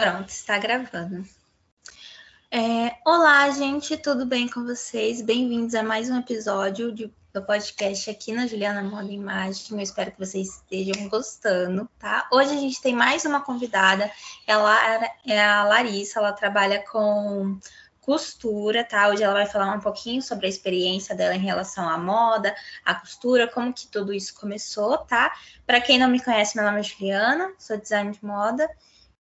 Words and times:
Pronto, 0.00 0.28
está 0.28 0.56
gravando. 0.58 1.24
É, 2.52 2.94
olá, 3.04 3.50
gente, 3.50 3.96
tudo 3.96 4.24
bem 4.24 4.46
com 4.46 4.64
vocês? 4.64 5.20
Bem-vindos 5.20 5.74
a 5.74 5.82
mais 5.82 6.08
um 6.08 6.20
episódio 6.20 6.92
de, 6.92 7.12
do 7.32 7.42
podcast 7.42 8.08
aqui 8.08 8.32
na 8.32 8.46
Juliana 8.46 8.80
Moda 8.80 9.10
Imagem. 9.10 9.64
Eu 9.72 9.80
espero 9.80 10.12
que 10.12 10.18
vocês 10.20 10.50
estejam 10.54 11.08
gostando, 11.08 11.90
tá? 11.98 12.28
Hoje 12.30 12.52
a 12.52 12.60
gente 12.60 12.80
tem 12.80 12.94
mais 12.94 13.24
uma 13.24 13.40
convidada, 13.40 14.08
ela 14.46 14.72
é 15.26 15.42
a 15.44 15.64
Larissa, 15.64 16.20
ela 16.20 16.32
trabalha 16.32 16.80
com 16.92 17.58
costura, 18.00 18.84
tá? 18.84 19.08
Hoje 19.08 19.24
ela 19.24 19.34
vai 19.34 19.46
falar 19.46 19.74
um 19.74 19.80
pouquinho 19.80 20.22
sobre 20.22 20.46
a 20.46 20.48
experiência 20.48 21.12
dela 21.12 21.34
em 21.34 21.40
relação 21.40 21.88
à 21.88 21.98
moda, 21.98 22.54
à 22.84 22.94
costura, 22.94 23.48
como 23.48 23.74
que 23.74 23.88
tudo 23.88 24.12
isso 24.12 24.32
começou, 24.38 24.98
tá? 24.98 25.32
Para 25.66 25.80
quem 25.80 25.98
não 25.98 26.08
me 26.08 26.22
conhece, 26.22 26.56
meu 26.56 26.64
nome 26.64 26.78
é 26.78 26.84
Juliana, 26.84 27.52
sou 27.58 27.76
designer 27.76 28.12
de 28.12 28.24
moda 28.24 28.70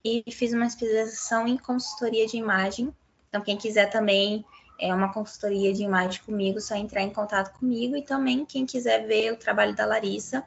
e 0.05 0.25
fiz 0.31 0.53
uma 0.53 0.67
especialização 0.67 1.47
em 1.47 1.57
consultoria 1.57 2.27
de 2.27 2.37
imagem. 2.37 2.95
Então, 3.29 3.41
quem 3.43 3.57
quiser 3.57 3.91
também 3.91 4.45
é 4.79 4.95
uma 4.95 5.13
consultoria 5.13 5.73
de 5.73 5.83
imagem 5.83 6.23
comigo, 6.23 6.61
só 6.61 6.75
entrar 6.75 7.03
em 7.03 7.13
contato 7.13 7.59
comigo. 7.59 7.97
E 7.97 8.03
também, 8.03 8.45
quem 8.47 8.65
quiser 8.65 9.07
ver 9.07 9.33
o 9.33 9.37
trabalho 9.37 9.75
da 9.75 9.85
Larissa, 9.85 10.45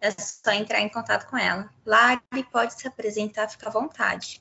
é 0.00 0.10
só 0.12 0.52
entrar 0.52 0.80
em 0.80 0.88
contato 0.88 1.28
com 1.28 1.36
ela. 1.36 1.68
Lari, 1.84 2.44
pode 2.52 2.80
se 2.80 2.86
apresentar, 2.86 3.48
fica 3.48 3.68
à 3.68 3.72
vontade. 3.72 4.40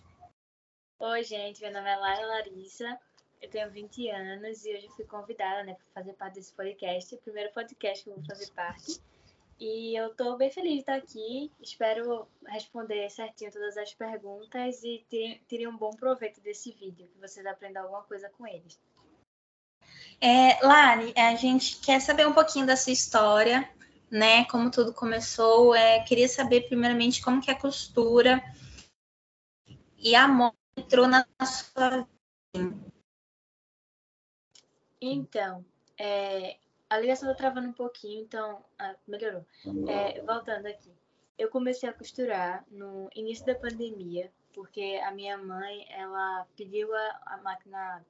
Oi, 0.99 1.23
gente, 1.23 1.61
meu 1.61 1.71
nome 1.71 1.89
é 1.89 1.95
Lara 1.95 2.25
Larissa, 2.25 2.97
eu 3.39 3.49
tenho 3.49 3.69
20 3.69 4.09
anos 4.09 4.65
e 4.65 4.75
hoje 4.75 4.87
fui 4.95 5.05
convidada 5.05 5.63
né, 5.63 5.75
para 5.75 6.01
fazer 6.01 6.13
parte 6.13 6.35
desse 6.35 6.51
podcast, 6.53 7.13
o 7.13 7.19
primeiro 7.19 7.53
podcast 7.53 8.03
que 8.03 8.09
eu 8.09 8.15
vou 8.15 8.25
fazer 8.25 8.49
parte. 8.51 8.99
E 9.59 9.95
eu 9.95 10.11
estou 10.11 10.37
bem 10.37 10.51
feliz 10.51 10.73
de 10.73 10.79
estar 10.79 10.95
aqui. 10.95 11.51
Espero 11.59 12.27
responder 12.45 13.09
certinho 13.09 13.51
todas 13.51 13.75
as 13.75 13.93
perguntas 13.93 14.83
e 14.83 15.03
terem 15.47 15.67
um 15.67 15.75
bom 15.75 15.91
proveito 15.91 16.39
desse 16.41 16.71
vídeo, 16.71 17.07
que 17.07 17.19
vocês 17.19 17.45
aprendam 17.45 17.83
alguma 17.83 18.03
coisa 18.03 18.29
com 18.29 18.45
eles. 18.45 18.79
É, 20.21 20.63
Lari, 20.63 21.13
a 21.15 21.35
gente 21.35 21.79
quer 21.79 21.99
saber 21.99 22.27
um 22.27 22.33
pouquinho 22.33 22.67
da 22.67 22.75
sua 22.75 22.93
história, 22.93 23.67
né? 24.11 24.45
Como 24.45 24.69
tudo 24.69 24.93
começou. 24.93 25.73
É, 25.73 26.03
queria 26.03 26.27
saber 26.27 26.67
primeiramente 26.67 27.21
como 27.21 27.41
que 27.41 27.49
a 27.49 27.59
costura 27.59 28.41
e 29.97 30.15
a 30.15 30.27
moda 30.27 30.55
entrou 30.77 31.07
na 31.07 31.25
sua 31.43 32.07
vida. 32.55 32.77
Então, 35.01 35.65
é, 35.97 36.57
a 36.89 36.97
ligação 36.99 37.27
tá 37.29 37.35
travando 37.35 37.67
um 37.67 37.73
pouquinho, 37.73 38.21
então 38.21 38.63
ah, 38.79 38.95
melhorou. 39.07 39.45
É, 39.87 40.21
voltando 40.21 40.65
aqui. 40.67 40.91
Eu 41.37 41.49
comecei 41.49 41.87
a 41.87 41.93
costurar 41.93 42.65
no 42.71 43.09
início 43.15 43.45
da 43.45 43.55
pandemia, 43.55 44.31
porque 44.53 44.99
a 45.03 45.11
minha 45.11 45.37
mãe, 45.37 45.85
ela 45.91 46.47
pediu 46.55 46.93
a, 46.95 47.21
a 47.25 47.37
máquina 47.37 48.05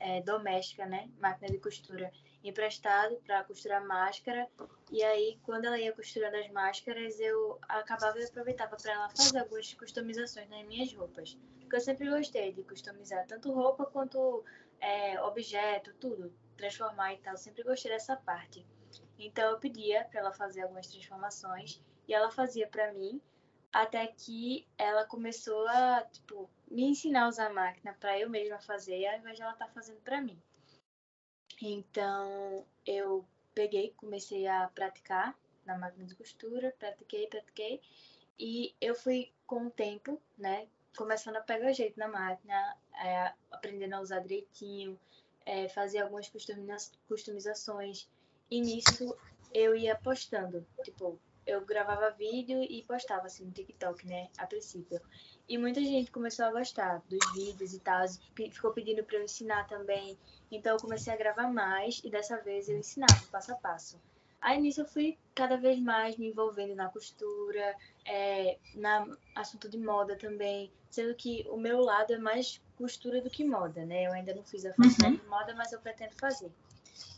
é, 0.00 0.20
doméstica, 0.22 0.86
né? 0.86 1.08
Máquina 1.20 1.48
de 1.50 1.58
costura 1.58 2.10
emprestado 2.42 3.16
para 3.26 3.44
costurar 3.44 3.84
máscara. 3.86 4.48
E 4.90 5.02
aí, 5.02 5.38
quando 5.42 5.66
ela 5.66 5.78
ia 5.78 5.92
costurando 5.92 6.36
as 6.36 6.50
máscaras, 6.50 7.20
eu 7.20 7.58
acabava 7.68 8.18
e 8.18 8.24
aproveitava 8.24 8.76
para 8.76 8.92
ela 8.92 9.08
fazer 9.10 9.38
algumas 9.38 9.72
customizações 9.74 10.48
nas 10.48 10.66
minhas 10.66 10.92
roupas. 10.92 11.36
Porque 11.60 11.76
eu 11.76 11.80
sempre 11.80 12.08
gostei 12.08 12.52
de 12.52 12.62
customizar 12.62 13.26
tanto 13.26 13.52
roupa 13.52 13.84
quanto 13.86 14.44
é, 14.80 15.20
objeto, 15.22 15.92
tudo 16.00 16.32
transformar 16.56 17.14
e 17.14 17.18
tal. 17.18 17.36
Sempre 17.36 17.62
gostei 17.62 17.90
dessa 17.90 18.16
parte. 18.16 18.66
Então 19.18 19.50
eu 19.50 19.58
pedia 19.58 20.04
para 20.04 20.20
ela 20.20 20.32
fazer 20.32 20.62
algumas 20.62 20.86
transformações 20.88 21.80
e 22.06 22.14
ela 22.14 22.30
fazia 22.30 22.66
para 22.66 22.92
mim 22.92 23.20
até 23.72 24.06
que 24.06 24.66
ela 24.78 25.04
começou 25.04 25.66
a 25.68 26.02
tipo 26.10 26.50
me 26.70 26.84
ensinar 26.84 27.24
a 27.24 27.28
usar 27.28 27.46
a 27.46 27.52
máquina 27.52 27.94
para 27.98 28.18
eu 28.18 28.28
mesma 28.28 28.58
fazer, 28.58 29.06
ao 29.06 29.18
invés 29.18 29.36
de 29.36 29.42
ela 29.42 29.52
estar 29.52 29.66
tá 29.66 29.72
fazendo 29.72 30.00
para 30.00 30.20
mim. 30.20 30.40
Então 31.60 32.66
eu 32.84 33.26
peguei, 33.54 33.94
comecei 33.96 34.46
a 34.46 34.68
praticar 34.68 35.38
na 35.64 35.76
máquina 35.78 36.06
de 36.06 36.14
costura, 36.14 36.74
pratiquei, 36.78 37.26
pratiquei 37.26 37.80
e 38.38 38.74
eu 38.80 38.94
fui 38.94 39.32
com 39.46 39.66
o 39.66 39.70
tempo, 39.70 40.20
né, 40.36 40.68
começando 40.96 41.36
a 41.36 41.40
pegar 41.40 41.72
jeito 41.72 41.98
na 41.98 42.08
máquina, 42.08 42.76
é, 43.02 43.32
aprendendo 43.50 43.94
a 43.94 44.00
usar 44.00 44.20
direitinho, 44.20 44.98
é, 45.46 45.68
fazia 45.68 46.02
algumas 46.02 46.30
customizações. 47.08 48.08
E 48.50 48.60
nisso 48.60 49.16
eu 49.54 49.74
ia 49.74 49.94
postando. 49.96 50.66
Tipo, 50.84 51.18
eu 51.46 51.64
gravava 51.64 52.10
vídeo 52.10 52.60
e 52.62 52.82
postava 52.82 53.26
assim 53.26 53.44
no 53.44 53.52
TikTok, 53.52 54.04
né? 54.06 54.28
A 54.36 54.46
princípio. 54.46 55.00
E 55.48 55.56
muita 55.56 55.80
gente 55.80 56.10
começou 56.10 56.44
a 56.44 56.50
gostar 56.50 57.00
dos 57.08 57.32
vídeos 57.32 57.72
e 57.72 57.78
tal. 57.78 58.04
Ficou 58.34 58.72
pedindo 58.72 59.04
para 59.04 59.18
eu 59.18 59.24
ensinar 59.24 59.68
também. 59.68 60.18
Então 60.50 60.72
eu 60.74 60.80
comecei 60.80 61.12
a 61.12 61.16
gravar 61.16 61.48
mais 61.50 62.02
e 62.04 62.10
dessa 62.10 62.36
vez 62.42 62.68
eu 62.68 62.76
ensinava 62.76 63.14
passo 63.30 63.52
a 63.52 63.54
passo. 63.54 64.00
Aí 64.40 64.60
nisso 64.60 64.82
eu 64.82 64.86
fui 64.86 65.16
cada 65.34 65.56
vez 65.56 65.80
mais 65.80 66.16
me 66.16 66.28
envolvendo 66.28 66.74
na 66.74 66.88
costura, 66.88 67.76
é, 68.06 68.58
na 68.74 69.06
assunto 69.34 69.68
de 69.68 69.78
moda 69.78 70.16
também, 70.16 70.70
sendo 70.90 71.14
que 71.14 71.46
o 71.50 71.56
meu 71.56 71.80
lado 71.80 72.12
é 72.12 72.18
mais 72.18 72.60
costura 72.76 73.20
do 73.20 73.30
que 73.30 73.44
moda, 73.44 73.84
né? 73.84 74.06
Eu 74.06 74.12
ainda 74.12 74.34
não 74.34 74.44
fiz 74.44 74.64
a 74.64 74.72
faculdade 74.74 75.06
uhum. 75.06 75.16
de 75.16 75.26
moda, 75.26 75.54
mas 75.54 75.72
eu 75.72 75.80
pretendo 75.80 76.14
fazer. 76.18 76.50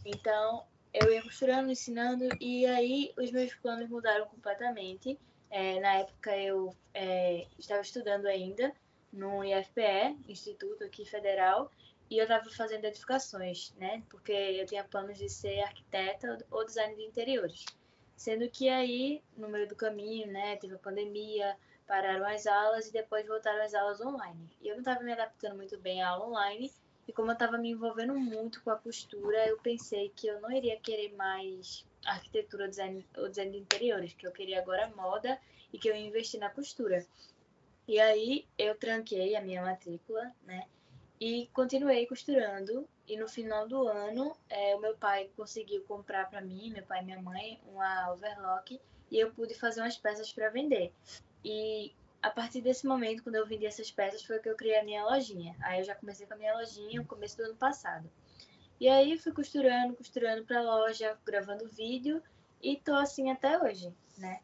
Então, 0.05 0.65
eu 0.93 1.13
ia 1.13 1.23
costurando, 1.23 1.71
ensinando, 1.71 2.29
e 2.41 2.67
aí 2.67 3.13
os 3.17 3.31
meus 3.31 3.55
planos 3.55 3.89
mudaram 3.89 4.27
completamente. 4.27 5.19
É, 5.51 5.81
na 5.81 5.95
época 5.95 6.37
eu 6.37 6.75
é, 6.93 7.47
estava 7.59 7.81
estudando 7.81 8.27
ainda 8.27 8.73
no 9.13 9.43
IFPE, 9.45 10.19
Instituto 10.29 10.85
aqui 10.85 11.05
Federal, 11.05 11.71
e 12.11 12.19
eu 12.19 12.23
estava 12.23 12.49
fazendo 12.51 12.85
edificações, 12.85 13.75
né? 13.77 14.03
Porque 14.09 14.33
eu 14.33 14.67
tinha 14.67 14.85
planos 14.85 15.19
de 15.19 15.29
ser 15.29 15.61
arquiteta 15.61 16.39
ou 16.51 16.65
design 16.65 16.95
de 16.97 17.03
interiores. 17.03 17.65
Sendo 18.19 18.51
que 18.51 18.69
aí, 18.69 19.23
no 19.37 19.49
meio 19.49 19.69
do 19.69 19.77
caminho, 19.77 20.27
né, 20.27 20.57
teve 20.57 20.75
a 20.75 20.79
pandemia, 20.79 21.57
pararam 21.87 22.27
as 22.27 22.49
aulas 22.49 22.89
e 22.89 22.93
depois 22.93 23.25
voltaram 23.25 23.63
as 23.63 23.73
aulas 23.75 24.01
online. 24.01 24.51
E 24.61 24.67
eu 24.67 24.75
não 24.75 24.81
estava 24.81 25.05
me 25.05 25.13
adaptando 25.13 25.55
muito 25.55 25.79
bem 25.79 26.03
à 26.03 26.09
aula 26.09 26.27
online, 26.27 26.73
e 27.07 27.13
como 27.13 27.31
eu 27.31 27.35
estava 27.35 27.57
me 27.57 27.71
envolvendo 27.71 28.19
muito 28.19 28.61
com 28.65 28.71
a 28.71 28.77
costura, 28.77 29.47
eu 29.47 29.57
pensei 29.59 30.13
que 30.17 30.27
eu 30.27 30.41
não 30.41 30.51
iria 30.51 30.77
querer 30.81 31.15
mais 31.15 31.87
arquitetura 32.05 32.65
ou 32.65 32.69
design, 32.69 33.07
ou 33.17 33.29
design 33.29 33.53
de 33.53 33.59
interiores, 33.59 34.13
que 34.15 34.27
eu 34.27 34.33
queria 34.33 34.59
agora 34.59 34.93
moda 34.97 35.39
e 35.73 35.79
que 35.79 35.89
eu 35.89 35.95
ia 35.95 36.05
investir 36.05 36.41
na 36.41 36.51
costura. 36.51 37.07
E 37.87 38.01
aí 38.01 38.49
eu 38.59 38.75
tranquei 38.75 39.37
a 39.37 39.41
minha 39.41 39.63
matrícula, 39.63 40.35
né? 40.43 40.67
E 41.21 41.49
continuei 41.53 42.05
costurando. 42.05 42.89
E 43.09 43.17
no 43.17 43.27
final 43.27 43.67
do 43.67 43.89
ano, 43.89 44.37
é, 44.51 44.77
o 44.77 44.81
meu 44.81 44.95
pai 44.95 45.31
conseguiu 45.35 45.83
comprar 45.85 46.29
para 46.29 46.43
mim, 46.43 46.71
meu 46.71 46.85
pai 46.85 47.01
e 47.01 47.05
minha 47.05 47.21
mãe, 47.21 47.59
uma 47.67 48.13
overlock. 48.13 48.79
E 49.11 49.19
eu 49.19 49.33
pude 49.33 49.55
fazer 49.55 49.81
umas 49.81 49.97
peças 49.97 50.31
para 50.31 50.51
vender. 50.51 50.93
E 51.43 51.95
a 52.23 52.29
partir 52.29 52.61
desse 52.61 52.87
momento, 52.87 53.23
quando 53.23 53.37
eu 53.37 53.47
vendi 53.47 53.65
essas 53.65 53.91
peças, 53.91 54.23
foi 54.23 54.39
que 54.41 54.49
eu 54.51 54.57
criei 54.57 54.79
a 54.79 54.85
minha 54.85 55.05
lojinha. 55.05 55.57
Aí 55.61 55.81
eu 55.81 55.85
já 55.85 55.95
comecei 55.95 56.27
com 56.27 56.35
a 56.35 56.37
minha 56.37 56.55
lojinha 56.55 57.01
no 57.01 57.07
começo 57.07 57.39
do 57.39 57.45
ano 57.45 57.57
passado. 57.57 58.11
E 58.79 58.89
aí 58.89 59.17
fui 59.17 59.33
costurando, 59.33 59.97
costurando 59.97 60.45
para 60.45 60.61
loja, 60.61 61.19
gravando 61.25 61.67
vídeo 61.69 62.23
e 62.63 62.77
tô 62.77 62.95
assim 62.95 63.31
até 63.31 63.59
hoje, 63.59 63.93
né? 64.19 64.41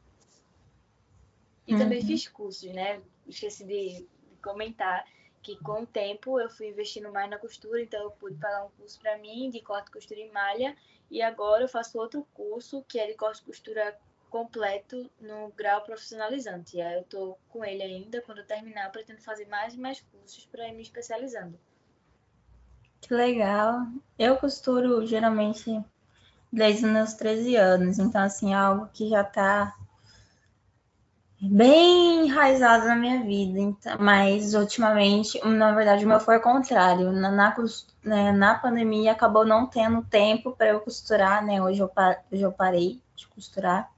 E 1.67 1.73
uhum. 1.73 1.79
também 1.79 2.03
fiz 2.03 2.27
cursos, 2.29 2.73
né? 2.73 3.03
Esqueci 3.27 3.65
de 3.65 4.07
comentar 4.43 5.05
que 5.45 5.57
com 5.63 5.83
o 5.83 5.87
tempo 5.87 6.41
eu 6.41 6.49
fui 6.49 6.69
investindo 6.69 7.13
mais 7.13 7.29
na 7.29 7.39
costura, 7.39 7.83
então 7.83 8.03
eu 8.03 8.11
pude 8.11 8.35
pagar 8.37 8.65
um 8.65 8.71
curso 8.71 8.99
para 8.99 9.19
mim 9.19 9.51
de 9.51 9.61
corte, 9.61 9.91
costura 9.91 10.19
e 10.19 10.33
malha, 10.33 10.75
e 11.11 11.21
agora 11.21 11.65
eu 11.65 11.69
faço 11.69 11.99
outro 11.99 12.27
curso 12.33 12.83
que 12.89 12.99
é 12.99 13.07
de 13.07 13.15
corte, 13.15 13.43
costura 13.43 13.97
completo 14.31 15.09
no 15.21 15.53
grau 15.55 15.83
profissionalizante. 15.83 16.79
E 16.79 16.83
aí 16.83 16.95
eu 16.95 17.03
estou 17.03 17.39
com 17.51 17.65
ele 17.65 17.83
ainda. 17.83 18.21
Quando 18.23 18.39
eu 18.39 18.47
terminar, 18.47 18.87
eu 18.87 18.91
pretendo 18.91 19.21
fazer 19.21 19.47
mais 19.47 19.75
e 19.75 19.79
mais 19.79 20.01
cursos 20.01 20.45
para 20.47 20.67
ir 20.67 20.73
me 20.73 20.83
especializando. 20.83 21.57
Que 23.01 23.15
legal. 23.15 23.83
Eu 24.19 24.37
costuro 24.37 25.07
geralmente 25.07 25.81
desde 26.51 26.87
os 26.87 26.91
meus 26.91 27.13
13 27.15 27.55
anos, 27.57 27.99
então 27.99 28.23
assim, 28.23 28.53
é 28.53 28.57
algo 28.57 28.89
que 28.93 29.09
já 29.09 29.21
está 29.21 29.77
bem 31.51 32.27
enraizado 32.27 32.87
na 32.87 32.97
minha 32.97 33.23
vida, 33.23 33.59
então, 33.59 33.97
mas 33.99 34.55
ultimamente, 34.55 35.39
na 35.47 35.73
verdade, 35.75 36.05
o 36.05 36.09
meu 36.09 36.21
foi 36.21 36.39
o 36.39 36.43
contrário. 36.43 37.13
Na, 37.13 37.31
na, 37.31 37.57
né, 38.03 38.33
na 38.33 38.55
pandemia 38.55 39.13
acabou 39.13 39.45
não 39.45 39.67
tendo 39.67 40.03
tempo 40.03 40.53
para 40.53 40.69
eu 40.69 40.81
costurar, 40.81 41.45
né? 41.45 41.63
Hoje 41.63 41.81
eu, 41.81 41.91
hoje 42.33 42.43
eu 42.43 42.53
parei 42.53 43.03
de 43.15 43.27
costurar. 43.29 43.91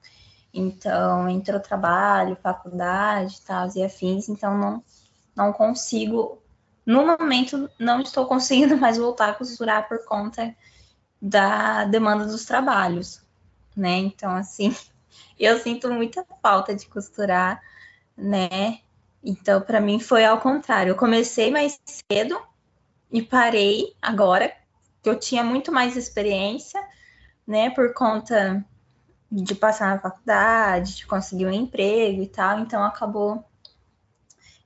Então, 0.53 1.29
entrou 1.29 1.61
trabalho, 1.61 2.37
faculdade, 2.43 3.41
tal, 3.43 3.69
e 3.77 3.85
afins, 3.85 4.29
então 4.29 4.57
não, 4.57 4.83
não 5.35 5.53
consigo, 5.53 6.39
no 6.85 7.07
momento, 7.07 7.69
não 7.79 8.01
estou 8.01 8.25
conseguindo 8.29 8.77
mais 8.77 8.97
voltar 8.97 9.31
a 9.31 9.35
costurar 9.35 9.87
por 9.89 10.05
conta 10.05 10.55
da 11.21 11.85
demanda 11.85 12.25
dos 12.25 12.45
trabalhos, 12.45 13.23
né? 13.77 13.99
Então, 13.99 14.35
assim, 14.35 14.75
eu 15.39 15.59
sinto 15.59 15.91
muita 15.91 16.25
falta 16.43 16.75
de 16.75 16.87
costurar, 16.87 17.63
né? 18.17 18.81
Então, 19.23 19.61
para 19.61 19.81
mim 19.81 19.99
foi 19.99 20.25
ao 20.25 20.41
contrário. 20.41 20.91
Eu 20.91 20.97
comecei 20.97 21.51
mais 21.51 21.79
cedo 21.85 22.41
e 23.11 23.23
parei 23.23 23.95
agora, 24.01 24.53
que 25.03 25.09
eu 25.09 25.19
tinha 25.19 25.43
muito 25.43 25.73
mais 25.73 25.97
experiência, 25.97 26.81
né, 27.47 27.71
por 27.71 27.93
conta 27.95 28.65
de 29.31 29.55
passar 29.55 29.95
na 29.95 30.01
faculdade, 30.01 30.97
de 30.97 31.07
conseguir 31.07 31.47
um 31.47 31.53
emprego 31.53 32.23
e 32.23 32.29
tal, 32.29 32.61
então 32.61 32.83
acabou 32.83 33.45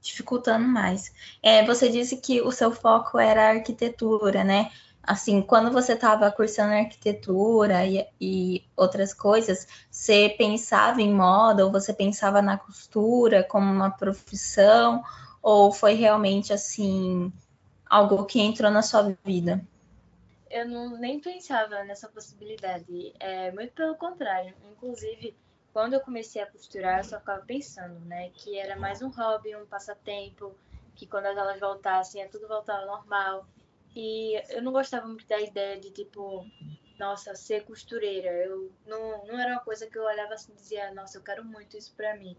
dificultando 0.00 0.67
mais. 0.67 1.12
É, 1.43 1.64
você 1.64 1.88
disse 1.88 2.17
que 2.17 2.41
o 2.41 2.50
seu 2.50 2.73
foco 2.73 3.19
era 3.19 3.50
arquitetura, 3.50 4.44
né? 4.44 4.70
Assim, 5.02 5.41
quando 5.41 5.73
você 5.73 5.94
estava 5.94 6.31
cursando 6.31 6.75
arquitetura 6.75 7.87
e, 7.87 8.06
e, 8.20 8.64
outras 8.76 9.14
coisas, 9.14 9.67
você 9.91 10.35
pensava 10.37 11.00
em 11.00 11.12
moda 11.12 11.64
ou 11.64 11.73
você 11.73 11.93
pensava 11.93 12.43
na 12.43 12.58
costura 12.58 13.43
como 13.43 13.73
uma 13.73 13.91
profissão 13.91 15.02
ou 15.43 15.73
foi 15.73 15.94
realmente 15.94 16.52
assim 16.52 17.32
algo 17.88 18.25
que 18.25 18.41
entrou 18.41 18.70
na 18.70 18.82
sua 18.82 19.17
vida? 19.25 19.61
Eu 20.50 20.69
não, 20.69 20.99
nem 20.99 21.19
pensava 21.19 21.82
nessa 21.85 22.08
possibilidade. 22.08 23.14
É, 23.19 23.50
muito 23.53 23.73
pelo 23.73 23.94
contrário. 23.94 24.55
Inclusive, 24.70 25.35
quando 25.73 25.94
eu 25.94 26.00
comecei 26.00 26.43
a 26.43 26.46
costurar, 26.46 26.99
eu 26.99 27.05
só 27.05 27.19
ficava 27.19 27.43
pensando, 27.43 27.99
né, 28.00 28.31
que 28.31 28.58
era 28.58 28.76
mais 28.76 29.00
um 29.00 29.08
hobby, 29.08 29.55
um 29.55 29.67
passatempo, 29.67 30.55
que 30.96 31.06
quando 31.06 31.26
as 31.26 31.38
aulas 31.38 31.61
voltassem, 31.61 32.29
tudo 32.29 32.49
voltava 32.49 32.81
ao 32.81 32.87
normal. 32.87 33.46
E 33.95 34.41
eu 34.55 34.63
não 34.63 34.73
gostava 34.73 35.07
muito 35.07 35.27
da 35.27 35.41
ideia 35.41 35.79
de, 35.79 35.91
tipo, 35.91 36.47
nossa, 36.99 37.35
ser 37.35 37.65
costureira. 37.65 38.29
Eu 38.29 38.71
não, 38.87 39.27
não 39.27 39.39
era 39.39 39.53
uma 39.53 39.61
coisa 39.61 39.87
que 39.87 39.99
eu 39.99 40.05
olhava 40.05 40.35
assim 40.35 40.53
e 40.53 40.57
dizia, 40.57 40.95
nossa, 40.95 41.19
eu 41.19 41.23
quero 41.23 41.45
muito 41.45 41.77
isso 41.77 41.93
pra 41.97 42.17
mim. 42.17 42.37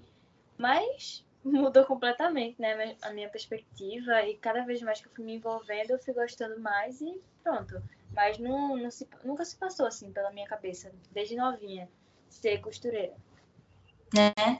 Mas 0.58 1.26
mudou 1.44 1.84
completamente, 1.86 2.62
né, 2.62 2.96
a 3.02 3.12
minha 3.12 3.30
perspectiva. 3.30 4.22
E 4.24 4.38
cada 4.38 4.64
vez 4.64 4.82
mais 4.82 5.02
que 5.02 5.08
eu 5.08 5.12
fui 5.14 5.26
me 5.26 5.36
envolvendo, 5.36 5.92
eu 5.92 6.00
fui 6.00 6.14
gostando 6.14 6.60
mais 6.60 7.02
e 7.02 7.20
pronto. 7.44 7.82
Mas 8.14 8.38
não, 8.38 8.78
não 8.78 8.92
se, 8.92 9.08
nunca 9.24 9.44
se 9.46 9.56
passou 9.58 9.86
assim 9.86 10.12
pela 10.12 10.32
minha 10.32 10.48
cabeça, 10.48 10.92
desde 11.12 11.36
novinha, 11.36 11.90
ser 12.30 12.60
costureira. 12.60 13.14
É, 14.16 14.60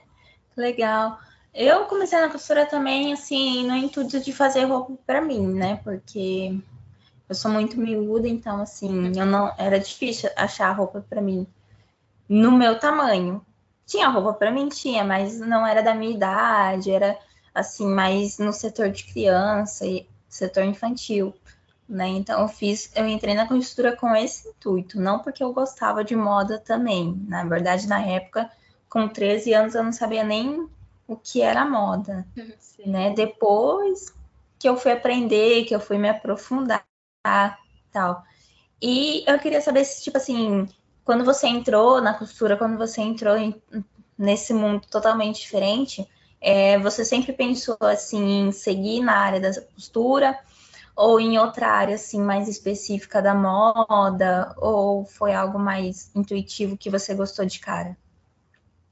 legal. 0.56 1.18
Eu 1.54 1.84
comecei 1.84 2.18
na 2.18 2.30
costura 2.30 2.64
também, 2.64 3.12
assim, 3.12 3.66
no 3.66 3.76
intuito 3.76 4.18
de 4.20 4.32
fazer 4.32 4.64
roupa 4.64 4.96
para 5.06 5.20
mim, 5.20 5.46
né? 5.46 5.76
Porque 5.84 6.58
eu 7.32 7.34
sou 7.34 7.50
muito 7.50 7.80
miúda, 7.80 8.28
então 8.28 8.60
assim, 8.60 9.10
eu 9.18 9.24
não 9.24 9.50
era 9.56 9.80
difícil 9.80 10.28
achar 10.36 10.70
roupa 10.72 11.04
para 11.08 11.22
mim 11.22 11.46
no 12.28 12.52
meu 12.52 12.78
tamanho. 12.78 13.44
Tinha 13.86 14.08
roupa 14.08 14.34
para 14.34 14.50
mim, 14.50 14.68
tinha, 14.68 15.02
mas 15.02 15.40
não 15.40 15.66
era 15.66 15.82
da 15.82 15.94
minha 15.94 16.14
idade, 16.14 16.90
era 16.90 17.18
assim, 17.54 17.86
mais 17.86 18.38
no 18.38 18.52
setor 18.52 18.90
de 18.90 19.04
criança 19.04 19.86
e 19.86 20.06
setor 20.28 20.64
infantil, 20.64 21.34
né? 21.88 22.06
Então 22.08 22.42
eu 22.42 22.48
fiz, 22.48 22.92
eu 22.94 23.08
entrei 23.08 23.34
na 23.34 23.48
costura 23.48 23.96
com 23.96 24.14
esse 24.14 24.48
intuito, 24.48 25.00
não 25.00 25.18
porque 25.18 25.42
eu 25.42 25.54
gostava 25.54 26.04
de 26.04 26.14
moda 26.14 26.58
também. 26.58 27.18
Na 27.26 27.44
verdade, 27.44 27.88
na 27.88 28.00
época, 28.04 28.50
com 28.90 29.08
13 29.08 29.54
anos 29.54 29.74
eu 29.74 29.82
não 29.82 29.92
sabia 29.92 30.22
nem 30.22 30.68
o 31.08 31.16
que 31.16 31.40
era 31.40 31.64
moda, 31.64 32.26
Sim. 32.58 32.90
né? 32.90 33.14
Depois 33.14 34.14
que 34.58 34.68
eu 34.68 34.76
fui 34.76 34.92
aprender, 34.92 35.64
que 35.64 35.74
eu 35.74 35.80
fui 35.80 35.96
me 35.96 36.10
aprofundar 36.10 36.84
tal. 37.92 38.24
E 38.80 39.24
eu 39.26 39.38
queria 39.38 39.60
saber 39.60 39.84
se, 39.84 40.02
tipo 40.02 40.16
assim, 40.16 40.68
quando 41.04 41.24
você 41.24 41.46
entrou 41.46 42.00
na 42.00 42.14
costura, 42.14 42.56
quando 42.56 42.76
você 42.76 43.00
entrou 43.00 43.36
em, 43.36 43.54
nesse 44.18 44.52
mundo 44.52 44.86
totalmente 44.90 45.40
diferente, 45.40 46.08
é, 46.40 46.78
você 46.78 47.04
sempre 47.04 47.32
pensou 47.32 47.76
assim 47.80 48.48
em 48.48 48.52
seguir 48.52 49.00
na 49.00 49.16
área 49.16 49.40
da 49.40 49.60
costura 49.60 50.38
ou 50.94 51.20
em 51.20 51.38
outra 51.38 51.68
área 51.68 51.94
assim 51.94 52.20
mais 52.20 52.48
específica 52.48 53.22
da 53.22 53.34
moda 53.34 54.54
ou 54.58 55.04
foi 55.04 55.32
algo 55.32 55.58
mais 55.58 56.10
intuitivo 56.14 56.76
que 56.76 56.90
você 56.90 57.14
gostou 57.14 57.46
de 57.46 57.60
cara? 57.60 57.96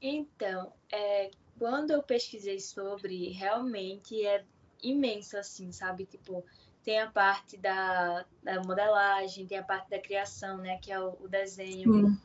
Então, 0.01 0.71
é, 0.91 1.29
quando 1.59 1.91
eu 1.91 2.01
pesquisei 2.01 2.59
sobre, 2.59 3.29
realmente 3.29 4.25
é 4.25 4.43
imenso 4.81 5.37
assim, 5.37 5.71
sabe? 5.71 6.05
Tipo, 6.05 6.43
tem 6.83 6.99
a 6.99 7.09
parte 7.09 7.57
da, 7.57 8.25
da 8.43 8.61
modelagem, 8.61 9.45
tem 9.45 9.57
a 9.57 9.63
parte 9.63 9.89
da 9.89 9.99
criação, 9.99 10.57
né, 10.57 10.77
que 10.81 10.91
é 10.91 10.99
o, 10.99 11.17
o 11.21 11.27
desenho. 11.27 12.17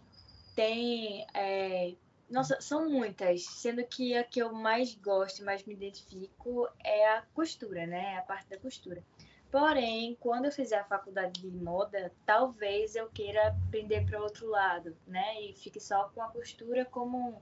Tem. 0.55 1.27
É, 1.35 1.95
nossa, 2.29 2.61
são 2.61 2.91
muitas, 2.91 3.45
sendo 3.45 3.85
que 3.85 4.17
a 4.17 4.25
que 4.25 4.41
eu 4.41 4.53
mais 4.53 4.95
gosto 4.97 5.41
e 5.41 5.45
mais 5.45 5.65
me 5.65 5.75
identifico 5.75 6.69
é 6.83 7.09
a 7.15 7.23
costura, 7.35 7.87
né? 7.87 8.17
A 8.19 8.23
parte 8.23 8.49
da 8.49 8.59
costura. 8.59 9.03
Porém, 9.51 10.17
quando 10.19 10.47
eu 10.47 10.53
fizer 10.53 10.79
a 10.79 10.85
faculdade 10.85 11.41
de 11.41 11.51
moda, 11.51 12.13
talvez 12.25 12.97
eu 12.97 13.09
queira 13.11 13.49
aprender 13.49 14.05
para 14.05 14.21
outro 14.21 14.49
lado, 14.49 14.97
né? 15.07 15.41
E 15.41 15.53
fique 15.55 15.79
só 15.79 16.09
com 16.09 16.21
a 16.21 16.29
costura 16.29 16.85
como, 16.85 17.41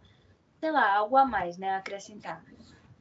sei 0.61 0.70
lá, 0.70 0.96
algo 0.96 1.16
a 1.16 1.25
mais, 1.25 1.56
né? 1.56 1.76
Acrescentar. 1.76 2.44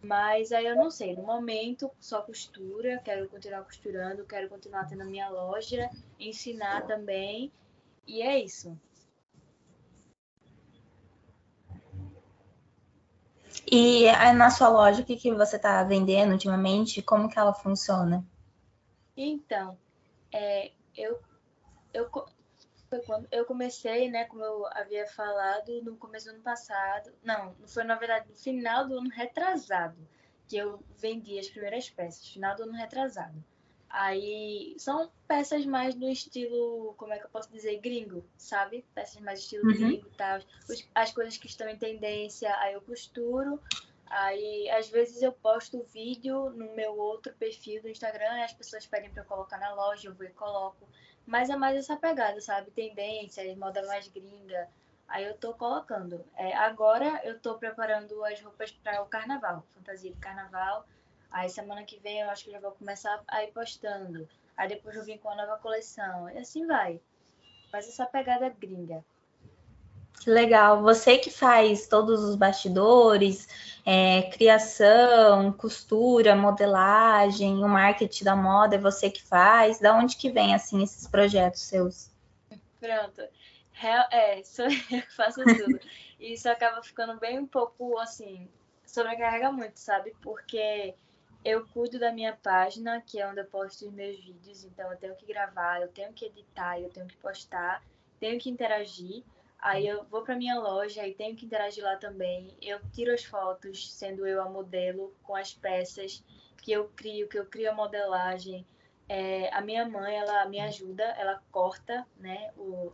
Mas 0.03 0.51
aí 0.51 0.65
eu 0.65 0.75
não 0.75 0.91
sei, 0.91 1.15
no 1.15 1.23
momento 1.23 1.89
só 1.97 2.21
costura, 2.21 3.01
quero 3.05 3.29
continuar 3.29 3.63
costurando, 3.63 4.25
quero 4.25 4.49
continuar 4.49 4.85
tendo 4.85 5.03
a 5.03 5.05
minha 5.05 5.29
loja, 5.29 5.89
ensinar 6.19 6.85
também, 6.85 7.49
e 8.05 8.21
é 8.21 8.37
isso. 8.37 8.77
E 13.71 14.11
na 14.35 14.49
sua 14.49 14.67
loja, 14.67 15.01
o 15.01 15.05
que, 15.05 15.15
que 15.15 15.33
você 15.33 15.55
está 15.55 15.81
vendendo 15.83 16.33
ultimamente? 16.33 17.01
Como 17.01 17.29
que 17.29 17.39
ela 17.39 17.53
funciona? 17.53 18.25
Então, 19.15 19.77
é, 20.33 20.71
eu, 20.97 21.19
eu, 21.93 22.09
foi 22.93 23.01
quando 23.01 23.27
eu 23.31 23.45
comecei, 23.45 24.09
né, 24.09 24.25
como 24.25 24.43
eu 24.43 24.67
havia 24.67 25.07
falado, 25.07 25.81
no 25.81 25.97
começo 25.97 26.27
do 26.27 26.33
ano 26.33 26.43
passado. 26.43 27.11
Não, 27.23 27.55
foi 27.65 27.83
na 27.83 27.95
verdade 27.95 28.29
no 28.29 28.35
final 28.35 28.87
do 28.87 28.99
ano 28.99 29.09
retrasado 29.09 29.97
que 30.47 30.57
eu 30.57 30.83
vendi 30.97 31.39
as 31.39 31.49
primeiras 31.49 31.89
peças, 31.89 32.27
final 32.27 32.55
do 32.55 32.63
ano 32.63 32.73
retrasado. 32.73 33.43
Aí 33.89 34.75
são 34.77 35.11
peças 35.27 35.65
mais 35.65 35.95
do 35.95 36.07
estilo, 36.09 36.93
como 36.97 37.13
é 37.13 37.19
que 37.19 37.25
eu 37.25 37.29
posso 37.29 37.51
dizer, 37.51 37.79
gringo, 37.79 38.23
sabe? 38.37 38.85
Peças 38.93 39.21
mais 39.21 39.39
estilo 39.39 39.67
uhum. 39.67 39.73
gringo 39.73 40.07
e 40.07 40.17
tal. 40.17 40.39
As 40.93 41.11
coisas 41.11 41.37
que 41.37 41.47
estão 41.47 41.67
em 41.67 41.77
tendência, 41.77 42.55
aí 42.57 42.73
eu 42.73 42.81
costuro. 42.81 43.59
Aí, 44.07 44.69
às 44.69 44.89
vezes, 44.89 45.21
eu 45.21 45.31
posto 45.31 45.83
vídeo 45.91 46.51
no 46.51 46.75
meu 46.75 46.97
outro 46.97 47.33
perfil 47.33 47.81
do 47.81 47.89
Instagram 47.89 48.37
e 48.37 48.43
as 48.43 48.53
pessoas 48.53 48.85
pedem 48.85 49.09
para 49.11 49.23
eu 49.23 49.27
colocar 49.27 49.57
na 49.57 49.73
loja, 49.73 50.09
eu 50.09 50.13
vou 50.13 50.25
e 50.25 50.29
coloco. 50.31 50.87
Mas 51.25 51.49
é 51.49 51.55
mais 51.55 51.77
essa 51.77 51.95
pegada, 51.95 52.39
sabe? 52.41 52.71
Tendência, 52.71 53.55
moda 53.55 53.85
mais 53.87 54.07
gringa. 54.07 54.69
Aí 55.07 55.25
eu 55.25 55.37
tô 55.37 55.53
colocando. 55.53 56.25
É, 56.35 56.55
agora 56.55 57.21
eu 57.23 57.39
tô 57.39 57.57
preparando 57.57 58.23
as 58.25 58.41
roupas 58.41 58.71
para 58.71 59.01
o 59.01 59.05
carnaval, 59.05 59.63
fantasia 59.75 60.11
de 60.11 60.19
carnaval. 60.19 60.85
Aí 61.31 61.49
semana 61.49 61.83
que 61.83 61.99
vem 61.99 62.21
eu 62.21 62.29
acho 62.29 62.45
que 62.45 62.51
já 62.51 62.59
vou 62.59 62.71
começar 62.71 63.21
a 63.27 63.43
ir 63.43 63.51
postando. 63.51 64.27
Aí 64.55 64.67
depois 64.69 64.95
eu 64.95 65.03
vim 65.03 65.17
com 65.17 65.29
a 65.29 65.35
nova 65.35 65.57
coleção. 65.57 66.29
E 66.29 66.37
assim 66.37 66.65
vai. 66.65 67.01
Faz 67.71 67.87
essa 67.87 68.05
pegada 68.05 68.49
gringa. 68.49 69.03
Que 70.23 70.29
legal. 70.29 70.81
Você 70.81 71.17
que 71.17 71.29
faz 71.29 71.85
todos 71.85 72.23
os 72.23 72.37
bastidores, 72.37 73.45
é, 73.85 74.21
criação, 74.31 75.51
costura, 75.51 76.33
modelagem, 76.33 77.61
o 77.61 77.67
marketing 77.67 78.23
da 78.23 78.33
moda, 78.33 78.75
é 78.75 78.79
você 78.79 79.09
que 79.09 79.21
faz. 79.21 79.81
Da 79.81 79.93
onde 79.93 80.15
que 80.15 80.31
vem, 80.31 80.55
assim, 80.55 80.81
esses 80.81 81.05
projetos 81.09 81.59
seus? 81.59 82.09
Pronto. 82.79 83.21
é, 84.11 84.41
sou 84.45 84.63
eu 84.91 85.01
que 85.01 85.13
faço 85.13 85.43
tudo. 85.43 85.77
e 86.17 86.31
isso 86.31 86.47
acaba 86.47 86.81
ficando 86.81 87.19
bem 87.19 87.37
um 87.37 87.45
pouco, 87.45 87.97
assim, 87.97 88.47
sobrecarrega 88.85 89.51
muito, 89.51 89.75
sabe? 89.75 90.15
Porque 90.21 90.95
eu 91.43 91.67
cuido 91.67 91.99
da 91.99 92.13
minha 92.13 92.31
página, 92.41 93.01
que 93.01 93.19
é 93.19 93.27
onde 93.27 93.41
eu 93.41 93.45
posto 93.45 93.87
os 93.87 93.91
meus 93.91 94.17
vídeos, 94.23 94.63
então 94.63 94.89
eu 94.89 94.97
tenho 94.97 95.15
que 95.17 95.25
gravar, 95.25 95.81
eu 95.81 95.89
tenho 95.89 96.13
que 96.13 96.27
editar, 96.27 96.79
eu 96.79 96.89
tenho 96.89 97.07
que 97.07 97.17
postar, 97.17 97.83
tenho 98.21 98.39
que 98.39 98.49
interagir. 98.49 99.25
Aí 99.63 99.87
eu 99.87 100.03
vou 100.03 100.23
para 100.23 100.35
minha 100.35 100.59
loja 100.59 101.07
e 101.07 101.13
tenho 101.13 101.37
que 101.37 101.45
interagir 101.45 101.81
lá 101.81 101.95
também. 101.95 102.53
Eu 102.61 102.81
tiro 102.91 103.13
as 103.13 103.23
fotos, 103.23 103.93
sendo 103.93 104.27
eu 104.27 104.41
a 104.41 104.49
modelo, 104.49 105.15
com 105.23 105.33
as 105.33 105.53
peças 105.53 106.21
que 106.61 106.73
eu 106.73 106.89
crio, 106.89 107.29
que 107.29 107.39
eu 107.39 107.45
crio 107.45 107.71
a 107.71 107.73
modelagem. 107.73 108.67
É, 109.07 109.49
a 109.55 109.61
minha 109.61 109.87
mãe, 109.87 110.17
ela 110.17 110.45
me 110.49 110.59
ajuda, 110.59 111.05
ela 111.17 111.41
corta, 111.49 112.05
né, 112.17 112.51
o, 112.57 112.91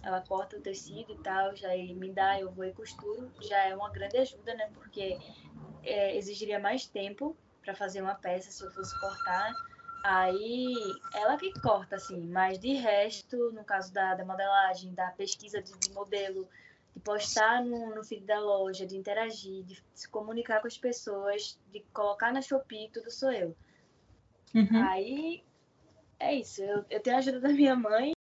ela 0.00 0.20
corta 0.20 0.56
o 0.56 0.60
tecido 0.60 1.12
e 1.12 1.18
tal, 1.18 1.56
já 1.56 1.70
me 1.70 2.12
dá, 2.12 2.38
eu 2.38 2.52
vou 2.52 2.64
e 2.64 2.72
costuro. 2.72 3.32
Já 3.40 3.64
é 3.64 3.74
uma 3.74 3.90
grande 3.90 4.16
ajuda, 4.16 4.54
né, 4.54 4.70
porque 4.74 5.18
é, 5.82 6.16
exigiria 6.16 6.60
mais 6.60 6.86
tempo 6.86 7.36
para 7.64 7.74
fazer 7.74 8.00
uma 8.00 8.14
peça 8.14 8.52
se 8.52 8.64
eu 8.64 8.70
fosse 8.70 8.96
cortar. 9.00 9.52
Aí 10.02 10.74
ela 11.14 11.36
que 11.36 11.52
corta, 11.60 11.96
assim, 11.96 12.20
mas 12.28 12.58
de 12.58 12.74
resto, 12.74 13.50
no 13.52 13.64
caso 13.64 13.92
da, 13.92 14.14
da 14.14 14.24
modelagem, 14.24 14.94
da 14.94 15.10
pesquisa 15.10 15.60
de, 15.60 15.72
de 15.78 15.90
modelo, 15.92 16.48
de 16.94 17.00
postar 17.00 17.64
no, 17.64 17.94
no 17.94 18.04
feed 18.04 18.24
da 18.24 18.38
loja, 18.38 18.86
de 18.86 18.96
interagir, 18.96 19.64
de 19.64 19.82
se 19.94 20.08
comunicar 20.08 20.60
com 20.60 20.66
as 20.66 20.78
pessoas, 20.78 21.58
de 21.72 21.80
colocar 21.92 22.32
na 22.32 22.40
Shopee, 22.40 22.90
tudo 22.92 23.10
sou 23.10 23.32
eu. 23.32 23.56
Uhum. 24.54 24.82
Aí 24.82 25.44
é 26.18 26.34
isso. 26.34 26.62
Eu, 26.62 26.84
eu 26.88 27.00
tenho 27.00 27.16
a 27.16 27.18
ajuda 27.18 27.40
da 27.40 27.48
minha 27.48 27.74
mãe 27.74 28.12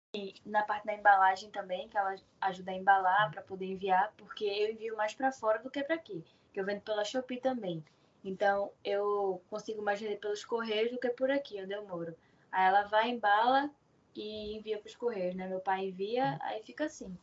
na 0.45 0.63
parte 0.63 0.85
da 0.85 0.93
embalagem 0.93 1.51
também, 1.51 1.89
que 1.89 1.97
ela 1.97 2.15
ajuda 2.41 2.71
a 2.71 2.75
embalar 2.75 3.31
para 3.31 3.41
poder 3.41 3.65
enviar, 3.65 4.13
porque 4.17 4.45
eu 4.45 4.71
envio 4.71 4.95
mais 4.95 5.13
para 5.13 5.31
fora 5.31 5.59
do 5.59 5.69
que 5.69 5.83
para 5.83 5.95
aqui, 5.95 6.23
que 6.53 6.59
eu 6.59 6.65
vendo 6.65 6.81
pela 6.81 7.03
Shopee 7.03 7.39
também. 7.39 7.83
Então 8.25 8.71
eu 8.83 9.39
consigo 9.49 9.83
mais 9.83 9.99
vender 9.99 10.17
pelos 10.17 10.43
correios 10.43 10.91
do 10.91 10.97
que 10.97 11.09
por 11.09 11.29
aqui, 11.29 11.61
onde 11.61 11.73
eu 11.73 11.87
moro. 11.87 12.15
Aí 12.51 12.67
ela 12.67 12.83
vai, 12.83 13.09
embala 13.09 13.69
e 14.15 14.57
envia 14.57 14.79
para 14.79 14.89
os 14.89 14.95
correios, 14.95 15.35
né? 15.35 15.47
Meu 15.47 15.59
pai 15.59 15.87
envia, 15.87 16.37
aí 16.41 16.63
fica 16.63 16.85
assim. 16.85 17.15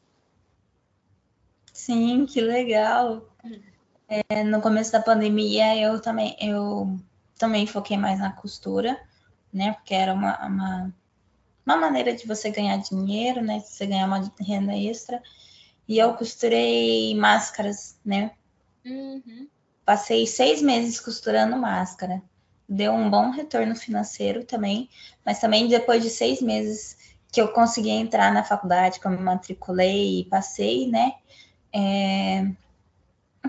Sim, 1.73 2.25
que 2.27 2.41
legal. 2.41 3.27
É, 4.09 4.45
no 4.45 4.61
começo 4.61 4.93
da 4.93 5.01
pandemia, 5.01 5.77
eu 5.77 6.01
também, 6.01 6.37
eu 6.39 6.97
também 7.37 7.67
foquei 7.67 7.97
mais 7.97 8.21
na 8.21 8.33
costura, 8.33 9.01
né? 9.53 9.73
Porque 9.73 9.95
era 9.95 10.13
uma, 10.13 10.47
uma, 10.47 10.95
uma 11.67 11.77
maneira 11.77 12.15
de 12.15 12.27
você 12.27 12.51
ganhar 12.51 12.77
dinheiro, 12.77 13.43
né? 13.43 13.59
De 13.59 13.69
você 13.69 13.87
ganhar 13.87 14.07
uma 14.07 14.33
renda 14.39 14.77
extra. 14.77 15.21
E 15.89 15.99
eu 15.99 16.15
costurei 16.15 17.15
máscaras, 17.17 17.99
né? 18.05 18.33
Uhum. 18.85 19.49
Passei 19.85 20.27
seis 20.27 20.63
meses 20.63 21.01
costurando 21.01 21.57
máscara. 21.57 22.23
Deu 22.69 22.93
um 22.93 23.11
bom 23.11 23.31
retorno 23.31 23.75
financeiro 23.75 24.45
também, 24.45 24.89
mas 25.25 25.41
também 25.41 25.69
depois 25.69 26.03
de 26.03 26.11
seis 26.11 26.41
meses 26.41 26.97
que 27.31 27.41
eu 27.41 27.49
consegui 27.49 27.91
entrar 27.91 28.33
na 28.33 28.45
faculdade, 28.45 29.01
que 29.01 29.07
eu 29.07 29.11
me 29.11 29.19
matriculei 29.19 30.21
e 30.21 30.25
passei, 30.27 30.87
né? 30.87 31.15
É, 31.73 32.47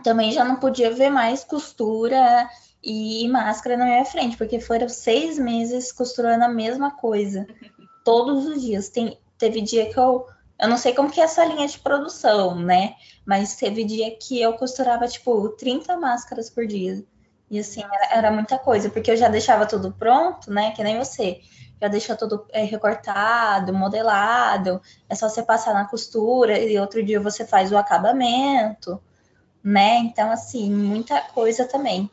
também 0.02 0.32
já 0.32 0.44
não 0.44 0.56
podia 0.56 0.92
ver 0.92 1.10
mais 1.10 1.44
costura 1.44 2.50
e 2.82 3.28
máscara 3.30 3.78
na 3.78 3.86
minha 3.86 4.06
frente, 4.06 4.38
porque 4.38 4.60
foram 4.60 4.90
seis 4.90 5.38
meses 5.38 5.92
costurando 5.92 6.44
a 6.44 6.50
mesma 6.50 6.92
coisa, 6.92 7.48
todos 8.04 8.46
os 8.46 8.62
dias. 8.62 8.90
Tem, 8.90 9.18
teve 9.38 9.62
dia 9.62 9.92
que 9.92 10.00
eu. 10.00 10.28
Eu 10.60 10.70
não 10.70 10.78
sei 10.78 10.94
como 10.94 11.10
que 11.10 11.20
é 11.20 11.24
essa 11.24 11.44
linha 11.44 11.68
de 11.68 11.80
produção, 11.80 12.56
né? 12.56 12.96
Mas 13.26 13.56
teve 13.56 13.84
dia 13.84 14.16
que 14.18 14.42
eu 14.42 14.54
costurava, 14.54 15.08
tipo, 15.08 15.50
30 15.50 15.98
máscaras 15.98 16.50
por 16.50 16.68
dia. 16.68 17.04
E 17.50 17.60
assim, 17.60 17.84
era, 17.84 18.18
era 18.18 18.32
muita 18.32 18.58
coisa, 18.58 18.90
porque 18.90 19.12
eu 19.12 19.18
já 19.18 19.30
deixava 19.30 19.66
tudo 19.66 19.92
pronto, 19.92 20.52
né? 20.52 20.72
Que 20.72 20.84
nem 20.84 20.98
você 20.98 21.42
já 21.82 21.88
deixa 21.88 22.16
tudo 22.16 22.46
é, 22.52 22.64
recortado, 22.64 23.74
modelado, 23.74 24.82
é 25.10 25.16
só 25.16 25.28
você 25.28 25.44
passar 25.44 25.74
na 25.74 25.86
costura 25.86 26.58
e 26.58 26.80
outro 26.80 27.04
dia 27.04 27.20
você 27.20 27.46
faz 27.46 27.72
o 27.72 27.78
acabamento, 27.78 29.02
né? 29.64 29.98
Então, 29.98 30.32
assim, 30.32 30.72
muita 30.72 31.22
coisa 31.22 31.66
também. 31.66 32.10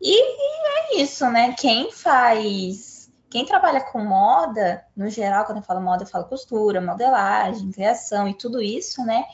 E, 0.00 0.12
e 0.12 0.98
é 0.98 1.02
isso, 1.02 1.28
né? 1.30 1.54
Quem 1.58 1.92
faz, 1.92 3.10
quem 3.30 3.46
trabalha 3.46 3.80
com 3.80 4.04
moda, 4.04 4.84
no 4.96 5.08
geral, 5.08 5.44
quando 5.44 5.58
eu 5.58 5.64
falo 5.64 5.80
moda, 5.80 6.02
eu 6.02 6.08
falo 6.08 6.24
costura, 6.24 6.80
modelagem, 6.80 7.70
criação 7.70 8.28
e 8.28 8.34
tudo 8.34 8.60
isso, 8.60 9.04
né? 9.04 9.24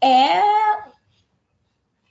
É 0.00 0.40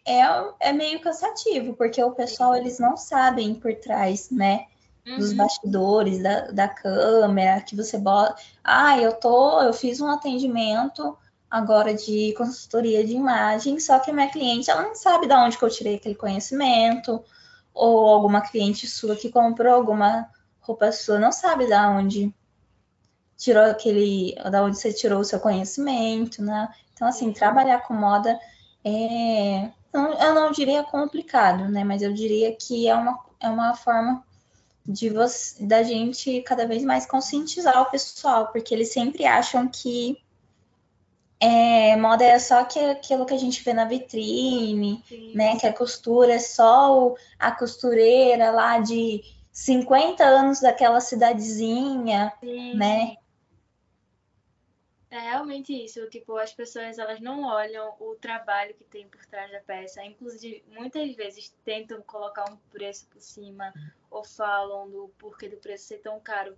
é, 0.07 0.21
é 0.59 0.71
meio 0.71 1.01
cansativo, 1.01 1.73
porque 1.73 2.03
o 2.03 2.11
pessoal 2.11 2.55
eles 2.55 2.77
não 2.77 2.95
sabem 2.95 3.55
por 3.55 3.73
trás, 3.75 4.29
né? 4.29 4.67
uhum. 5.05 5.17
dos 5.17 5.33
bastidores 5.33 6.21
da, 6.21 6.47
da 6.51 6.67
câmera, 6.67 7.61
que 7.61 7.75
você 7.75 7.97
bota. 7.97 8.35
Ah, 8.63 8.99
eu 8.99 9.13
tô, 9.13 9.61
eu 9.61 9.73
fiz 9.73 10.01
um 10.01 10.09
atendimento 10.09 11.17
agora 11.49 11.93
de 11.93 12.33
consultoria 12.35 13.05
de 13.05 13.13
imagem, 13.13 13.79
só 13.79 13.99
que 13.99 14.11
a 14.11 14.13
minha 14.13 14.29
cliente 14.29 14.69
ela 14.69 14.81
não 14.81 14.95
sabe 14.95 15.27
de 15.27 15.33
onde 15.33 15.57
que 15.57 15.63
eu 15.63 15.69
tirei 15.69 15.95
aquele 15.95 16.15
conhecimento, 16.15 17.23
ou 17.73 18.07
alguma 18.07 18.41
cliente 18.41 18.87
sua 18.87 19.15
que 19.15 19.29
comprou 19.29 19.73
alguma 19.73 20.27
roupa 20.59 20.91
sua 20.91 21.19
não 21.19 21.31
sabe 21.31 21.67
de 21.67 21.73
onde 21.73 22.33
tirou 23.37 23.63
aquele, 23.63 24.33
da 24.49 24.63
onde 24.63 24.77
você 24.77 24.91
tirou 24.91 25.19
o 25.19 25.25
seu 25.25 25.39
conhecimento, 25.39 26.41
né? 26.41 26.69
Então, 26.95 27.07
assim, 27.07 27.31
trabalhar 27.31 27.79
com 27.81 27.93
moda 27.93 28.39
é, 28.83 29.69
eu 29.93 30.33
não 30.33 30.51
diria 30.51 30.83
complicado, 30.83 31.67
né? 31.69 31.83
Mas 31.83 32.01
eu 32.01 32.13
diria 32.13 32.55
que 32.55 32.87
é 32.87 32.95
uma, 32.95 33.19
é 33.39 33.49
uma 33.49 33.75
forma 33.75 34.23
de 34.85 35.09
você, 35.09 35.63
da 35.65 35.83
gente 35.83 36.41
cada 36.41 36.67
vez 36.67 36.83
mais 36.83 37.05
conscientizar 37.05 37.81
o 37.81 37.89
pessoal, 37.89 38.47
porque 38.47 38.73
eles 38.73 38.93
sempre 38.93 39.25
acham 39.25 39.67
que 39.67 40.17
é, 41.39 41.95
moda 41.97 42.23
é 42.23 42.39
só 42.39 42.63
que, 42.63 42.79
aquilo 42.79 43.25
que 43.25 43.33
a 43.33 43.37
gente 43.37 43.63
vê 43.63 43.73
na 43.73 43.85
vitrine, 43.85 45.03
Sim. 45.07 45.35
né? 45.35 45.57
Que 45.57 45.67
a 45.67 45.73
costura 45.73 46.33
é 46.33 46.39
só 46.39 47.13
a 47.37 47.51
costureira 47.51 48.51
lá 48.51 48.79
de 48.79 49.21
50 49.51 50.23
anos 50.23 50.61
daquela 50.61 51.01
cidadezinha, 51.01 52.31
Sim. 52.39 52.75
né? 52.75 53.17
É 55.15 55.19
realmente 55.19 55.71
isso, 55.71 56.05
tipo, 56.09 56.35
as 56.35 56.53
pessoas 56.53 56.99
elas 56.99 57.21
não 57.21 57.45
olham 57.45 57.95
o 58.01 58.15
trabalho 58.15 58.73
que 58.73 58.83
tem 58.83 59.07
por 59.07 59.25
trás 59.25 59.49
da 59.49 59.61
peça, 59.61 60.03
inclusive 60.03 60.61
muitas 60.67 61.15
vezes 61.15 61.55
tentam 61.63 62.01
colocar 62.01 62.43
um 62.51 62.57
preço 62.69 63.07
por 63.07 63.21
cima 63.21 63.73
ou 64.11 64.25
falam 64.25 64.89
do 64.89 65.07
porquê 65.17 65.47
do 65.47 65.55
preço 65.55 65.85
ser 65.85 65.99
tão 65.99 66.19
caro, 66.19 66.57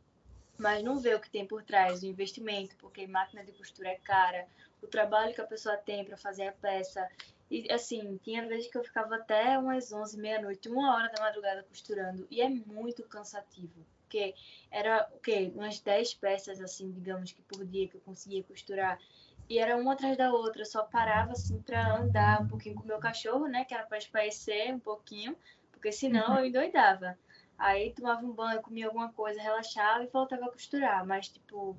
mas 0.57 0.81
não 0.81 0.97
vê 0.97 1.13
o 1.13 1.19
que 1.19 1.29
tem 1.29 1.45
por 1.45 1.61
trás, 1.61 2.01
o 2.01 2.07
investimento, 2.07 2.75
porque 2.77 3.05
máquina 3.05 3.45
de 3.45 3.51
costura 3.51 3.89
é 3.89 3.99
cara, 3.99 4.47
o 4.81 4.87
trabalho 4.87 5.35
que 5.35 5.41
a 5.41 5.45
pessoa 5.45 5.77
tem 5.77 6.03
para 6.03 6.17
fazer 6.17 6.47
a 6.47 6.51
peça. 6.51 7.07
E 7.51 7.71
assim, 7.71 8.19
tinha 8.23 8.47
vezes 8.47 8.71
que 8.71 8.77
eu 8.79 8.83
ficava 8.83 9.17
até 9.17 9.55
umas 9.59 9.93
11, 9.93 10.17
meia-noite, 10.17 10.67
uma 10.67 10.95
hora 10.95 11.11
da 11.11 11.21
madrugada 11.21 11.61
costurando, 11.61 12.25
e 12.31 12.41
é 12.41 12.49
muito 12.49 13.03
cansativo 13.03 13.85
porque 14.07 14.33
era 14.71 15.07
o 15.13 15.19
quê? 15.19 15.51
Umas 15.53 15.79
10 15.81 16.13
peças, 16.15 16.61
assim, 16.61 16.89
digamos 16.91 17.33
que 17.33 17.41
por 17.41 17.65
dia 17.65 17.87
que 17.89 17.97
eu 17.97 18.01
conseguia 18.01 18.41
costurar. 18.41 18.97
E 19.49 19.59
era 19.59 19.77
uma 19.77 19.93
atrás 19.93 20.17
da 20.17 20.31
outra, 20.31 20.65
só 20.65 20.83
parava 20.83 21.33
assim 21.33 21.61
para 21.61 21.97
andar 21.97 22.41
um 22.41 22.47
pouquinho 22.47 22.75
com 22.75 22.83
o 22.83 22.87
meu 22.87 22.99
cachorro, 22.99 23.47
né? 23.47 23.65
Que 23.65 23.73
era 23.73 23.85
para 23.85 23.97
espairecer 23.97 24.73
um 24.73 24.79
pouquinho, 24.79 25.35
porque 25.71 25.91
senão 25.91 26.31
uhum. 26.31 26.39
eu 26.39 26.45
endoidava. 26.45 27.17
Aí 27.57 27.93
tomava 27.93 28.25
um 28.25 28.31
banho, 28.31 28.61
comia 28.61 28.87
alguma 28.87 29.11
coisa, 29.11 29.41
relaxava 29.41 30.03
e 30.03 30.07
voltava 30.07 30.45
a 30.45 30.51
costurar. 30.51 31.05
Mas, 31.05 31.27
tipo, 31.27 31.77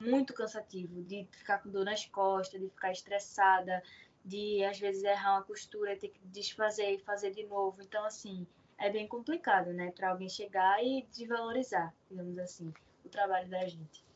muito 0.00 0.32
cansativo 0.32 1.02
de 1.02 1.26
ficar 1.32 1.58
com 1.58 1.70
dor 1.70 1.84
nas 1.84 2.04
costas, 2.06 2.60
de 2.60 2.68
ficar 2.68 2.92
estressada, 2.92 3.82
de 4.24 4.64
às 4.64 4.78
vezes 4.78 5.02
errar 5.02 5.34
uma 5.34 5.42
costura 5.42 5.92
e 5.92 5.96
ter 5.96 6.08
que 6.08 6.20
desfazer 6.26 6.92
e 6.92 6.98
fazer 6.98 7.30
de 7.30 7.44
novo. 7.44 7.82
Então, 7.82 8.04
assim, 8.04 8.46
é 8.78 8.90
bem 8.90 9.08
complicado, 9.08 9.72
né? 9.72 9.90
Para 9.90 10.10
alguém 10.10 10.28
chegar 10.28 10.82
e 10.82 11.06
desvalorizar, 11.12 11.92
digamos 12.08 12.38
assim, 12.38 12.72
o 13.04 13.08
trabalho 13.08 13.48
da 13.48 13.66
gente. 13.66 14.06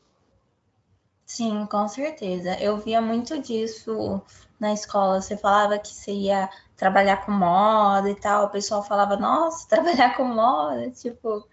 Sim, 1.25 1.65
com 1.65 1.87
certeza. 1.87 2.57
Eu 2.59 2.77
via 2.77 3.01
muito 3.01 3.41
disso 3.41 4.21
na 4.59 4.73
escola. 4.73 5.21
Você 5.21 5.37
falava 5.37 5.79
que 5.79 5.89
você 5.89 6.11
ia 6.11 6.49
trabalhar 6.75 7.25
com 7.25 7.31
moda 7.31 8.09
e 8.09 8.15
tal. 8.15 8.45
O 8.45 8.49
pessoal 8.49 8.83
falava, 8.83 9.17
nossa, 9.17 9.67
trabalhar 9.69 10.15
com 10.15 10.23
moda, 10.25 10.89
tipo. 10.91 11.47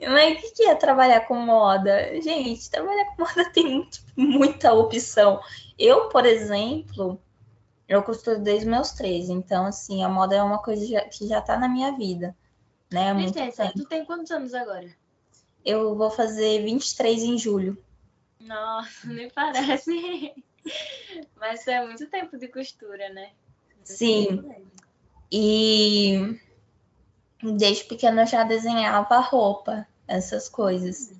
Mas 0.00 0.38
o 0.44 0.54
que 0.54 0.62
é 0.64 0.74
trabalhar 0.76 1.22
com 1.22 1.34
moda? 1.34 2.20
Gente, 2.20 2.70
trabalhar 2.70 3.04
com 3.16 3.22
moda 3.22 3.50
tem 3.52 3.82
tipo, 3.84 4.06
muita 4.16 4.72
opção. 4.72 5.40
Eu, 5.78 6.08
por 6.08 6.24
exemplo, 6.24 7.20
eu 7.88 8.02
costuro 8.02 8.40
desde 8.40 8.66
meus 8.66 8.92
três. 8.92 9.28
Então, 9.28 9.66
assim, 9.66 10.04
a 10.04 10.08
moda 10.08 10.36
é 10.36 10.42
uma 10.42 10.58
coisa 10.58 11.00
que 11.02 11.26
já 11.26 11.40
está 11.40 11.58
na 11.58 11.68
minha 11.68 11.96
vida 11.96 12.36
né? 12.90 13.12
Licença, 13.14 13.72
tu 13.74 13.84
tem 13.84 14.04
quantos 14.04 14.30
anos 14.30 14.54
agora? 14.54 14.88
Eu 15.64 15.94
vou 15.94 16.10
fazer 16.10 16.64
23 16.64 17.22
em 17.22 17.38
julho. 17.38 17.82
Nossa, 18.40 19.06
nem 19.08 19.30
parece. 19.30 20.34
Mas 21.36 21.66
é 21.66 21.84
muito 21.84 22.06
tempo 22.08 22.36
de 22.36 22.48
costura, 22.48 23.08
né? 23.10 23.30
Sim. 23.84 24.44
E 25.30 26.38
desde 27.42 27.84
pequena 27.84 28.22
eu 28.22 28.26
já 28.26 28.44
desenhava 28.44 29.18
roupa, 29.18 29.86
essas 30.06 30.48
coisas, 30.48 31.12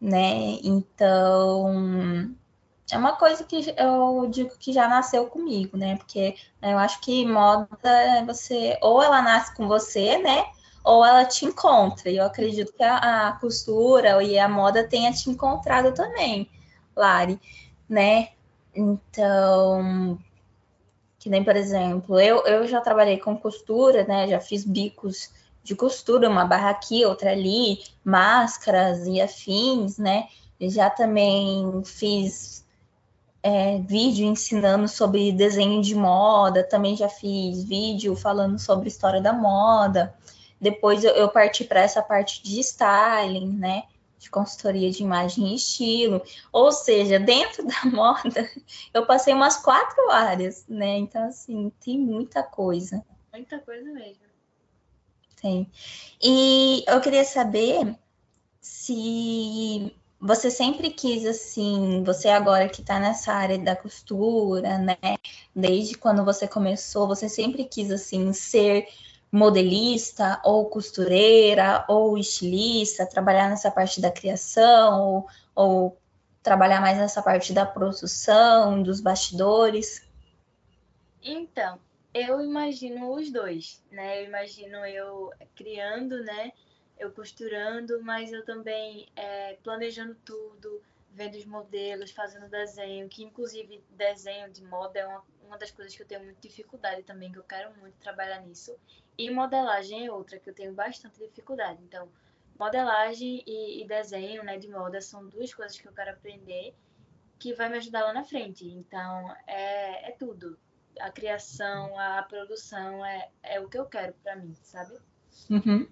né? 0.00 0.58
Então 0.62 2.34
é 2.90 2.96
uma 2.96 3.16
coisa 3.16 3.44
que 3.44 3.74
eu 3.76 4.28
digo 4.30 4.56
que 4.58 4.72
já 4.72 4.88
nasceu 4.88 5.26
comigo, 5.26 5.76
né? 5.76 5.96
Porque 5.96 6.36
eu 6.62 6.78
acho 6.78 7.00
que 7.00 7.26
moda 7.26 7.68
você 8.24 8.78
ou 8.80 9.02
ela 9.02 9.20
nasce 9.20 9.54
com 9.54 9.68
você, 9.68 10.18
né? 10.18 10.46
Ou 10.88 11.04
ela 11.04 11.26
te 11.26 11.44
encontra. 11.44 12.08
E 12.10 12.16
eu 12.16 12.24
acredito 12.24 12.72
que 12.72 12.82
a, 12.82 13.28
a, 13.28 13.32
costura 13.32 14.22
e 14.22 14.38
a 14.38 14.48
moda 14.48 14.88
tenha 14.88 15.12
te 15.12 15.28
encontrado 15.28 15.92
também, 15.92 16.48
Lari, 16.96 17.38
né? 17.86 18.30
Então, 18.74 20.18
que 21.18 21.28
nem, 21.28 21.44
por 21.44 21.54
exemplo, 21.56 22.18
eu, 22.18 22.38
eu 22.46 22.66
já 22.66 22.80
trabalhei 22.80 23.18
com 23.18 23.36
costura, 23.36 24.04
né? 24.04 24.28
Já 24.28 24.40
fiz 24.40 24.64
bicos 24.64 25.30
de 25.62 25.76
costura, 25.76 26.26
uma 26.26 26.46
barra 26.46 26.70
aqui, 26.70 27.04
outra 27.04 27.32
ali, 27.32 27.80
máscaras 28.02 29.06
e 29.06 29.20
afins, 29.20 29.98
né? 29.98 30.26
já 30.60 30.88
também 30.90 31.82
fiz 31.84 32.64
é, 33.42 33.78
vídeo 33.80 34.26
ensinando 34.26 34.88
sobre 34.88 35.30
desenho 35.30 35.82
de 35.82 35.94
moda, 35.94 36.64
também 36.64 36.96
já 36.96 37.08
fiz 37.08 37.62
vídeo 37.62 38.16
falando 38.16 38.58
sobre 38.58 38.88
história 38.88 39.20
da 39.20 39.32
moda. 39.32 40.14
Depois 40.60 41.04
eu, 41.04 41.12
eu 41.12 41.28
parti 41.28 41.64
para 41.64 41.80
essa 41.80 42.02
parte 42.02 42.42
de 42.42 42.60
styling, 42.60 43.56
né? 43.56 43.84
De 44.18 44.28
consultoria 44.28 44.90
de 44.90 45.02
imagem 45.02 45.48
e 45.48 45.54
estilo. 45.54 46.22
Ou 46.52 46.72
seja, 46.72 47.18
dentro 47.18 47.64
da 47.66 47.84
moda, 47.84 48.50
eu 48.92 49.06
passei 49.06 49.32
umas 49.32 49.56
quatro 49.56 50.10
áreas, 50.10 50.64
né? 50.68 50.98
Então, 50.98 51.24
assim, 51.28 51.70
tem 51.80 51.98
muita 51.98 52.42
coisa. 52.42 53.04
Muita 53.32 53.58
coisa 53.60 53.90
mesmo. 53.92 54.28
Tem. 55.40 55.70
E 56.20 56.84
eu 56.86 57.00
queria 57.00 57.24
saber 57.24 57.96
se 58.60 59.94
você 60.20 60.50
sempre 60.50 60.90
quis 60.90 61.24
assim, 61.24 62.02
você 62.04 62.28
agora 62.28 62.68
que 62.68 62.80
está 62.80 62.98
nessa 62.98 63.32
área 63.32 63.56
da 63.56 63.76
costura, 63.76 64.78
né? 64.78 64.96
Desde 65.54 65.96
quando 65.96 66.24
você 66.24 66.48
começou, 66.48 67.06
você 67.06 67.28
sempre 67.28 67.64
quis 67.64 67.90
assim 67.90 68.32
ser 68.32 68.88
modelista 69.30 70.40
ou 70.44 70.68
costureira 70.70 71.84
ou 71.88 72.16
estilista, 72.16 73.06
trabalhar 73.06 73.48
nessa 73.48 73.70
parte 73.70 74.00
da 74.00 74.10
criação 74.10 75.00
ou, 75.00 75.28
ou 75.54 75.98
trabalhar 76.42 76.80
mais 76.80 76.96
nessa 76.96 77.22
parte 77.22 77.52
da 77.52 77.66
produção, 77.66 78.82
dos 78.82 79.00
bastidores? 79.00 80.06
Então, 81.22 81.78
eu 82.14 82.40
imagino 82.40 83.12
os 83.12 83.30
dois, 83.30 83.82
né? 83.90 84.22
Eu 84.22 84.26
imagino 84.26 84.78
eu 84.86 85.30
criando, 85.54 86.22
né? 86.24 86.52
eu 86.98 87.12
costurando, 87.12 88.02
mas 88.02 88.32
eu 88.32 88.44
também 88.44 89.08
é, 89.14 89.54
planejando 89.62 90.14
tudo, 90.24 90.82
vendo 91.12 91.36
os 91.36 91.44
modelos, 91.44 92.10
fazendo 92.10 92.48
desenho, 92.48 93.08
que 93.08 93.22
inclusive 93.22 93.82
desenho 93.90 94.50
de 94.50 94.62
moda 94.64 94.98
é 94.98 95.06
uma, 95.06 95.24
uma 95.46 95.58
das 95.58 95.70
coisas 95.70 95.94
que 95.94 96.02
eu 96.02 96.06
tenho 96.06 96.24
muita 96.24 96.40
dificuldade 96.40 97.02
também, 97.04 97.32
que 97.32 97.38
eu 97.38 97.44
quero 97.44 97.74
muito 97.78 97.94
trabalhar 97.98 98.40
nisso. 98.40 98.74
E 99.18 99.30
modelagem 99.30 100.06
é 100.06 100.12
outra 100.12 100.38
que 100.38 100.48
eu 100.48 100.54
tenho 100.54 100.72
bastante 100.72 101.18
dificuldade. 101.18 101.82
Então, 101.82 102.08
modelagem 102.58 103.42
e, 103.44 103.82
e 103.82 103.86
desenho 103.86 104.44
né, 104.44 104.56
de 104.56 104.68
moda 104.68 105.00
são 105.00 105.26
duas 105.26 105.52
coisas 105.52 105.76
que 105.76 105.88
eu 105.88 105.92
quero 105.92 106.12
aprender 106.12 106.72
que 107.38 107.52
vai 107.52 107.68
me 107.68 107.76
ajudar 107.78 108.04
lá 108.04 108.12
na 108.12 108.24
frente. 108.24 108.66
Então, 108.66 109.34
é, 109.46 110.10
é 110.10 110.12
tudo. 110.12 110.56
A 111.00 111.10
criação, 111.10 111.98
a 111.98 112.22
produção 112.22 113.04
é, 113.04 113.28
é 113.42 113.60
o 113.60 113.68
que 113.68 113.78
eu 113.78 113.86
quero 113.86 114.12
para 114.22 114.36
mim, 114.36 114.54
sabe? 114.62 114.96
Uhum. 115.50 115.88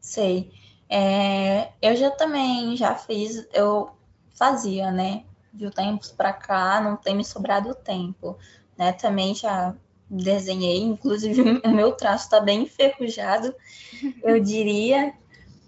Sei. 0.00 0.52
É, 0.88 1.72
eu 1.80 1.94
já 1.94 2.10
também 2.10 2.76
já 2.76 2.96
fiz, 2.96 3.48
eu 3.52 3.96
fazia, 4.30 4.90
né? 4.90 5.24
De 5.52 5.70
tempos 5.70 6.12
para 6.12 6.32
cá, 6.32 6.80
não 6.80 6.96
tem 6.96 7.16
me 7.16 7.24
sobrado 7.24 7.74
tempo, 7.74 8.38
né? 8.76 8.92
Também 8.92 9.34
já 9.34 9.74
desenhei, 10.10 10.78
inclusive 10.78 11.40
o 11.64 11.70
meu 11.70 11.92
traço 11.92 12.24
está 12.24 12.40
bem 12.40 12.62
enferrujado, 12.62 13.54
eu 14.22 14.40
diria, 14.40 15.14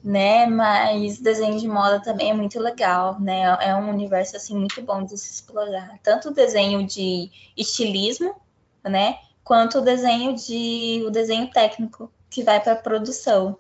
né? 0.03 0.47
Mas 0.47 1.19
desenho 1.19 1.59
de 1.59 1.69
moda 1.69 2.01
também 2.01 2.31
é 2.31 2.35
muito 2.35 2.59
legal, 2.59 3.21
né? 3.21 3.43
É 3.61 3.75
um 3.77 3.89
universo 3.89 4.37
assim 4.37 4.57
muito 4.57 4.83
bom 4.83 5.05
de 5.05 5.17
se 5.17 5.33
explorar, 5.33 5.99
tanto 6.03 6.31
o 6.31 6.35
desenho 6.35 6.87
de 6.87 7.31
estilismo, 7.57 8.35
né? 8.85 9.19
Quanto 9.45 9.79
o 9.79 9.83
desenho 9.83 10.35
de 10.35 11.05
o 11.07 11.11
desenho 11.11 11.51
técnico 11.51 12.11
que 12.29 12.43
vai 12.43 12.61
para 12.61 12.77
produção 12.77 13.59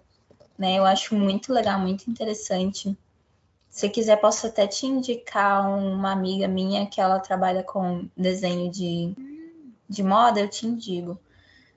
né? 0.62 0.79
Eu 0.79 0.85
acho 0.85 1.17
muito 1.17 1.53
legal, 1.53 1.81
muito 1.81 2.09
interessante. 2.09 2.97
Se 3.69 3.89
quiser, 3.89 4.17
posso 4.21 4.47
até 4.47 4.67
te 4.67 4.87
indicar 4.87 5.69
uma 5.69 6.12
amiga 6.12 6.47
minha 6.47 6.87
que 6.87 7.01
ela 7.01 7.19
trabalha 7.19 7.65
com 7.65 8.09
desenho 8.17 8.71
de, 8.71 9.12
de 9.92 10.02
moda, 10.02 10.40
eu 10.40 10.49
te 10.49 10.66
indico 10.66 11.18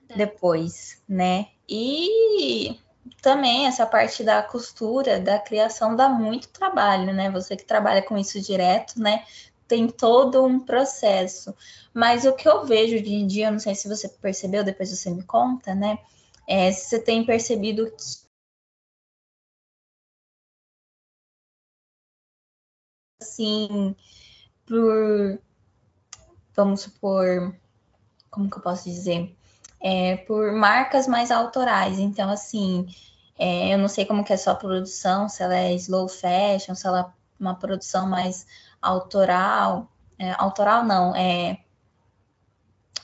é. 0.10 0.17
depois, 0.17 1.01
né? 1.07 1.50
E 1.69 2.80
também 3.21 3.67
essa 3.67 3.86
parte 3.86 4.23
da 4.23 4.41
costura, 4.43 5.19
da 5.19 5.39
criação 5.39 5.95
dá 5.95 6.10
muito 6.10 6.49
trabalho, 6.49 7.13
né? 7.13 7.30
Você 7.32 7.56
que 7.56 7.65
trabalha 7.65 8.01
com 8.01 8.17
isso 8.17 8.39
direto, 8.41 8.99
né? 8.99 9.25
Tem 9.67 9.88
todo 9.88 10.43
um 10.45 10.60
processo. 10.60 11.56
Mas 11.93 12.25
o 12.25 12.34
que 12.34 12.47
eu 12.47 12.65
vejo 12.65 12.95
em 12.95 13.28
dia, 13.28 13.47
eu 13.47 13.51
não 13.51 13.60
sei 13.60 13.75
se 13.75 13.88
você 13.88 14.08
percebeu, 14.10 14.63
depois 14.63 14.89
você 14.91 15.10
me 15.10 15.23
conta, 15.23 15.73
né? 15.75 15.99
É, 16.47 16.71
se 16.71 16.89
você 16.89 16.99
tem 16.99 17.25
percebido 17.25 17.91
que 17.91 18.25
assim, 23.21 23.95
por, 24.65 25.39
vamos 26.56 26.82
supor, 26.82 27.56
como 28.36 28.50
que 28.50 28.58
eu 28.58 28.62
posso 28.62 28.84
dizer? 28.84 29.36
É, 29.82 30.17
por 30.17 30.52
marcas 30.52 31.08
mais 31.08 31.32
autorais. 31.32 31.98
Então, 31.98 32.30
assim, 32.30 32.88
é, 33.39 33.74
eu 33.74 33.78
não 33.78 33.88
sei 33.88 34.06
como 34.06 34.24
que 34.24 34.34
é 34.34 34.38
sua 34.38 34.56
produção, 34.56 35.28
se 35.28 35.41
ela 35.41 35.56
é 35.56 35.74
slow 35.74 36.08
fashion, 36.08 36.76
se 36.76 36.86
ela 36.86 37.00
é 37.02 37.06
uma 37.39 37.56
produção 37.56 38.08
mais 38.08 38.45
autoral. 38.82 39.89
É, 40.19 40.34
autoral 40.38 40.84
não, 40.84 41.15
é. 41.15 41.60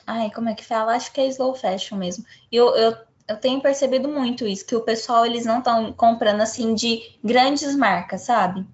Ai, 0.05 0.29
como 0.31 0.49
é 0.49 0.53
que 0.53 0.65
fala? 0.65 0.95
Acho 0.95 1.11
que 1.11 1.21
é 1.21 1.27
slow 1.27 1.55
fashion 1.55 1.97
mesmo. 1.97 2.25
Eu, 2.51 2.75
eu, 2.75 2.95
eu 3.27 3.37
tenho 3.37 3.61
percebido 3.61 4.07
muito 4.09 4.45
isso, 4.45 4.65
que 4.65 4.75
o 4.75 4.81
pessoal, 4.81 5.25
eles 5.25 5.45
não 5.45 5.59
estão 5.59 5.93
comprando, 5.93 6.41
assim, 6.41 6.75
de 6.75 7.17
grandes 7.23 7.75
marcas, 7.75 8.21
sabe? 8.21 8.65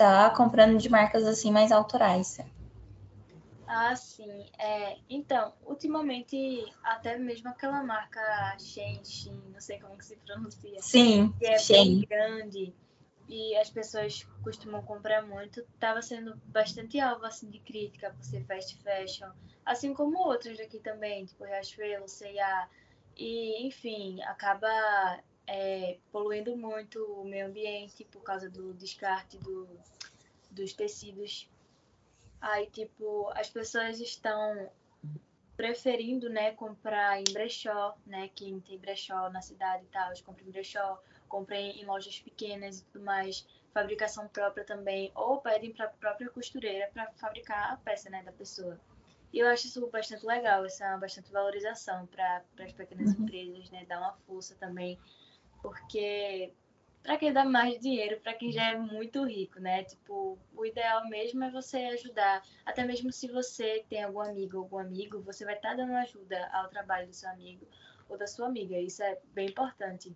tá 0.00 0.30
comprando 0.30 0.78
de 0.78 0.88
marcas 0.88 1.26
assim 1.26 1.52
mais 1.52 1.70
autorais. 1.70 2.40
Ah, 3.72 3.94
sim. 3.94 4.46
É, 4.58 4.98
então, 5.08 5.54
ultimamente, 5.64 6.36
até 6.82 7.16
mesmo 7.16 7.48
aquela 7.48 7.84
marca 7.84 8.20
Shein, 8.58 9.00
não 9.52 9.60
sei 9.60 9.78
como 9.78 9.96
que 9.96 10.04
se 10.04 10.16
pronuncia. 10.16 10.82
Sim, 10.82 11.32
que 11.38 11.46
é 11.46 11.56
Shein. 11.56 12.00
bem 12.00 12.08
grande 12.08 12.74
e 13.28 13.56
as 13.56 13.70
pessoas 13.70 14.26
costumam 14.42 14.82
comprar 14.82 15.22
muito, 15.22 15.60
estava 15.60 16.02
sendo 16.02 16.34
bastante 16.46 16.98
alvo 16.98 17.24
assim, 17.24 17.48
de 17.48 17.60
crítica 17.60 18.10
por 18.10 18.24
ser 18.24 18.44
fast 18.44 18.76
fashion, 18.82 19.30
assim 19.64 19.94
como 19.94 20.18
outras 20.18 20.58
aqui 20.58 20.80
também, 20.80 21.24
tipo 21.26 21.44
Riachuelo, 21.44 22.08
C&A, 22.08 22.68
e 23.16 23.64
enfim, 23.64 24.20
acaba 24.22 25.22
é, 25.46 25.98
poluindo 26.10 26.56
muito 26.56 26.98
o 27.04 27.24
meio 27.24 27.46
ambiente 27.46 28.04
por 28.06 28.22
causa 28.24 28.50
do 28.50 28.74
descarte 28.74 29.38
do, 29.38 29.68
dos 30.50 30.72
tecidos. 30.72 31.48
Aí, 32.40 32.66
tipo, 32.66 33.30
as 33.34 33.50
pessoas 33.50 34.00
estão 34.00 34.70
preferindo, 35.56 36.30
né, 36.30 36.52
comprar 36.52 37.20
em 37.20 37.32
brechó, 37.32 37.94
né, 38.06 38.30
quem 38.34 38.60
tem 38.60 38.78
brechó 38.78 39.28
na 39.28 39.42
cidade 39.42 39.84
e 39.84 39.88
tal, 39.88 40.10
compram 40.24 40.46
em 40.46 40.50
brechó, 40.50 41.02
comprem 41.28 41.78
em 41.80 41.84
lojas 41.84 42.18
pequenas 42.18 42.80
e 42.80 42.84
tudo 42.84 43.04
mais, 43.04 43.46
fabricação 43.74 44.26
própria 44.28 44.64
também, 44.64 45.12
ou 45.14 45.38
pedem 45.38 45.72
para 45.72 45.84
a 45.84 45.90
própria 45.90 46.30
costureira 46.30 46.90
para 46.94 47.12
fabricar 47.12 47.74
a 47.74 47.76
peça, 47.76 48.08
né, 48.08 48.22
da 48.22 48.32
pessoa. 48.32 48.80
E 49.32 49.38
eu 49.38 49.46
acho 49.48 49.66
isso 49.66 49.86
bastante 49.88 50.24
legal, 50.24 50.64
essa 50.64 50.86
é 50.86 50.96
bastante 50.96 51.30
valorização 51.30 52.06
para 52.06 52.42
as 52.58 52.72
pequenas 52.72 53.12
uhum. 53.12 53.24
empresas, 53.24 53.70
né, 53.70 53.84
dar 53.84 53.98
uma 53.98 54.14
força 54.26 54.54
também 54.54 54.98
porque 55.62 56.52
para 57.02 57.16
quem 57.16 57.32
dá 57.32 57.44
mais 57.44 57.78
dinheiro, 57.80 58.20
para 58.20 58.34
quem 58.34 58.52
já 58.52 58.72
é 58.72 58.76
muito 58.76 59.24
rico, 59.24 59.58
né? 59.58 59.84
Tipo, 59.84 60.38
o 60.54 60.66
ideal 60.66 61.08
mesmo 61.08 61.42
é 61.44 61.50
você 61.50 61.78
ajudar. 61.78 62.42
Até 62.64 62.84
mesmo 62.84 63.10
se 63.12 63.28
você 63.28 63.84
tem 63.88 64.02
algum 64.02 64.20
amigo 64.20 64.58
ou 64.58 64.64
algum 64.64 64.78
amigo, 64.78 65.20
você 65.22 65.44
vai 65.44 65.54
estar 65.54 65.70
tá 65.70 65.76
dando 65.76 65.94
ajuda 65.94 66.48
ao 66.52 66.68
trabalho 66.68 67.08
do 67.08 67.14
seu 67.14 67.30
amigo 67.30 67.66
ou 68.08 68.18
da 68.18 68.26
sua 68.26 68.46
amiga. 68.46 68.78
Isso 68.78 69.02
é 69.02 69.18
bem 69.32 69.48
importante. 69.48 70.14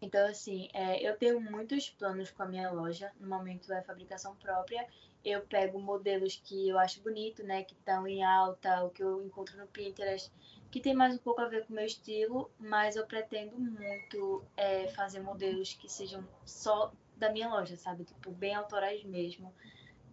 Então, 0.00 0.26
assim, 0.28 0.68
é, 0.72 1.02
eu 1.06 1.16
tenho 1.16 1.40
muitos 1.40 1.90
planos 1.90 2.30
com 2.30 2.42
a 2.42 2.46
minha 2.46 2.70
loja. 2.70 3.12
No 3.20 3.28
momento 3.28 3.72
é 3.72 3.82
fabricação 3.82 4.34
própria. 4.36 4.86
Eu 5.24 5.42
pego 5.42 5.78
modelos 5.80 6.40
que 6.42 6.68
eu 6.68 6.78
acho 6.78 7.02
bonito, 7.02 7.42
né? 7.42 7.64
Que 7.64 7.74
estão 7.74 8.06
em 8.06 8.24
alta, 8.24 8.84
o 8.84 8.90
que 8.90 9.02
eu 9.02 9.22
encontro 9.22 9.58
no 9.58 9.66
Pinterest 9.66 10.32
que 10.70 10.80
tem 10.80 10.94
mais 10.94 11.14
um 11.14 11.18
pouco 11.18 11.40
a 11.40 11.48
ver 11.48 11.66
com 11.66 11.72
o 11.72 11.76
meu 11.76 11.86
estilo, 11.86 12.50
mas 12.58 12.96
eu 12.96 13.06
pretendo 13.06 13.58
muito 13.58 14.44
é, 14.56 14.88
fazer 14.88 15.20
modelos 15.20 15.74
que 15.74 15.88
sejam 15.88 16.26
só 16.44 16.92
da 17.16 17.30
minha 17.30 17.48
loja, 17.48 17.76
sabe? 17.76 18.04
Tipo, 18.04 18.30
bem 18.30 18.54
autorais 18.54 19.02
mesmo. 19.04 19.52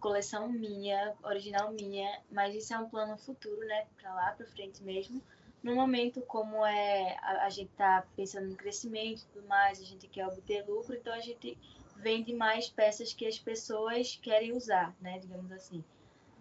Coleção 0.00 0.48
minha, 0.48 1.14
original 1.22 1.72
minha, 1.72 2.20
mas 2.30 2.54
isso 2.54 2.72
é 2.72 2.78
um 2.78 2.88
plano 2.88 3.16
futuro, 3.18 3.60
né? 3.66 3.86
Pra 3.96 4.14
lá, 4.14 4.32
pra 4.32 4.46
frente 4.46 4.82
mesmo. 4.82 5.22
No 5.62 5.74
momento, 5.74 6.20
como 6.22 6.64
é 6.64 7.16
a, 7.20 7.46
a 7.46 7.50
gente 7.50 7.70
tá 7.72 8.06
pensando 8.14 8.48
no 8.48 8.56
crescimento 8.56 9.22
e 9.22 9.26
tudo 9.32 9.48
mais, 9.48 9.80
a 9.80 9.84
gente 9.84 10.06
quer 10.08 10.26
obter 10.26 10.66
lucro, 10.66 10.94
então 10.94 11.12
a 11.12 11.20
gente 11.20 11.58
vende 11.96 12.32
mais 12.32 12.68
peças 12.68 13.12
que 13.12 13.26
as 13.26 13.38
pessoas 13.38 14.18
querem 14.22 14.52
usar, 14.52 14.94
né? 15.00 15.18
Digamos 15.18 15.50
assim. 15.52 15.84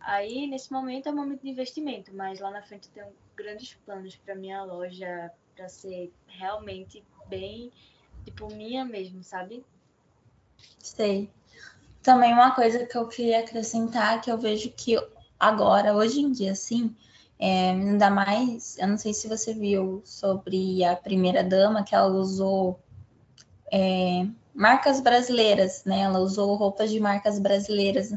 Aí, 0.06 0.46
nesse 0.46 0.72
momento, 0.72 1.10
é 1.10 1.12
um 1.12 1.16
momento 1.16 1.42
de 1.42 1.50
investimento, 1.50 2.14
mas 2.14 2.40
lá 2.40 2.52
na 2.52 2.62
frente 2.62 2.88
eu 2.90 2.94
tenho 2.94 3.16
grandes 3.36 3.74
planos 3.86 4.16
para 4.16 4.36
minha 4.36 4.64
loja, 4.64 5.32
para 5.56 5.68
ser 5.68 6.14
realmente 6.28 7.04
bem, 7.28 7.72
tipo, 8.24 8.48
minha 8.54 8.86
mesmo, 8.86 9.24
sabe? 9.24 9.66
Sei. 10.78 11.28
Também 12.04 12.32
uma 12.34 12.52
coisa 12.52 12.86
que 12.86 12.96
eu 12.96 13.08
queria 13.08 13.40
acrescentar, 13.40 14.22
que 14.22 14.32
eu 14.32 14.38
vejo 14.38 14.70
que 14.70 14.96
agora, 15.40 15.96
hoje 15.96 16.22
em 16.22 16.32
dia, 16.32 16.54
sim, 16.54 16.96
é, 17.40 17.72
ainda 17.72 18.12
mais, 18.12 18.78
eu 18.78 18.88
não 18.88 19.00
sei 19.00 19.12
se 19.12 19.28
você 19.28 19.56
viu 19.56 20.04
sobre 20.06 20.84
a 20.84 20.96
primeira 20.96 21.44
dama 21.44 21.84
que 21.84 21.96
ela 21.96 22.10
usou 22.10 22.80
é, 23.72 24.28
marcas 24.54 25.02
brasileiras, 25.02 25.84
né? 25.84 26.02
Ela 26.02 26.20
usou 26.20 26.54
roupas 26.54 26.92
de 26.92 27.00
marcas 27.00 27.40
brasileiras 27.40 28.14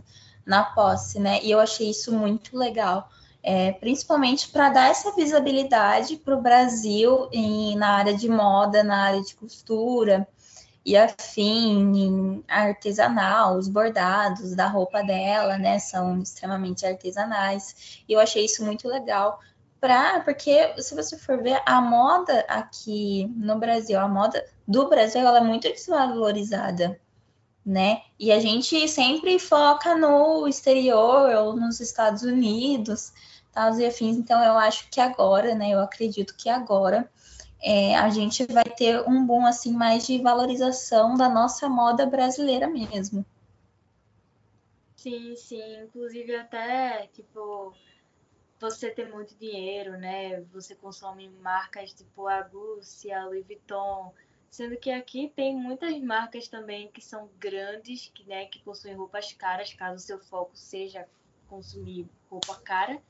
na 0.49 0.65
posse, 0.65 1.21
né? 1.21 1.41
E 1.43 1.51
eu 1.51 1.61
achei 1.61 1.91
isso 1.91 2.11
muito 2.11 2.57
legal, 2.57 3.11
é, 3.43 3.73
principalmente 3.73 4.49
para 4.49 4.71
dar 4.71 4.91
essa 4.91 5.15
visibilidade 5.15 6.17
para 6.17 6.35
o 6.35 6.41
Brasil 6.41 7.29
em, 7.31 7.77
na 7.77 7.91
área 7.91 8.15
de 8.15 8.29
moda, 8.29 8.83
na 8.83 9.05
área 9.05 9.23
de 9.23 9.37
costura 9.37 10.27
e 10.85 10.97
afim, 10.97 12.43
artesanal, 12.49 13.59
os 13.59 13.69
bordados 13.69 14.55
da 14.57 14.67
roupa 14.67 15.03
dela, 15.03 15.59
né? 15.59 15.79
São 15.79 16.23
extremamente 16.23 16.87
artesanais. 16.87 18.03
E 18.09 18.15
eu 18.15 18.21
achei 18.21 18.47
isso 18.47 18.65
muito 18.65 18.89
legal. 18.89 19.39
Pra, 19.79 20.21
porque 20.21 20.75
se 20.83 20.95
você 20.95 21.17
for 21.19 21.43
ver 21.43 21.61
a 21.67 21.81
moda 21.81 22.41
aqui 22.49 23.31
no 23.37 23.59
Brasil, 23.59 24.01
a 24.01 24.09
moda 24.09 24.43
do 24.67 24.89
Brasil 24.89 25.21
ela 25.21 25.39
é 25.39 25.43
muito 25.43 25.69
desvalorizada 25.69 26.99
né? 27.69 28.01
E 28.19 28.33
a 28.33 28.41
gente 28.41 28.89
sempre 28.89 29.39
foca 29.39 29.95
no 29.95 30.49
exterior 30.49 31.35
ou 31.37 31.55
nos 31.55 31.81
Estados 31.81 32.23
Unidos, 32.23 33.13
tal 33.53 33.79
e 33.79 33.85
afins. 33.85 34.17
Então 34.17 34.43
eu 34.43 34.57
acho 34.57 34.89
que 34.91 34.99
agora, 34.99 35.55
né? 35.55 35.71
Eu 35.75 35.81
acredito 35.81 36.35
que 36.35 36.49
agora 36.49 37.11
é, 37.61 37.95
a 37.95 38.09
gente 38.09 38.47
vai 38.47 38.65
ter 38.65 39.07
um 39.07 39.27
boom 39.27 39.45
assim 39.45 39.75
mais 39.75 40.07
de 40.07 40.19
valorização 40.19 41.15
da 41.15 41.29
nossa 41.29 41.69
moda 41.69 42.07
brasileira 42.07 42.67
mesmo. 42.67 43.23
Sim, 44.97 45.37
sim. 45.37 45.83
Inclusive 45.83 46.37
até 46.37 47.07
tipo 47.09 47.75
você 48.59 48.91
tem 48.91 49.11
muito 49.11 49.37
dinheiro, 49.37 49.93
né? 49.99 50.41
Você 50.55 50.75
consome 50.75 51.29
marcas 51.43 51.93
tipo 51.93 52.27
a 52.27 52.41
Gucci, 52.41 53.13
a 53.13 53.27
Louis 53.27 53.47
Vuitton 53.47 54.15
Sendo 54.51 54.77
que 54.77 54.91
aqui 54.91 55.33
tem 55.37 55.55
muitas 55.55 55.99
marcas 56.01 56.49
também 56.49 56.89
que 56.89 57.01
são 57.01 57.29
grandes, 57.39 58.11
que, 58.15 58.25
né, 58.25 58.47
que 58.47 58.59
possuem 58.61 58.95
roupas 58.95 59.33
caras, 59.33 59.75
caso 59.75 59.97
o 59.97 60.07
seu 60.07 60.19
foco 60.19 60.57
seja 60.57 61.07
consumir 61.49 62.07
roupa 62.31 62.55
cara, 62.57 63.01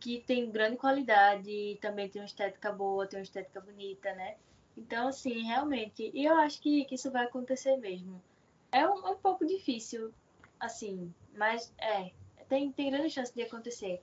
que 0.00 0.20
tem 0.26 0.50
grande 0.50 0.76
qualidade 0.76 1.78
também 1.80 2.08
tem 2.08 2.20
uma 2.20 2.26
estética 2.26 2.72
boa, 2.72 3.06
tem 3.06 3.18
uma 3.18 3.24
estética 3.24 3.60
bonita, 3.60 4.12
né? 4.14 4.36
Então, 4.76 5.08
assim, 5.08 5.42
realmente, 5.42 6.10
e 6.12 6.24
eu 6.24 6.36
acho 6.36 6.60
que, 6.60 6.84
que 6.86 6.94
isso 6.94 7.10
vai 7.10 7.24
acontecer 7.24 7.76
mesmo. 7.76 8.20
É 8.70 8.86
um, 8.88 9.12
um 9.12 9.16
pouco 9.16 9.46
difícil, 9.46 10.12
assim, 10.58 11.12
mas 11.36 11.72
é, 11.78 12.10
tem, 12.48 12.72
tem 12.72 12.90
grande 12.90 13.10
chance 13.10 13.32
de 13.34 13.42
acontecer. 13.42 14.02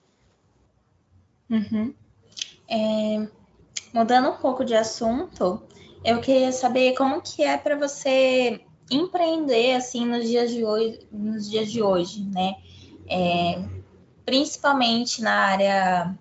Uhum. 1.50 1.94
É, 2.70 3.28
mudando 3.94 4.30
um 4.30 4.38
pouco 4.38 4.64
de 4.64 4.76
assunto, 4.76 5.62
eu 6.04 6.22
queria 6.22 6.52
saber 6.52 6.96
como 6.96 7.22
que 7.22 7.44
é 7.44 7.58
para 7.58 7.76
você 7.76 8.62
empreender 8.90 9.76
assim 9.76 10.06
nos 10.06 10.28
dias 10.28 10.50
de 10.50 10.64
hoje, 10.64 11.08
nos 11.12 11.50
dias 11.50 11.72
de 11.72 11.82
hoje, 11.82 12.24
né? 12.26 12.56
É, 13.08 13.62
principalmente 14.26 15.22
na 15.22 15.34
área 15.34 16.18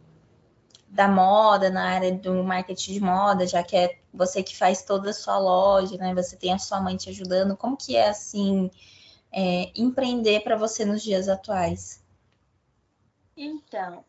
da 0.89 1.07
moda, 1.07 1.71
na 1.71 1.85
área 1.91 2.13
do 2.13 2.43
marketing 2.43 2.95
de 2.95 3.01
moda, 3.01 3.47
já 3.47 3.63
que 3.63 3.77
é 3.77 3.99
você 4.13 4.43
que 4.43 4.57
faz 4.57 4.83
toda 4.83 5.11
a 5.11 5.15
sua 5.15 5.39
loja, 5.39 5.97
né? 5.97 6.15
Você 6.15 6.37
tem 6.37 6.53
a 6.53 6.59
sua 6.59 6.81
mãe 6.81 6.97
te 6.97 7.11
ajudando. 7.11 7.57
Como 7.57 7.77
que 7.77 7.97
é 7.97 8.09
assim 8.09 8.71
é, 9.31 9.71
empreender 9.77 10.41
para 10.41 10.57
você 10.57 10.85
nos 10.85 11.03
dias 11.03 11.29
atuais? 11.29 12.03
Então, 13.37 14.05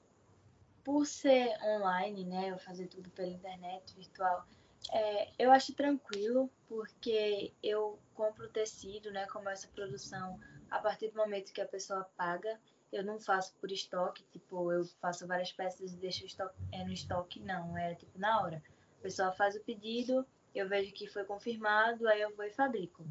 por 0.84 1.06
ser 1.06 1.56
online, 1.64 2.26
né? 2.26 2.50
Eu 2.50 2.58
fazer 2.58 2.88
tudo 2.88 3.10
pela 3.12 3.30
internet, 3.30 3.94
virtual 3.96 4.46
é, 4.92 5.30
eu 5.38 5.52
acho 5.52 5.74
tranquilo, 5.74 6.50
porque 6.68 7.54
eu 7.62 8.00
compro 8.14 8.46
o 8.46 8.50
tecido, 8.50 9.12
né? 9.12 9.26
Começo 9.28 9.68
a 9.68 9.76
produção 9.76 10.40
a 10.70 10.80
partir 10.80 11.10
do 11.10 11.18
momento 11.18 11.54
que 11.54 11.62
a 11.62 11.68
pessoa 11.68 12.10
paga. 12.18 12.60
Eu 12.92 13.04
não 13.04 13.20
faço 13.20 13.54
por 13.56 13.72
estoque, 13.72 14.24
tipo, 14.32 14.72
eu 14.72 14.84
faço 15.00 15.28
várias 15.28 15.52
peças 15.52 15.94
e 15.94 15.98
deixo 15.98 16.26
estoque, 16.26 16.56
é, 16.72 16.84
no 16.84 16.92
estoque, 16.92 17.40
não. 17.40 17.78
É 17.78 17.94
tipo 17.96 18.18
na 18.18 18.42
hora. 18.42 18.64
A 19.00 19.02
pessoa 19.02 19.32
faz 19.32 19.56
o 19.56 19.62
pedido, 19.62 20.26
eu 20.56 20.68
vejo 20.68 20.92
que 20.94 21.08
foi 21.08 21.24
confirmado, 21.24 22.08
aí 22.08 22.22
eu 22.22 22.36
vou 22.36 22.46
e 22.46 22.52
fabrico. 22.52 23.06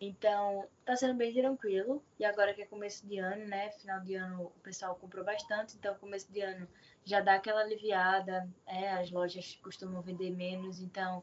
Então, 0.00 0.68
tá 0.84 0.94
sendo 0.96 1.14
bem 1.14 1.32
tranquilo. 1.32 2.02
E 2.18 2.24
agora 2.24 2.54
que 2.54 2.62
é 2.62 2.66
começo 2.66 3.06
de 3.06 3.18
ano, 3.18 3.46
né? 3.46 3.70
Final 3.72 4.00
de 4.00 4.14
ano 4.14 4.44
o 4.44 4.60
pessoal 4.60 4.94
comprou 4.96 5.24
bastante, 5.24 5.76
então 5.76 5.94
começo 5.96 6.30
de 6.32 6.40
ano 6.40 6.68
já 7.04 7.20
dá 7.20 7.34
aquela 7.34 7.60
aliviada, 7.60 8.48
é, 8.66 8.92
as 8.92 9.10
lojas 9.10 9.58
costumam 9.62 10.02
vender 10.02 10.30
menos, 10.30 10.80
então 10.80 11.22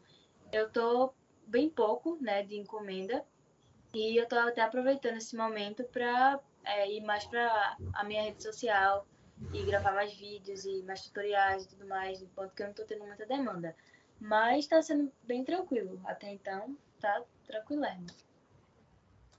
eu 0.52 0.70
tô 0.70 1.14
bem 1.48 1.70
pouco, 1.70 2.18
né, 2.22 2.44
de 2.44 2.56
encomenda 2.56 3.26
e 3.94 4.16
eu 4.16 4.28
tô 4.28 4.38
até 4.38 4.62
aproveitando 4.62 5.18
esse 5.18 5.36
momento 5.36 5.84
para 5.86 6.40
é, 6.64 6.92
ir 6.92 7.02
mais 7.02 7.26
para 7.26 7.78
a 7.94 8.04
minha 8.04 8.24
rede 8.24 8.42
social 8.42 9.06
e 9.54 9.64
gravar 9.64 9.92
mais 9.92 10.14
vídeos 10.14 10.66
e 10.66 10.84
mais 10.84 11.02
tutoriais 11.02 11.64
e 11.64 11.70
tudo 11.70 11.88
mais, 11.88 12.22
enquanto 12.22 12.54
que 12.54 12.64
eu 12.64 12.68
não 12.68 12.74
tô 12.74 12.86
tendo 12.86 13.06
muita 13.06 13.26
demanda. 13.26 13.76
Mas 14.20 14.68
tá 14.68 14.82
sendo 14.82 15.12
bem 15.24 15.44
tranquilo, 15.44 16.00
até 16.06 16.32
então 16.32 16.78
tá 17.00 17.24
tranquilérrimo. 17.48 18.08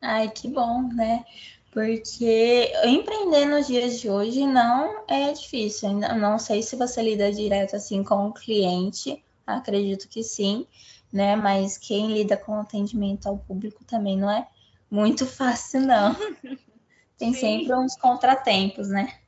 Ai, 0.01 0.29
que 0.29 0.49
bom, 0.49 0.83
né? 0.93 1.25
Porque 1.73 2.71
empreender 2.85 3.47
nos 3.47 3.67
dias 3.67 3.99
de 3.99 4.11
hoje 4.11 4.47
não 4.47 5.05
é 5.09 5.33
difícil. 5.33 5.89
Ainda 5.89 6.15
não 6.15 6.39
sei 6.39 6.63
se 6.63 6.77
você 6.77 7.03
lida 7.03 7.33
direto 7.33 7.75
assim 7.77 8.05
com 8.05 8.29
o 8.29 8.33
cliente, 8.33 9.25
acredito 9.47 10.07
que 10.07 10.23
sim, 10.23 10.67
né? 11.11 11.35
Mas 11.35 11.79
quem 11.79 12.13
lida 12.13 12.37
com 12.37 12.61
atendimento 12.61 13.27
ao 13.27 13.39
público 13.39 13.83
também 13.85 14.19
não 14.19 14.31
é 14.31 14.47
muito 14.91 15.25
fácil, 15.27 15.81
não. 15.81 16.15
Tem 17.17 17.33
sim. 17.33 17.41
sempre 17.41 17.75
uns 17.75 17.97
contratempos, 17.97 18.91
né? 18.91 19.19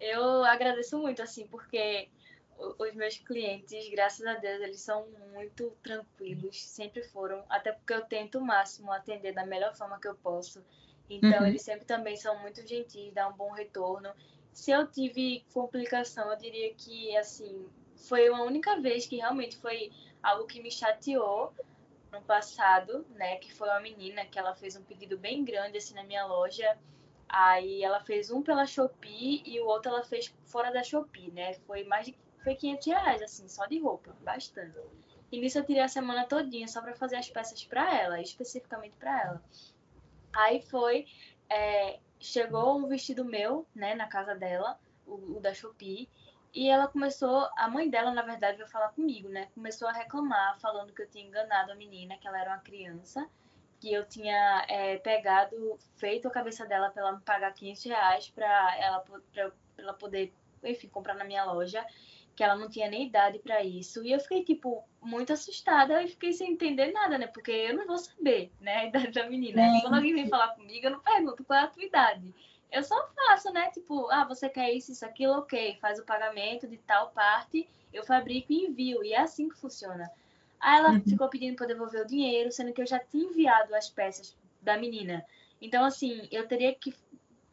Eu 0.00 0.42
agradeço 0.42 0.98
muito, 0.98 1.20
assim, 1.20 1.46
porque 1.48 2.08
os 2.58 2.94
meus 2.94 3.18
clientes, 3.18 3.88
graças 3.90 4.26
a 4.26 4.34
Deus, 4.34 4.60
eles 4.62 4.80
são 4.80 5.06
muito 5.32 5.70
tranquilos, 5.82 6.62
sempre 6.62 7.02
foram, 7.02 7.44
até 7.48 7.72
porque 7.72 7.92
eu 7.92 8.02
tento 8.02 8.38
o 8.38 8.44
máximo 8.44 8.92
atender 8.92 9.32
da 9.32 9.44
melhor 9.44 9.74
forma 9.74 10.00
que 10.00 10.08
eu 10.08 10.14
posso. 10.14 10.64
Então, 11.08 11.40
uhum. 11.40 11.46
eles 11.46 11.62
sempre 11.62 11.84
também 11.84 12.16
são 12.16 12.38
muito 12.40 12.66
gentis, 12.66 13.12
dão 13.12 13.30
um 13.30 13.36
bom 13.36 13.50
retorno. 13.52 14.12
Se 14.52 14.70
eu 14.70 14.86
tive 14.86 15.44
complicação, 15.52 16.30
eu 16.30 16.36
diria 16.36 16.74
que, 16.74 17.16
assim, 17.16 17.68
foi 17.94 18.28
uma 18.28 18.42
única 18.42 18.80
vez 18.80 19.06
que 19.06 19.16
realmente 19.16 19.56
foi 19.58 19.92
algo 20.22 20.46
que 20.46 20.62
me 20.62 20.70
chateou 20.70 21.52
no 22.10 22.20
passado, 22.22 23.06
né? 23.10 23.36
Que 23.36 23.52
foi 23.52 23.68
uma 23.68 23.80
menina 23.80 24.24
que 24.24 24.38
ela 24.38 24.54
fez 24.54 24.76
um 24.76 24.82
pedido 24.82 25.16
bem 25.18 25.44
grande, 25.44 25.78
assim, 25.78 25.94
na 25.94 26.02
minha 26.02 26.26
loja. 26.26 26.76
Aí 27.28 27.82
ela 27.82 28.00
fez 28.00 28.30
um 28.30 28.42
pela 28.42 28.66
Shopee 28.66 29.42
e 29.44 29.60
o 29.60 29.66
outro 29.66 29.90
ela 29.90 30.02
fez 30.02 30.34
fora 30.44 30.70
da 30.72 30.82
Shopee, 30.82 31.30
né? 31.30 31.54
Foi 31.66 31.84
mais 31.84 32.06
de 32.06 32.16
foi 32.46 32.54
500 32.54 32.86
reais, 32.86 33.22
assim, 33.22 33.48
só 33.48 33.66
de 33.66 33.80
roupa, 33.80 34.16
bastante. 34.20 34.78
E 35.32 35.40
nisso 35.40 35.58
eu 35.58 35.64
tirei 35.64 35.82
a 35.82 35.88
semana 35.88 36.24
todinha 36.24 36.68
só 36.68 36.80
para 36.80 36.94
fazer 36.94 37.16
as 37.16 37.28
peças 37.28 37.64
para 37.64 37.92
ela, 37.92 38.20
especificamente 38.20 38.94
para 39.00 39.20
ela. 39.20 39.42
Aí 40.32 40.62
foi, 40.62 41.06
é, 41.50 41.98
chegou 42.20 42.78
um 42.78 42.86
vestido 42.86 43.24
meu, 43.24 43.66
né, 43.74 43.96
na 43.96 44.06
casa 44.06 44.32
dela, 44.32 44.78
o, 45.04 45.38
o, 45.38 45.40
da 45.40 45.52
Shopee, 45.52 46.08
e 46.54 46.68
ela 46.68 46.86
começou, 46.86 47.48
a 47.56 47.68
mãe 47.68 47.90
dela, 47.90 48.12
na 48.12 48.22
verdade, 48.22 48.58
veio 48.58 48.68
falar 48.68 48.90
comigo, 48.90 49.28
né, 49.28 49.48
começou 49.52 49.88
a 49.88 49.92
reclamar, 49.92 50.56
falando 50.60 50.92
que 50.92 51.02
eu 51.02 51.10
tinha 51.10 51.26
enganado 51.26 51.72
a 51.72 51.74
menina, 51.74 52.16
que 52.16 52.28
ela 52.28 52.40
era 52.40 52.50
uma 52.50 52.60
criança, 52.60 53.28
que 53.80 53.92
eu 53.92 54.06
tinha 54.06 54.64
é, 54.68 54.98
pegado, 54.98 55.76
feito 55.96 56.28
a 56.28 56.30
cabeça 56.30 56.64
dela 56.64 56.90
para 56.90 57.02
ela 57.02 57.12
me 57.16 57.22
pagar 57.22 57.52
500 57.52 57.84
reais 57.86 58.30
para 58.30 58.76
ela, 58.78 59.00
pra 59.00 59.50
ela 59.78 59.94
poder, 59.94 60.32
enfim, 60.62 60.88
comprar 60.88 61.14
na 61.14 61.24
minha 61.24 61.44
loja 61.44 61.84
que 62.36 62.44
ela 62.44 62.54
não 62.54 62.68
tinha 62.68 62.88
nem 62.88 63.06
idade 63.06 63.38
para 63.38 63.64
isso. 63.64 64.04
E 64.04 64.12
eu 64.12 64.20
fiquei, 64.20 64.44
tipo, 64.44 64.84
muito 65.00 65.32
assustada 65.32 66.02
e 66.02 66.08
fiquei 66.08 66.34
sem 66.34 66.52
entender 66.52 66.92
nada, 66.92 67.16
né? 67.16 67.26
Porque 67.26 67.50
eu 67.50 67.74
não 67.74 67.86
vou 67.86 67.96
saber, 67.96 68.52
né, 68.60 68.76
a 68.76 68.84
idade 68.84 69.10
da 69.10 69.28
menina. 69.28 69.62
É. 69.62 69.80
Quando 69.80 69.94
alguém 69.94 70.14
vem 70.14 70.28
falar 70.28 70.48
comigo, 70.48 70.86
eu 70.86 70.90
não 70.90 71.00
pergunto 71.00 71.42
qual 71.44 71.58
é 71.58 71.62
a 71.62 71.66
tua 71.66 71.82
idade. 71.82 72.34
Eu 72.70 72.82
só 72.82 73.08
faço, 73.14 73.50
né? 73.52 73.70
Tipo, 73.70 74.10
ah, 74.10 74.24
você 74.24 74.50
quer 74.50 74.70
isso, 74.70 74.92
isso, 74.92 75.06
aquilo, 75.06 75.32
ok. 75.32 75.78
Faz 75.80 75.98
o 75.98 76.04
pagamento 76.04 76.68
de 76.68 76.76
tal 76.76 77.10
parte, 77.10 77.66
eu 77.90 78.04
fabrico 78.04 78.52
e 78.52 78.66
envio. 78.66 79.02
E 79.02 79.14
é 79.14 79.20
assim 79.20 79.48
que 79.48 79.56
funciona. 79.56 80.10
Aí 80.60 80.78
ela 80.78 80.90
uhum. 80.90 81.00
ficou 81.00 81.28
pedindo 81.28 81.56
para 81.56 81.66
devolver 81.66 82.02
o 82.02 82.06
dinheiro, 82.06 82.52
sendo 82.52 82.72
que 82.72 82.82
eu 82.82 82.86
já 82.86 82.98
tinha 82.98 83.24
enviado 83.24 83.74
as 83.74 83.88
peças 83.88 84.36
da 84.60 84.76
menina. 84.76 85.24
Então, 85.60 85.84
assim, 85.84 86.28
eu 86.30 86.46
teria 86.46 86.74
que 86.74 86.94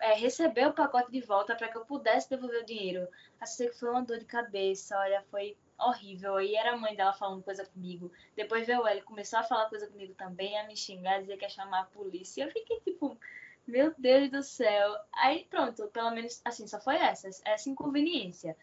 é, 0.04 0.14
receber 0.16 0.68
o 0.68 0.74
pacote 0.74 1.10
de 1.10 1.22
volta 1.22 1.56
para 1.56 1.70
que 1.70 1.78
eu 1.78 1.86
pudesse 1.86 2.30
devolver 2.30 2.62
o 2.62 2.66
dinheiro. 2.66 3.08
Assim 3.40 3.70
que 3.70 3.80
foi 3.80 3.90
uma 3.90 4.02
dor 4.02 4.20
de 4.20 4.26
cabeça, 4.26 5.00
olha, 5.00 5.24
foi 5.32 5.56
horrível. 5.80 6.36
Aí 6.36 6.56
era 6.56 6.74
a 6.74 6.78
mãe 6.78 6.94
dela 6.94 7.14
falando 7.14 7.42
coisa 7.42 7.66
comigo. 7.66 8.12
Depois 8.36 8.68
veio 8.68 8.86
ele, 8.86 9.02
começou 9.02 9.40
a 9.40 9.44
falar 9.44 9.70
coisa 9.70 9.88
comigo 9.88 10.14
também, 10.16 10.60
a 10.60 10.68
me 10.68 10.76
xingar, 10.76 11.22
dizer 11.22 11.38
que 11.38 11.46
ia 11.46 11.50
chamar 11.50 11.82
a 11.82 11.86
polícia. 11.86 12.44
Eu 12.44 12.52
fiquei 12.52 12.82
tipo, 12.82 13.18
Meu 13.66 13.94
Deus 13.98 14.30
do 14.30 14.44
céu. 14.44 14.94
Aí 15.14 15.46
pronto, 15.50 15.88
pelo 15.88 16.12
menos 16.12 16.42
assim, 16.44 16.68
só 16.68 16.82
foi 16.82 16.96
essa, 16.98 17.30
essa 17.46 17.70
inconveniência. 17.70 18.58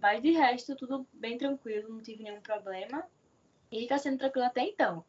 Mas 0.00 0.22
de 0.22 0.30
resto, 0.32 0.74
tudo 0.76 1.06
bem 1.12 1.36
tranquilo, 1.36 1.90
não 1.90 2.00
tive 2.00 2.22
nenhum 2.22 2.40
problema. 2.40 3.04
E 3.70 3.86
tá 3.86 3.98
sendo 3.98 4.18
tranquilo 4.18 4.46
até 4.46 4.62
então. 4.62 5.04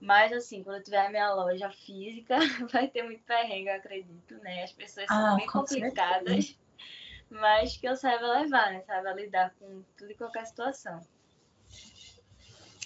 Mas 0.00 0.32
assim, 0.32 0.62
quando 0.62 0.76
eu 0.76 0.82
tiver 0.82 1.06
a 1.06 1.10
minha 1.10 1.32
loja 1.34 1.70
física, 1.70 2.38
vai 2.72 2.88
ter 2.88 3.02
muito 3.02 3.22
perrengue, 3.24 3.68
eu 3.68 3.76
acredito, 3.76 4.34
né? 4.42 4.64
As 4.64 4.72
pessoas 4.72 5.06
são 5.06 5.34
ah, 5.34 5.36
bem 5.36 5.46
complicadas, 5.46 6.46
certeza. 6.46 6.58
mas 7.30 7.76
que 7.76 7.86
eu 7.86 7.96
saiba 7.96 8.26
levar, 8.26 8.72
né? 8.72 8.82
Saiba 8.86 9.12
lidar 9.12 9.52
com 9.58 9.82
tudo 9.96 10.10
e 10.10 10.14
qualquer 10.14 10.46
situação. 10.46 11.00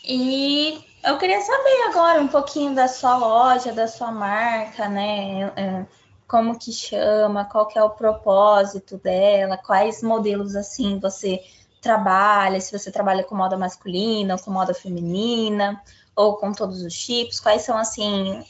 E 0.07 0.85
eu 1.03 1.17
queria 1.17 1.41
saber 1.41 1.83
agora 1.89 2.21
um 2.21 2.29
pouquinho 2.29 2.75
da 2.75 2.89
sua 2.89 3.17
loja, 3.17 3.73
da 3.73 3.87
sua 3.87 4.13
marca, 4.13 4.87
né? 4.87 5.45
É, 5.57 5.87
como 6.27 6.59
que 6.59 6.73
chama, 6.73 7.45
qual 7.45 7.67
que 7.67 7.79
é 7.79 7.83
o 7.83 7.91
propósito 7.91 8.99
dela, 8.99 9.57
quais 9.57 10.03
modelos 10.03 10.57
assim 10.57 10.99
você 10.99 11.41
trabalha, 11.81 12.61
se 12.61 12.77
você 12.77 12.91
trabalha 12.91 13.23
com 13.25 13.35
moda 13.35 13.57
masculina 13.57 14.35
ou 14.35 14.41
com 14.41 14.51
moda 14.51 14.75
feminina, 14.75 15.81
ou 16.17 16.37
com 16.37 16.53
todos 16.53 16.83
os 16.83 16.95
tipos, 16.95 17.41
quais 17.41 17.63
são 17.63 17.77
assim 17.77 18.45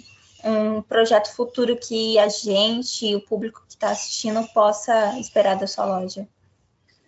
um 0.44 0.82
projeto 0.82 1.34
futuro 1.34 1.76
que 1.76 2.18
a 2.18 2.28
gente, 2.28 3.14
o 3.14 3.20
público 3.20 3.62
que 3.66 3.74
está 3.74 3.90
assistindo, 3.90 4.46
possa 4.48 5.18
esperar 5.18 5.56
da 5.56 5.66
sua 5.66 5.86
loja? 5.86 6.28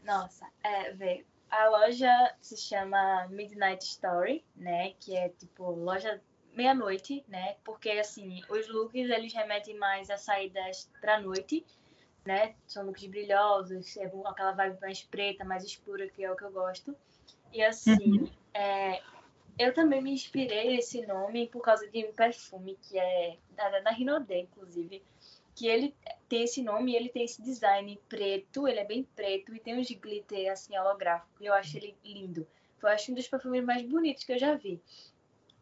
Nossa, 0.02 0.46
é, 0.64 0.92
vê, 0.92 1.24
a 1.50 1.68
loja 1.68 2.34
se 2.40 2.56
chama 2.56 3.26
Midnight 3.28 3.84
Story, 3.84 4.44
né? 4.54 4.92
Que 5.00 5.16
é 5.16 5.28
tipo 5.28 5.70
loja 5.70 6.20
meia-noite, 6.54 7.24
né? 7.28 7.56
Porque 7.64 7.90
assim, 7.90 8.42
os 8.48 8.68
looks 8.68 9.10
eles 9.10 9.32
remetem 9.34 9.76
mais 9.76 10.10
a 10.10 10.16
saídas 10.16 10.90
pra 11.00 11.20
noite, 11.20 11.64
né? 12.24 12.54
São 12.66 12.86
looks 12.86 13.06
brilhosos, 13.06 13.96
é 13.96 14.10
aquela 14.24 14.52
vibe 14.52 14.80
mais 14.80 15.02
preta, 15.02 15.44
mais 15.44 15.64
escura, 15.64 16.08
que 16.08 16.24
é 16.24 16.30
o 16.30 16.36
que 16.36 16.44
eu 16.44 16.50
gosto. 16.50 16.96
E 17.52 17.62
assim, 17.62 18.20
uhum. 18.20 18.30
é, 18.52 19.02
eu 19.58 19.72
também 19.72 20.02
me 20.02 20.12
inspirei 20.12 20.76
nesse 20.76 21.06
nome 21.06 21.48
por 21.48 21.62
causa 21.62 21.88
de 21.88 22.04
um 22.04 22.12
perfume 22.12 22.78
que 22.82 22.98
é 22.98 23.38
da, 23.50 23.80
da 23.80 23.90
Rinodé, 23.90 24.40
inclusive 24.40 25.02
que 25.54 25.66
ele 25.66 25.94
tem 26.28 26.42
esse 26.42 26.62
nome 26.62 26.92
e 26.92 26.96
ele 26.96 27.08
tem 27.08 27.24
esse 27.24 27.42
design 27.42 27.98
preto, 28.10 28.68
ele 28.68 28.78
é 28.78 28.84
bem 28.84 29.04
preto 29.16 29.54
e 29.54 29.58
tem 29.58 29.78
uns 29.78 29.90
glitter 29.90 30.52
assim 30.52 30.76
holográfico. 30.76 31.42
Eu 31.42 31.54
acho 31.54 31.78
ele 31.78 31.96
lindo. 32.04 32.46
Foi 32.78 32.92
acho 32.92 33.10
um 33.10 33.14
dos 33.14 33.26
perfumes 33.26 33.64
mais 33.64 33.82
bonitos 33.82 34.22
que 34.22 34.32
eu 34.32 34.38
já 34.38 34.54
vi. 34.54 34.78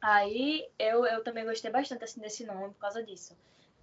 Aí 0.02 0.68
eu, 0.78 1.06
eu 1.06 1.22
também 1.22 1.44
gostei 1.44 1.70
bastante 1.70 2.02
assim 2.02 2.20
desse 2.20 2.44
nome 2.44 2.74
por 2.74 2.80
causa 2.80 3.04
disso. 3.04 3.38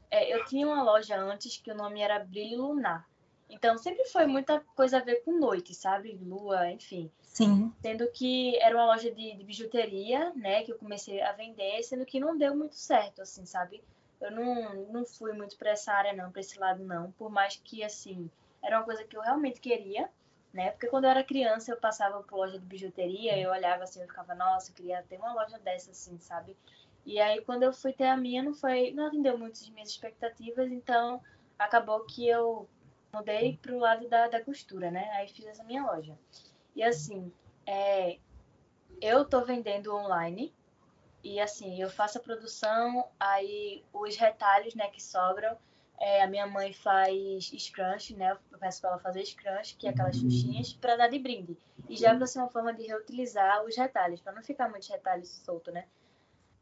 É, 0.10 0.36
eu 0.36 0.44
tinha 0.44 0.68
uma 0.68 0.84
loja 0.84 1.18
antes 1.18 1.58
que 1.58 1.72
o 1.72 1.76
nome 1.76 2.02
era 2.02 2.20
Brilho 2.20 2.58
Lunar. 2.58 3.08
Então 3.52 3.78
sempre 3.78 4.06
foi 4.06 4.26
muita 4.26 4.60
coisa 4.76 4.98
a 4.98 5.02
ver 5.02 5.24
com 5.24 5.38
noite, 5.38 5.76
sabe? 5.76 6.18
Lua, 6.24 6.72
enfim. 6.72 7.12
Sim. 7.22 7.72
Sendo 7.82 8.10
que 8.12 8.58
era 8.58 8.76
uma 8.76 8.88
loja 8.88 9.12
de, 9.12 9.36
de 9.36 9.44
bijuteria, 9.44 10.34
né? 10.34 10.64
Que 10.64 10.72
eu 10.72 10.78
comecei 10.78 11.22
a 11.22 11.32
vender, 11.34 11.84
sendo 11.84 12.06
que 12.06 12.20
não 12.20 12.38
deu 12.38 12.56
muito 12.56 12.76
certo, 12.76 13.22
assim, 13.22 13.46
sabe? 13.46 13.84
eu 14.22 14.32
não, 14.32 14.76
não 14.92 15.06
fui 15.06 15.34
muito 15.34 15.58
para 15.58 15.72
essa 15.72 15.92
área, 15.92 16.14
não, 16.14 16.32
para 16.32 16.42
esse 16.42 16.58
lado, 16.60 16.84
não. 16.84 17.12
Por 17.14 17.30
mais 17.30 17.60
que, 17.64 17.84
assim, 17.84 18.30
era 18.62 18.78
uma 18.78 18.86
coisa 18.86 19.04
que 19.04 19.18
eu 19.18 19.22
realmente 19.22 19.60
queria, 19.60 20.10
né? 20.54 20.72
Porque 20.72 20.88
quando 20.88 21.06
eu 21.06 21.10
era 21.10 21.24
criança, 21.24 21.72
eu 21.72 21.78
passava 21.78 22.22
por 22.22 22.38
loja 22.38 22.60
de 22.60 22.66
bijuteria, 22.66 23.38
eu 23.38 23.50
olhava 23.50 23.84
assim, 23.84 24.00
eu 24.00 24.08
ficava, 24.08 24.36
nossa, 24.36 24.70
eu 24.70 24.76
queria 24.76 25.04
ter 25.10 25.18
uma 25.18 25.34
loja 25.34 25.58
dessa, 25.60 25.92
assim, 25.92 26.20
sabe? 26.20 26.56
E 27.04 27.20
aí, 27.20 27.42
quando 27.42 27.64
eu 27.64 27.74
fui 27.74 27.92
ter 27.92 28.06
a 28.06 28.16
minha, 28.16 28.44
não 28.44 28.54
foi, 28.54 28.92
não 28.92 29.08
atendeu 29.08 29.38
muito 29.38 29.54
as 29.54 29.70
minhas 29.70 29.90
expectativas, 29.90 30.72
então 30.72 31.20
acabou 31.58 32.06
que 32.06 32.28
eu 32.28 32.70
mudei 33.14 33.58
pro 33.62 33.78
lado 33.78 34.08
da, 34.08 34.28
da 34.28 34.44
costura, 34.44 34.90
né? 34.90 35.10
Aí 35.12 35.28
fiz 35.28 35.46
essa 35.46 35.64
minha 35.64 35.84
loja. 35.86 36.18
E 36.76 36.84
assim, 36.84 37.32
é, 37.66 38.18
eu 39.02 39.26
tô 39.26 39.44
vendendo 39.44 39.94
online, 39.94 40.54
e 41.24 41.40
assim, 41.40 41.82
eu 41.82 41.90
faço 41.90 42.18
a 42.18 42.22
produção, 42.22 43.08
aí 43.20 43.84
os 43.94 44.16
retalhos, 44.16 44.74
né, 44.74 44.88
que 44.88 45.02
sobram, 45.02 45.56
é, 46.00 46.24
a 46.24 46.28
minha 46.28 46.48
mãe 46.48 46.74
faz 46.74 47.52
scrunch, 47.60 48.16
né? 48.16 48.36
Eu 48.52 48.58
peço 48.58 48.82
para 48.82 48.92
ela 48.92 49.00
fazer 49.00 49.24
scrunch, 49.24 49.76
que 49.76 49.86
é 49.86 49.92
aquelas 49.92 50.16
uhum. 50.16 50.32
xuxinhas, 50.32 50.74
para 50.74 50.96
dar 50.96 51.08
de 51.08 51.20
brinde. 51.20 51.56
E 51.88 51.96
já 51.96 52.16
para 52.16 52.26
ser 52.26 52.40
uma 52.40 52.50
forma 52.50 52.74
de 52.74 52.88
reutilizar 52.88 53.64
os 53.64 53.78
retalhos, 53.78 54.20
para 54.20 54.34
não 54.34 54.42
ficar 54.42 54.68
muitos 54.68 54.90
retalhos 54.90 55.30
soltos, 55.30 55.72
né? 55.72 55.86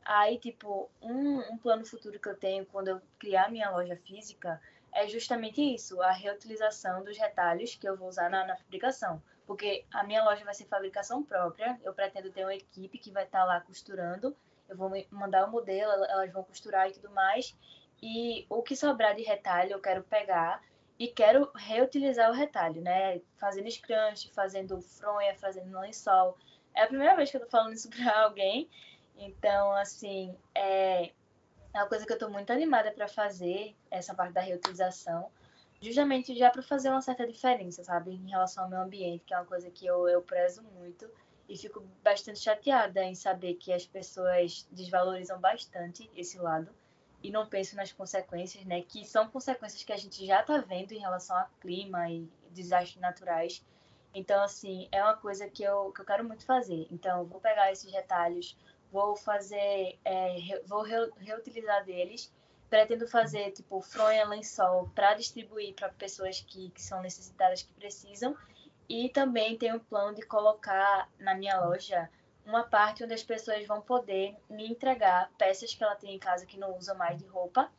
Aí, 0.03 0.37
tipo, 0.39 0.89
um, 1.01 1.39
um 1.53 1.57
plano 1.57 1.85
futuro 1.85 2.19
que 2.19 2.27
eu 2.27 2.35
tenho 2.35 2.65
quando 2.65 2.89
eu 2.89 3.01
criar 3.17 3.49
minha 3.49 3.69
loja 3.69 3.95
física 3.95 4.59
é 4.93 5.07
justamente 5.07 5.61
isso, 5.61 6.01
a 6.01 6.11
reutilização 6.11 7.03
dos 7.03 7.17
retalhos 7.17 7.75
que 7.75 7.87
eu 7.87 7.97
vou 7.97 8.07
usar 8.07 8.29
na, 8.29 8.45
na 8.45 8.55
fabricação. 8.55 9.21
Porque 9.45 9.85
a 9.91 10.03
minha 10.03 10.23
loja 10.23 10.45
vai 10.45 10.53
ser 10.53 10.65
fabricação 10.65 11.23
própria, 11.23 11.79
eu 11.83 11.93
pretendo 11.93 12.31
ter 12.31 12.43
uma 12.43 12.53
equipe 12.53 12.97
que 12.97 13.11
vai 13.11 13.23
estar 13.23 13.39
tá 13.39 13.45
lá 13.45 13.61
costurando 13.61 14.35
eu 14.69 14.77
vou 14.77 14.91
mandar 15.09 15.45
o 15.45 15.51
modelo, 15.51 15.91
elas 16.05 16.31
vão 16.31 16.43
costurar 16.43 16.87
e 16.87 16.93
tudo 16.93 17.09
mais. 17.09 17.57
E 18.01 18.45
o 18.49 18.61
que 18.61 18.75
sobrar 18.75 19.15
de 19.15 19.23
retalho 19.23 19.73
eu 19.73 19.81
quero 19.81 20.03
pegar 20.03 20.61
e 20.97 21.07
quero 21.07 21.51
reutilizar 21.55 22.29
o 22.29 22.33
retalho, 22.33 22.81
né? 22.81 23.19
Fazendo 23.37 23.69
scrunch, 23.69 24.31
fazendo 24.31 24.79
fronha, 24.79 25.35
fazendo 25.35 25.77
lençol. 25.79 26.37
É 26.73 26.83
a 26.83 26.87
primeira 26.87 27.15
vez 27.15 27.31
que 27.31 27.37
eu 27.37 27.41
tô 27.41 27.49
falando 27.49 27.73
isso 27.73 27.89
pra 27.89 28.23
alguém. 28.23 28.69
Então, 29.17 29.71
assim, 29.73 30.37
é, 30.55 31.11
é 31.73 31.79
uma 31.79 31.87
coisa 31.87 32.05
que 32.05 32.13
eu 32.13 32.17
tô 32.17 32.29
muito 32.29 32.51
animada 32.51 32.91
para 32.91 33.07
fazer, 33.07 33.75
essa 33.91 34.13
parte 34.13 34.33
da 34.33 34.41
reutilização. 34.41 35.29
Justamente 35.81 36.37
já 36.37 36.49
para 36.49 36.61
fazer 36.61 36.89
uma 36.89 37.01
certa 37.01 37.25
diferença, 37.25 37.83
sabe? 37.83 38.11
Em 38.11 38.29
relação 38.29 38.63
ao 38.65 38.69
meio 38.69 38.81
ambiente, 38.81 39.23
que 39.25 39.33
é 39.33 39.37
uma 39.37 39.45
coisa 39.45 39.69
que 39.69 39.85
eu, 39.85 40.09
eu 40.09 40.21
prezo 40.21 40.61
muito 40.63 41.09
e 41.47 41.57
fico 41.57 41.81
bastante 42.03 42.39
chateada 42.39 43.03
em 43.03 43.15
saber 43.15 43.55
que 43.55 43.71
as 43.71 43.85
pessoas 43.85 44.67
desvalorizam 44.71 45.39
bastante 45.39 46.09
esse 46.15 46.37
lado 46.37 46.69
e 47.23 47.31
não 47.31 47.47
pensam 47.47 47.77
nas 47.77 47.91
consequências, 47.91 48.63
né? 48.65 48.81
Que 48.81 49.05
são 49.05 49.29
consequências 49.29 49.83
que 49.83 49.93
a 49.93 49.97
gente 49.97 50.25
já 50.25 50.41
está 50.41 50.57
vendo 50.59 50.91
em 50.91 50.99
relação 50.99 51.37
ao 51.37 51.49
clima 51.59 52.09
e 52.09 52.29
desastres 52.51 53.01
naturais. 53.01 53.65
Então, 54.13 54.41
assim, 54.43 54.87
é 54.91 55.03
uma 55.03 55.15
coisa 55.15 55.47
que 55.47 55.63
eu, 55.63 55.91
que 55.91 56.01
eu 56.01 56.05
quero 56.05 56.23
muito 56.23 56.45
fazer. 56.45 56.87
Então, 56.91 57.25
vou 57.25 57.39
pegar 57.39 57.71
esses 57.71 57.91
retalhos, 57.91 58.57
vou 58.91 59.15
fazer, 59.15 59.99
é, 60.03 60.61
vou 60.65 60.81
reutilizar 60.81 61.85
deles. 61.85 62.31
Pretendo 62.69 63.07
fazer, 63.07 63.51
tipo, 63.51 63.81
fronha, 63.81 64.27
lençol 64.27 64.89
para 64.93 65.15
distribuir 65.15 65.73
para 65.73 65.89
pessoas 65.89 66.41
que, 66.41 66.69
que 66.69 66.81
são 66.81 67.01
necessitadas, 67.01 67.63
que 67.63 67.73
precisam. 67.73 68.37
E 68.87 69.09
também 69.09 69.57
tenho 69.57 69.77
o 69.77 69.79
plano 69.79 70.15
de 70.15 70.21
colocar 70.21 71.09
na 71.19 71.33
minha 71.33 71.59
loja 71.59 72.09
uma 72.45 72.63
parte 72.63 73.03
onde 73.03 73.13
as 73.13 73.23
pessoas 73.23 73.65
vão 73.65 73.81
poder 73.81 74.35
me 74.49 74.67
entregar 74.67 75.31
peças 75.37 75.73
que 75.73 75.83
ela 75.83 75.95
tem 75.95 76.15
em 76.15 76.19
casa 76.19 76.45
que 76.45 76.59
não 76.59 76.75
usa 76.75 76.93
mais 76.95 77.17
de 77.17 77.25
roupa, 77.27 77.71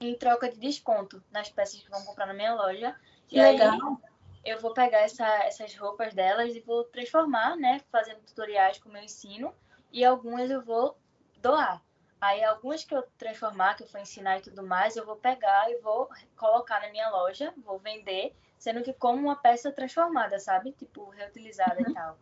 em 0.00 0.14
troca 0.14 0.50
de 0.50 0.58
desconto 0.58 1.22
nas 1.30 1.48
peças 1.48 1.80
que 1.80 1.90
vão 1.90 2.04
comprar 2.04 2.26
na 2.26 2.34
minha 2.34 2.54
loja. 2.54 2.94
Que 3.28 3.38
e 3.38 3.42
legal. 3.42 3.72
Aí, 3.72 4.12
eu 4.44 4.60
vou 4.60 4.74
pegar 4.74 4.98
essa, 4.98 5.26
essas 5.44 5.74
roupas 5.76 6.12
delas 6.14 6.54
e 6.54 6.60
vou 6.60 6.84
transformar, 6.84 7.56
né? 7.56 7.80
Fazendo 7.90 8.20
tutoriais 8.20 8.78
como 8.78 8.96
eu 8.96 9.02
ensino. 9.02 9.54
E 9.92 10.04
algumas 10.04 10.50
eu 10.50 10.62
vou 10.62 10.96
doar. 11.40 11.82
Aí 12.20 12.42
algumas 12.44 12.84
que 12.84 12.94
eu 12.94 13.02
transformar, 13.18 13.74
que 13.74 13.82
eu 13.82 13.88
for 13.88 14.00
ensinar 14.00 14.38
e 14.38 14.42
tudo 14.42 14.62
mais, 14.62 14.96
eu 14.96 15.04
vou 15.04 15.16
pegar 15.16 15.70
e 15.70 15.78
vou 15.78 16.08
colocar 16.36 16.80
na 16.80 16.90
minha 16.90 17.10
loja, 17.10 17.52
vou 17.64 17.78
vender 17.78 18.34
sendo 18.62 18.80
que 18.80 18.92
como 18.92 19.20
uma 19.20 19.34
peça 19.34 19.72
transformada, 19.72 20.38
sabe? 20.38 20.70
Tipo, 20.70 21.08
reutilizada 21.10 21.82
uhum. 21.82 21.90
e 21.90 21.94
tal. 21.94 22.18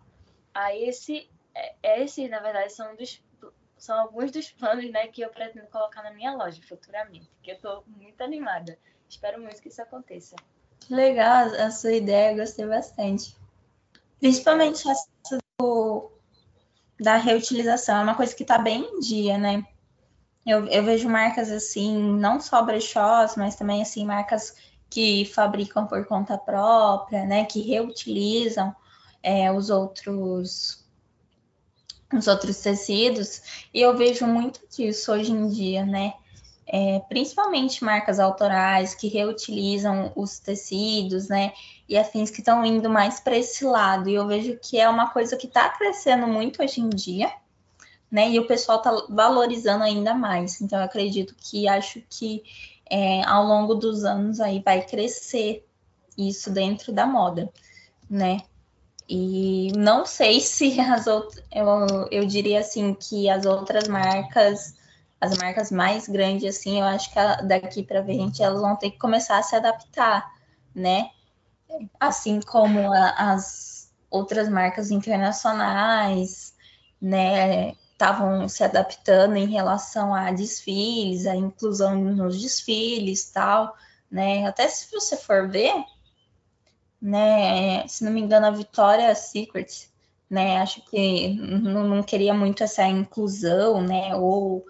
Aí 0.55 0.89
esse, 0.89 1.31
é, 1.55 2.03
esse, 2.03 2.27
na 2.29 2.41
verdade, 2.41 2.73
são 2.73 2.97
dos 2.97 3.23
são 3.77 3.99
alguns 3.99 4.31
dos 4.31 4.51
planos, 4.51 4.91
né, 4.91 5.07
que 5.09 5.23
eu 5.23 5.31
pretendo 5.31 5.67
colocar 5.69 6.03
na 6.03 6.13
minha 6.13 6.35
loja 6.35 6.61
futuramente, 6.63 7.31
que 7.43 7.51
eu 7.51 7.59
tô 7.59 7.83
muito 7.87 8.23
animada. 8.23 8.79
Espero 9.09 9.41
muito 9.41 9.61
que 9.63 9.69
isso 9.69 9.81
aconteça. 9.81 10.37
Legal 10.91 11.47
a 11.55 11.71
sua 11.71 11.93
ideia, 11.93 12.37
gostei 12.37 12.67
bastante. 12.67 13.35
Principalmente 14.19 14.87
essa 14.87 15.39
do, 15.59 16.13
da 17.01 17.17
reutilização, 17.17 17.97
é 17.97 18.03
uma 18.03 18.15
coisa 18.15 18.35
que 18.35 18.43
está 18.43 18.59
bem 18.59 18.83
em 18.83 19.01
dia, 19.01 19.39
né? 19.39 19.65
Eu, 20.47 20.67
eu 20.67 20.85
vejo 20.85 21.09
marcas 21.09 21.51
assim, 21.51 21.97
não 21.97 22.41
só 22.41 22.63
brechós, 22.63 23.37
mas 23.37 23.57
também 23.57 23.81
assim, 23.81 24.05
marcas 24.05 24.55
que 24.89 25.25
fabricam 25.25 25.87
por 25.87 26.05
conta 26.07 26.37
própria, 26.37 27.25
né, 27.25 27.45
que 27.45 27.61
reutilizam 27.61 28.75
é, 29.23 29.51
os 29.53 29.71
outros 29.71 30.85
os 32.13 32.27
outros 32.27 32.59
tecidos, 32.59 33.69
e 33.73 33.81
eu 33.81 33.97
vejo 33.97 34.27
muito 34.27 34.61
disso 34.69 35.13
hoje 35.13 35.31
em 35.31 35.49
dia, 35.49 35.87
né? 35.87 36.15
É, 36.67 36.99
principalmente 37.09 37.85
marcas 37.85 38.19
autorais 38.19 38.97
que 38.97 39.07
reutilizam 39.07 40.13
os 40.17 40.41
tecidos, 40.41 41.29
né? 41.29 41.53
E 41.91 41.99
afins 41.99 42.31
que 42.31 42.39
estão 42.39 42.65
indo 42.65 42.89
mais 42.89 43.19
para 43.19 43.37
esse 43.37 43.65
lado. 43.65 44.09
E 44.09 44.15
eu 44.15 44.25
vejo 44.25 44.57
que 44.63 44.79
é 44.79 44.89
uma 44.89 45.11
coisa 45.11 45.37
que 45.37 45.49
está 45.49 45.69
crescendo 45.71 46.25
muito 46.25 46.63
hoje 46.63 46.81
em 46.81 46.89
dia, 46.89 47.33
né? 48.09 48.31
E 48.31 48.39
o 48.39 48.47
pessoal 48.47 48.79
está 48.79 48.93
valorizando 49.09 49.83
ainda 49.83 50.15
mais. 50.15 50.61
Então, 50.61 50.79
eu 50.79 50.85
acredito 50.85 51.35
que 51.37 51.67
acho 51.67 52.01
que 52.09 52.45
é, 52.89 53.25
ao 53.25 53.45
longo 53.45 53.75
dos 53.75 54.05
anos 54.05 54.39
aí 54.39 54.63
vai 54.65 54.83
crescer 54.87 55.67
isso 56.17 56.49
dentro 56.53 56.93
da 56.93 57.05
moda, 57.07 57.51
né? 58.09 58.43
E 59.09 59.73
não 59.77 60.07
sei 60.07 60.39
se 60.41 60.81
as 60.81 61.09
outras, 61.09 61.43
eu, 61.53 61.67
eu 62.13 62.25
diria 62.25 62.61
assim 62.61 62.95
que 62.95 63.29
as 63.29 63.47
outras 63.47 63.89
marcas, 63.89 64.77
as 65.21 65.37
marcas 65.37 65.73
mais 65.73 66.07
grandes, 66.09 66.57
assim, 66.57 66.79
eu 66.79 66.87
acho 66.87 67.11
que 67.11 67.17
daqui 67.47 67.83
para 67.83 68.05
frente 68.05 68.41
elas 68.45 68.61
vão 68.61 68.77
ter 68.77 68.93
que 68.93 68.99
começar 68.99 69.39
a 69.39 69.43
se 69.43 69.57
adaptar, 69.57 70.33
né? 70.73 71.11
Assim 71.99 72.41
como 72.41 72.93
a, 72.93 73.33
as 73.33 73.93
outras 74.11 74.49
marcas 74.49 74.91
internacionais, 74.91 76.55
né? 77.01 77.73
Estavam 77.93 78.49
se 78.49 78.65
adaptando 78.65 79.37
em 79.37 79.47
relação 79.47 80.15
a 80.15 80.33
desfiles, 80.33 81.27
a 81.27 81.37
inclusão 81.37 81.97
nos 82.03 82.41
desfiles, 82.41 83.31
tal, 83.31 83.77
né? 84.11 84.47
Até 84.47 84.69
se 84.69 84.91
você 84.91 85.17
for 85.17 85.49
ver, 85.49 85.75
né? 87.01 87.87
Se 87.89 88.05
não 88.05 88.13
me 88.13 88.21
engano, 88.21 88.47
a 88.47 88.51
Victoria's 88.51 89.19
Secret, 89.31 89.91
né? 90.29 90.59
Acho 90.59 90.83
que 90.87 91.35
não, 91.35 91.85
não 91.87 92.03
queria 92.03 92.35
muito 92.35 92.63
essa 92.63 92.87
inclusão, 92.87 93.83
né? 93.83 94.15
Ou 94.17 94.65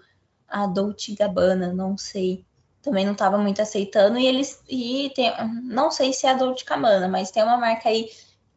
a 0.47 0.67
Dolce 0.67 1.15
Gabbana, 1.15 1.73
não 1.73 1.97
sei. 1.97 2.45
Também 2.81 3.05
não 3.05 3.13
estava 3.13 3.37
muito 3.37 3.61
aceitando. 3.61 4.17
E 4.17 4.25
eles. 4.25 4.61
E 4.67 5.11
tem, 5.15 5.31
não 5.63 5.91
sei 5.91 6.13
se 6.13 6.25
é 6.25 6.31
a 6.31 6.35
Dolce 6.35 6.65
Gabbana, 6.65 7.07
mas 7.07 7.31
tem 7.31 7.43
uma 7.43 7.57
marca 7.57 7.89
aí 7.89 8.09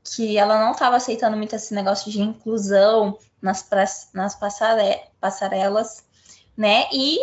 que 0.04 0.36
ela 0.36 0.60
não 0.60 0.72
estava 0.72 0.96
aceitando 0.96 1.36
muito 1.36 1.54
esse 1.54 1.72
negócio 1.74 2.10
de 2.10 2.20
inclusão 2.20 3.18
nas, 3.40 3.68
nas 4.12 4.34
passare, 4.34 5.02
passarelas, 5.20 6.04
né? 6.56 6.86
E 6.92 7.18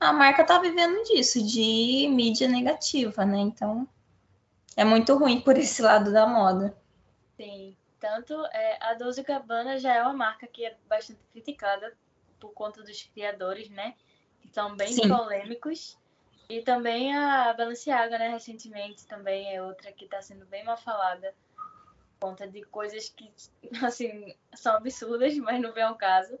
a 0.00 0.12
marca 0.12 0.44
tá 0.44 0.58
vivendo 0.58 1.02
disso, 1.04 1.42
de 1.42 2.08
mídia 2.10 2.48
negativa, 2.48 3.24
né? 3.24 3.38
Então, 3.38 3.86
é 4.76 4.84
muito 4.84 5.14
ruim 5.16 5.40
por 5.40 5.56
esse 5.58 5.80
lado 5.82 6.12
da 6.12 6.26
moda. 6.26 6.76
Sim, 7.36 7.76
tanto 8.00 8.34
é, 8.46 8.78
a 8.80 8.94
Dolce 8.94 9.22
Gabbana 9.22 9.78
já 9.78 9.94
é 9.94 10.02
uma 10.02 10.12
marca 10.12 10.46
que 10.46 10.64
é 10.64 10.76
bastante 10.88 11.20
criticada 11.32 11.92
por 12.38 12.52
conta 12.52 12.82
dos 12.82 13.02
criadores, 13.02 13.68
né? 13.70 13.94
Que 14.40 14.48
são 14.48 14.76
bem 14.76 14.92
Sim. 14.92 15.08
polêmicos. 15.08 15.98
E 16.48 16.62
também 16.62 17.14
a 17.14 17.52
Balenciaga, 17.52 18.18
né? 18.18 18.28
Recentemente 18.28 19.06
também 19.06 19.54
é 19.54 19.62
outra 19.62 19.92
que 19.92 20.04
está 20.04 20.22
sendo 20.22 20.46
bem 20.46 20.64
mal 20.64 20.76
falada 20.76 21.34
por 22.18 22.28
conta 22.28 22.46
de 22.46 22.62
coisas 22.62 23.08
que, 23.08 23.32
assim, 23.84 24.34
são 24.54 24.76
absurdas, 24.76 25.36
mas 25.38 25.60
não 25.60 25.72
vem 25.72 25.82
ao 25.82 25.96
caso. 25.96 26.38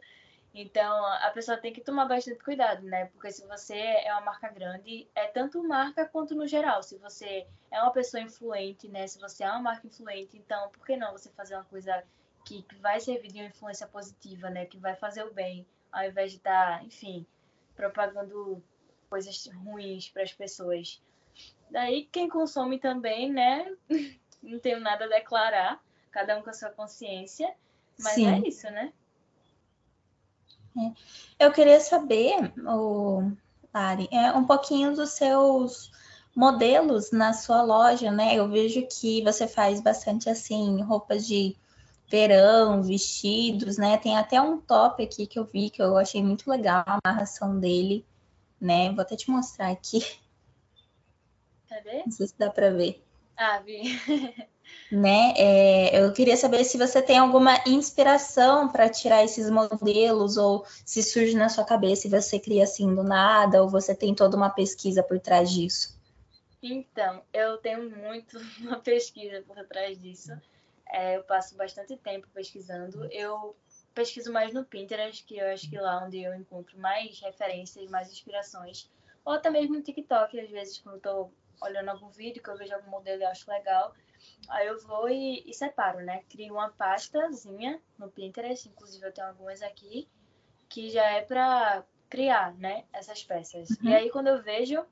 Então, 0.54 1.04
a 1.04 1.30
pessoa 1.32 1.58
tem 1.58 1.70
que 1.70 1.82
tomar 1.82 2.06
bastante 2.06 2.42
cuidado, 2.42 2.82
né? 2.82 3.06
Porque 3.06 3.30
se 3.30 3.46
você 3.46 3.76
é 3.76 4.10
uma 4.12 4.22
marca 4.22 4.48
grande, 4.48 5.06
é 5.14 5.26
tanto 5.26 5.62
marca 5.62 6.06
quanto 6.06 6.34
no 6.34 6.46
geral. 6.46 6.82
Se 6.82 6.96
você 6.96 7.46
é 7.70 7.82
uma 7.82 7.92
pessoa 7.92 8.22
influente, 8.22 8.88
né? 8.88 9.06
Se 9.06 9.18
você 9.18 9.44
é 9.44 9.50
uma 9.50 9.60
marca 9.60 9.86
influente, 9.86 10.36
então, 10.38 10.70
por 10.70 10.86
que 10.86 10.96
não 10.96 11.12
você 11.12 11.28
fazer 11.30 11.56
uma 11.56 11.64
coisa 11.64 12.02
que, 12.44 12.62
que 12.62 12.76
vai 12.76 13.00
servir 13.00 13.28
de 13.28 13.40
uma 13.40 13.48
influência 13.48 13.86
positiva, 13.86 14.48
né? 14.48 14.64
Que 14.64 14.78
vai 14.78 14.94
fazer 14.94 15.24
o 15.24 15.34
bem, 15.34 15.66
ao 15.92 16.04
invés 16.04 16.30
de 16.30 16.38
estar, 16.38 16.78
tá, 16.78 16.84
enfim, 16.84 17.26
propagando 17.74 18.62
coisas 19.08 19.48
ruins 19.64 20.08
para 20.08 20.22
as 20.22 20.32
pessoas. 20.32 21.00
Daí, 21.70 22.08
quem 22.10 22.28
consome 22.28 22.78
também, 22.78 23.32
né? 23.32 23.66
não 24.42 24.58
tenho 24.58 24.80
nada 24.80 25.04
a 25.04 25.08
declarar, 25.08 25.82
cada 26.10 26.38
um 26.38 26.42
com 26.42 26.50
a 26.50 26.52
sua 26.52 26.70
consciência. 26.70 27.52
Mas 27.98 28.14
Sim. 28.14 28.26
é 28.26 28.48
isso, 28.48 28.70
né? 28.70 28.92
É. 30.78 31.46
Eu 31.46 31.52
queria 31.52 31.80
saber, 31.80 32.52
o 32.58 33.32
Lari, 33.72 34.08
é, 34.12 34.32
um 34.32 34.44
pouquinho 34.44 34.94
dos 34.94 35.10
seus 35.10 35.90
modelos 36.34 37.10
na 37.10 37.32
sua 37.32 37.62
loja, 37.62 38.10
né? 38.10 38.34
Eu 38.34 38.48
vejo 38.48 38.86
que 38.86 39.22
você 39.22 39.48
faz 39.48 39.80
bastante 39.80 40.28
assim, 40.28 40.82
roupas 40.82 41.26
de 41.26 41.56
verão, 42.08 42.82
vestidos, 42.82 43.78
né? 43.78 43.96
Tem 43.96 44.16
até 44.16 44.40
um 44.40 44.60
top 44.60 45.02
aqui 45.02 45.26
que 45.26 45.38
eu 45.38 45.44
vi 45.44 45.70
que 45.70 45.82
eu 45.82 45.96
achei 45.96 46.22
muito 46.22 46.48
legal 46.48 46.84
a 46.86 46.98
amarração 47.04 47.58
dele, 47.58 48.04
né? 48.60 48.90
Vou 48.90 49.00
até 49.00 49.16
te 49.16 49.30
mostrar 49.30 49.70
aqui. 49.70 50.00
Cadê? 51.68 52.02
Não 52.04 52.10
sei 52.10 52.26
se 52.26 52.34
dá 52.38 52.50
para 52.50 52.70
ver. 52.70 53.02
Ah, 53.36 53.58
vi. 53.60 53.82
né? 54.90 55.34
É, 55.36 56.02
eu 56.02 56.12
queria 56.12 56.36
saber 56.36 56.64
se 56.64 56.78
você 56.78 57.02
tem 57.02 57.18
alguma 57.18 57.60
inspiração 57.66 58.68
para 58.68 58.88
tirar 58.88 59.24
esses 59.24 59.50
modelos, 59.50 60.36
ou 60.36 60.64
se 60.84 61.02
surge 61.02 61.36
na 61.36 61.48
sua 61.48 61.64
cabeça 61.64 62.06
e 62.06 62.10
você 62.10 62.38
cria 62.38 62.64
assim 62.64 62.94
do 62.94 63.02
nada, 63.02 63.62
ou 63.62 63.68
você 63.68 63.94
tem 63.94 64.14
toda 64.14 64.36
uma 64.36 64.50
pesquisa 64.50 65.02
por 65.02 65.18
trás 65.20 65.50
disso. 65.50 65.96
Então, 66.62 67.22
eu 67.32 67.58
tenho 67.58 67.90
muito 67.90 68.38
uma 68.60 68.80
pesquisa 68.80 69.42
por 69.42 69.56
trás 69.66 70.00
disso. 70.00 70.32
É, 70.88 71.16
eu 71.16 71.24
passo 71.24 71.56
bastante 71.56 71.96
tempo 71.96 72.28
pesquisando. 72.32 73.06
Eu 73.12 73.56
pesquiso 73.96 74.32
mais 74.32 74.52
no 74.52 74.64
Pinterest, 74.64 75.24
que 75.24 75.38
eu 75.38 75.48
acho 75.48 75.68
que 75.68 75.78
lá 75.78 76.04
onde 76.04 76.22
eu 76.22 76.34
encontro 76.34 76.78
mais 76.78 77.18
referências, 77.20 77.90
mais 77.90 78.12
inspirações. 78.12 78.88
Ou 79.24 79.32
até 79.32 79.50
mesmo 79.50 79.74
no 79.74 79.82
TikTok, 79.82 80.38
às 80.38 80.50
vezes, 80.50 80.78
quando 80.78 80.96
eu 80.96 81.00
tô 81.00 81.30
olhando 81.60 81.88
algum 81.88 82.10
vídeo 82.10 82.42
que 82.42 82.50
eu 82.50 82.56
vejo 82.56 82.74
algum 82.74 82.90
modelo 82.90 83.22
e 83.22 83.24
acho 83.24 83.50
legal, 83.50 83.94
Aí 84.48 84.66
eu 84.66 84.78
vou 84.80 85.08
e, 85.08 85.42
e 85.46 85.52
separo, 85.52 86.00
né? 86.00 86.22
Crio 86.28 86.54
uma 86.54 86.70
pastazinha 86.70 87.80
no 87.98 88.10
Pinterest, 88.10 88.68
inclusive 88.68 89.06
eu 89.06 89.12
tenho 89.12 89.26
algumas 89.28 89.62
aqui, 89.62 90.08
que 90.68 90.90
já 90.90 91.04
é 91.10 91.22
para 91.22 91.84
criar, 92.08 92.54
né? 92.54 92.84
Essas 92.92 93.22
peças. 93.24 93.70
Uhum. 93.70 93.90
E 93.90 93.94
aí 93.94 94.10
quando 94.10 94.28
eu 94.28 94.42
vejo, 94.42 94.84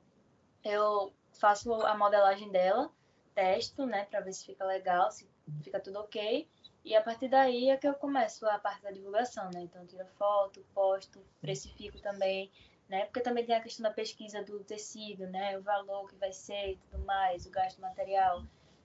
eu 0.63 1.13
faço 1.33 1.73
a 1.73 1.97
modelagem 1.97 2.51
dela, 2.51 2.91
testo, 3.33 3.85
né? 3.85 4.05
Para 4.05 4.21
ver 4.21 4.33
se 4.33 4.45
fica 4.45 4.65
legal, 4.65 5.09
se 5.11 5.27
fica 5.61 5.79
tudo 5.79 5.99
ok. 5.99 6.47
E 6.85 6.95
a 6.95 7.01
partir 7.01 7.27
daí 7.27 7.71
é 7.71 7.77
que 7.77 7.87
eu 7.87 7.95
começo 7.95 8.47
a 8.47 8.59
parte 8.59 8.83
da 8.83 8.91
divulgação, 8.91 9.49
né? 9.51 9.61
Então, 9.63 9.83
tiro 9.87 10.05
foto, 10.19 10.63
posto, 10.71 11.19
precifico 11.41 11.99
também, 11.99 12.51
né? 12.87 13.05
Porque 13.05 13.21
também 13.21 13.43
tem 13.43 13.55
a 13.55 13.61
questão 13.61 13.83
da 13.83 13.89
pesquisa 13.91 14.43
do 14.43 14.63
tecido, 14.63 15.25
né? 15.25 15.57
O 15.57 15.63
valor 15.63 16.07
que 16.07 16.15
vai 16.15 16.31
ser 16.31 16.73
e 16.73 16.77
tudo 16.77 17.03
mais, 17.03 17.47
o 17.47 17.49
gasto 17.49 17.81
material. 17.81 18.43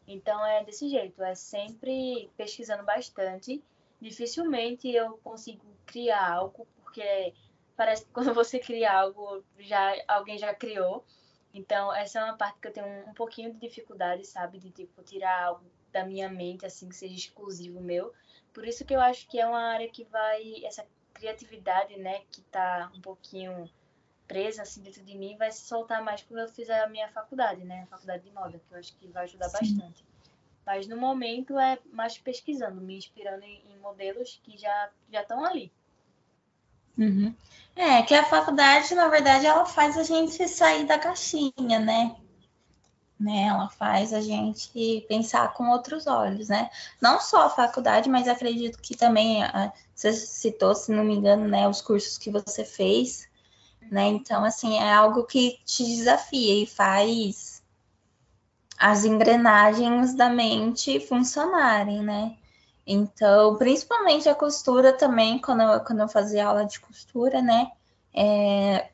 Então 0.09 0.45
é 0.47 0.65
desse 0.65 0.89
jeito, 0.89 1.23
é 1.23 1.35
sempre 1.35 2.31
pesquisando 2.39 2.83
bastante. 2.85 3.63
Dificilmente 4.01 4.89
eu 4.89 5.19
consigo 5.19 5.63
criar 5.85 6.33
algo, 6.33 6.67
porque 6.77 7.35
parece 7.77 8.07
que 8.07 8.13
quando 8.15 8.33
você 8.33 8.59
cria 8.59 8.99
algo, 8.99 9.45
já 9.59 9.93
alguém 10.09 10.39
já 10.39 10.55
criou. 10.55 11.05
Então 11.53 11.95
essa 11.95 12.19
é 12.21 12.25
uma 12.25 12.37
parte 12.37 12.59
que 12.61 12.69
eu 12.69 12.73
tenho 12.73 12.87
um, 12.87 13.11
um 13.11 13.15
pouquinho 13.15 13.53
de 13.53 13.61
dificuldade, 13.61 14.25
sabe, 14.25 14.59
de 14.59 14.71
tipo 14.71 15.03
tirar 15.03 15.45
algo 15.45 15.67
da 15.93 16.05
minha 16.05 16.29
mente 16.29 16.67
assim 16.67 16.89
que 16.89 16.97
seja 16.97 17.15
exclusivo 17.15 17.81
meu. 17.81 18.13
Por 18.53 18.67
isso 18.67 18.85
que 18.85 18.95
eu 18.95 19.01
acho 19.01 19.29
que 19.29 19.39
é 19.39 19.47
uma 19.47 19.63
área 19.63 19.89
que 19.89 20.05
vai 20.05 20.65
essa 20.65 20.87
criatividade, 21.15 21.99
né, 21.99 22.23
que 22.31 22.41
tá 22.43 22.91
um 22.95 23.01
pouquinho 23.01 23.69
presa 24.27 24.63
assim 24.63 24.81
dentro 24.81 25.03
de 25.03 25.19
mim 25.19 25.37
vai 25.37 25.51
se 25.51 25.63
soltar 25.63 26.03
mais 26.03 26.23
quando 26.23 26.41
eu 26.41 26.49
fizer 26.49 26.81
a 26.81 26.89
minha 26.89 27.09
faculdade, 27.09 27.65
né? 27.65 27.83
A 27.83 27.87
faculdade 27.87 28.23
de 28.23 28.31
moda, 28.31 28.61
que 28.61 28.73
eu 28.73 28.79
acho 28.79 28.95
que 28.97 29.09
vai 29.09 29.25
ajudar 29.25 29.49
Sim. 29.49 29.77
bastante. 29.77 30.05
Mas 30.65 30.87
no 30.87 30.97
momento 30.97 31.59
é 31.59 31.79
mais 31.93 32.17
pesquisando, 32.17 32.81
me 32.81 32.97
inspirando 32.97 33.43
em, 33.43 33.61
em 33.69 33.77
modelos 33.79 34.41
que 34.45 34.57
já 34.57 34.91
já 35.13 35.23
estão 35.23 35.45
ali. 35.45 35.73
Uhum. 36.97 37.35
É, 37.75 38.03
que 38.03 38.15
a 38.15 38.25
faculdade, 38.25 38.95
na 38.95 39.09
verdade, 39.09 39.47
ela 39.47 39.65
faz 39.67 39.99
a 39.99 40.05
gente 40.05 40.47
sair 40.47 40.85
da 40.85 40.99
caixinha, 40.99 41.81
né? 41.81 42.15
Né? 43.21 43.43
Ela 43.49 43.69
faz 43.69 44.13
a 44.15 44.21
gente 44.21 45.05
pensar 45.07 45.53
com 45.53 45.69
outros 45.69 46.07
olhos, 46.07 46.49
né? 46.49 46.71
Não 47.01 47.21
só 47.21 47.47
a 47.47 47.51
faculdade, 47.51 48.09
mas 48.09 48.27
acredito 48.27 48.79
que 48.81 48.97
também, 48.97 49.43
você 49.95 50.13
citou, 50.13 50.75
se 50.75 50.91
não 50.91 51.05
me 51.05 51.15
engano, 51.15 51.47
né, 51.47 51.69
os 51.69 51.83
cursos 51.83 52.17
que 52.17 52.31
você 52.31 52.65
fez, 52.65 53.29
né? 53.91 54.07
Então, 54.07 54.45
assim, 54.45 54.79
é 54.79 54.93
algo 54.93 55.25
que 55.25 55.59
te 55.65 55.85
desafia 55.85 56.63
e 56.63 56.67
faz 56.67 57.63
as 58.79 59.05
engrenagens 59.05 60.15
da 60.15 60.31
mente 60.31 60.99
funcionarem, 61.01 62.03
né? 62.03 62.37
Então, 62.87 63.57
principalmente 63.57 64.29
a 64.29 64.35
costura 64.35 64.93
também, 64.93 65.39
quando 65.39 65.63
eu, 65.63 65.81
quando 65.81 66.01
eu 66.01 66.09
fazia 66.09 66.47
aula 66.47 66.65
de 66.65 66.81
costura, 66.81 67.43
né? 67.43 67.71
É, 68.15 68.91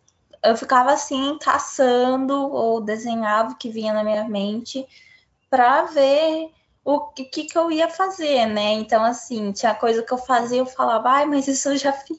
eu 0.49 0.57
ficava 0.57 0.93
assim, 0.93 1.39
caçando 1.39 2.35
ou 2.35 2.81
desenhava 2.81 3.53
o 3.53 3.57
que 3.57 3.71
vinha 3.71 3.93
na 3.93 4.05
minha 4.05 4.25
mente 4.29 4.87
para 5.51 5.83
ver 5.85 6.51
o 6.85 7.01
que, 7.01 7.45
que 7.45 7.59
eu 7.59 7.71
ia 7.71 7.89
fazer, 7.89 8.47
né? 8.47 8.73
Então, 8.75 9.03
assim, 9.03 9.51
tinha 9.53 9.75
coisa 9.75 10.03
que 10.03 10.13
eu 10.13 10.19
fazia, 10.19 10.59
eu 10.59 10.67
falava, 10.67 11.09
ai, 11.11 11.27
mas 11.27 11.49
isso 11.49 11.71
eu 11.71 11.77
já 11.77 11.93
fiz. 11.93 12.19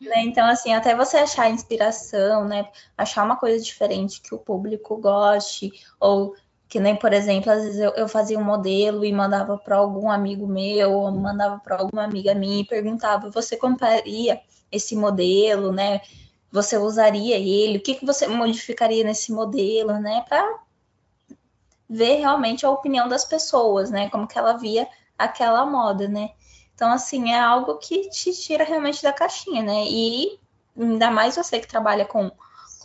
Né? 0.00 0.22
Então, 0.24 0.46
assim, 0.46 0.74
até 0.74 0.94
você 0.94 1.18
achar 1.18 1.50
inspiração, 1.50 2.44
né? 2.44 2.68
Achar 2.96 3.24
uma 3.24 3.36
coisa 3.36 3.62
diferente 3.62 4.20
que 4.20 4.34
o 4.34 4.38
público 4.38 4.96
goste, 4.96 5.72
ou 6.00 6.34
que 6.68 6.80
nem, 6.80 6.96
por 6.96 7.12
exemplo, 7.12 7.50
às 7.50 7.62
vezes 7.62 7.80
eu, 7.80 7.92
eu 7.92 8.08
fazia 8.08 8.38
um 8.38 8.44
modelo 8.44 9.04
e 9.04 9.12
mandava 9.12 9.56
para 9.56 9.76
algum 9.76 10.10
amigo 10.10 10.46
meu, 10.46 10.92
ou 10.92 11.12
mandava 11.12 11.58
para 11.60 11.76
alguma 11.76 12.02
amiga 12.02 12.34
minha 12.34 12.60
e 12.60 12.66
perguntava: 12.66 13.30
você 13.30 13.56
compraria 13.56 14.40
esse 14.70 14.96
modelo, 14.96 15.72
né? 15.72 16.00
Você 16.54 16.78
usaria 16.78 17.36
ele, 17.36 17.78
o 17.78 17.80
que, 17.80 17.96
que 17.96 18.06
você 18.06 18.28
modificaria 18.28 19.02
nesse 19.02 19.32
modelo, 19.32 19.98
né? 19.98 20.24
Para 20.28 20.60
ver 21.90 22.20
realmente 22.20 22.64
a 22.64 22.70
opinião 22.70 23.08
das 23.08 23.24
pessoas, 23.24 23.90
né? 23.90 24.08
Como 24.08 24.28
que 24.28 24.38
ela 24.38 24.52
via 24.52 24.86
aquela 25.18 25.66
moda, 25.66 26.06
né? 26.06 26.30
Então, 26.72 26.92
assim, 26.92 27.32
é 27.32 27.40
algo 27.40 27.76
que 27.78 28.08
te 28.08 28.32
tira 28.32 28.62
realmente 28.62 29.02
da 29.02 29.12
caixinha, 29.12 29.64
né? 29.64 29.84
E 29.84 30.38
ainda 30.78 31.10
mais 31.10 31.34
você 31.34 31.58
que 31.58 31.66
trabalha 31.66 32.04
com, 32.04 32.30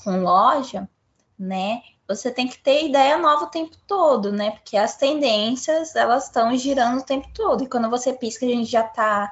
com 0.04 0.24
loja, 0.24 0.90
né? 1.38 1.84
Você 2.08 2.32
tem 2.32 2.48
que 2.48 2.58
ter 2.58 2.88
ideia 2.88 3.20
nova 3.20 3.46
o 3.46 3.52
tempo 3.52 3.78
todo, 3.86 4.32
né? 4.32 4.50
Porque 4.50 4.78
as 4.78 4.98
tendências, 4.98 5.96
elas 5.96 6.26
estão 6.26 6.58
girando 6.58 7.02
o 7.02 7.06
tempo 7.06 7.28
todo. 7.36 7.64
E 7.64 7.70
quando 7.70 7.88
você 7.88 8.14
pisca, 8.14 8.48
a 8.48 8.50
gente 8.50 8.66
já 8.66 8.84
está 8.84 9.32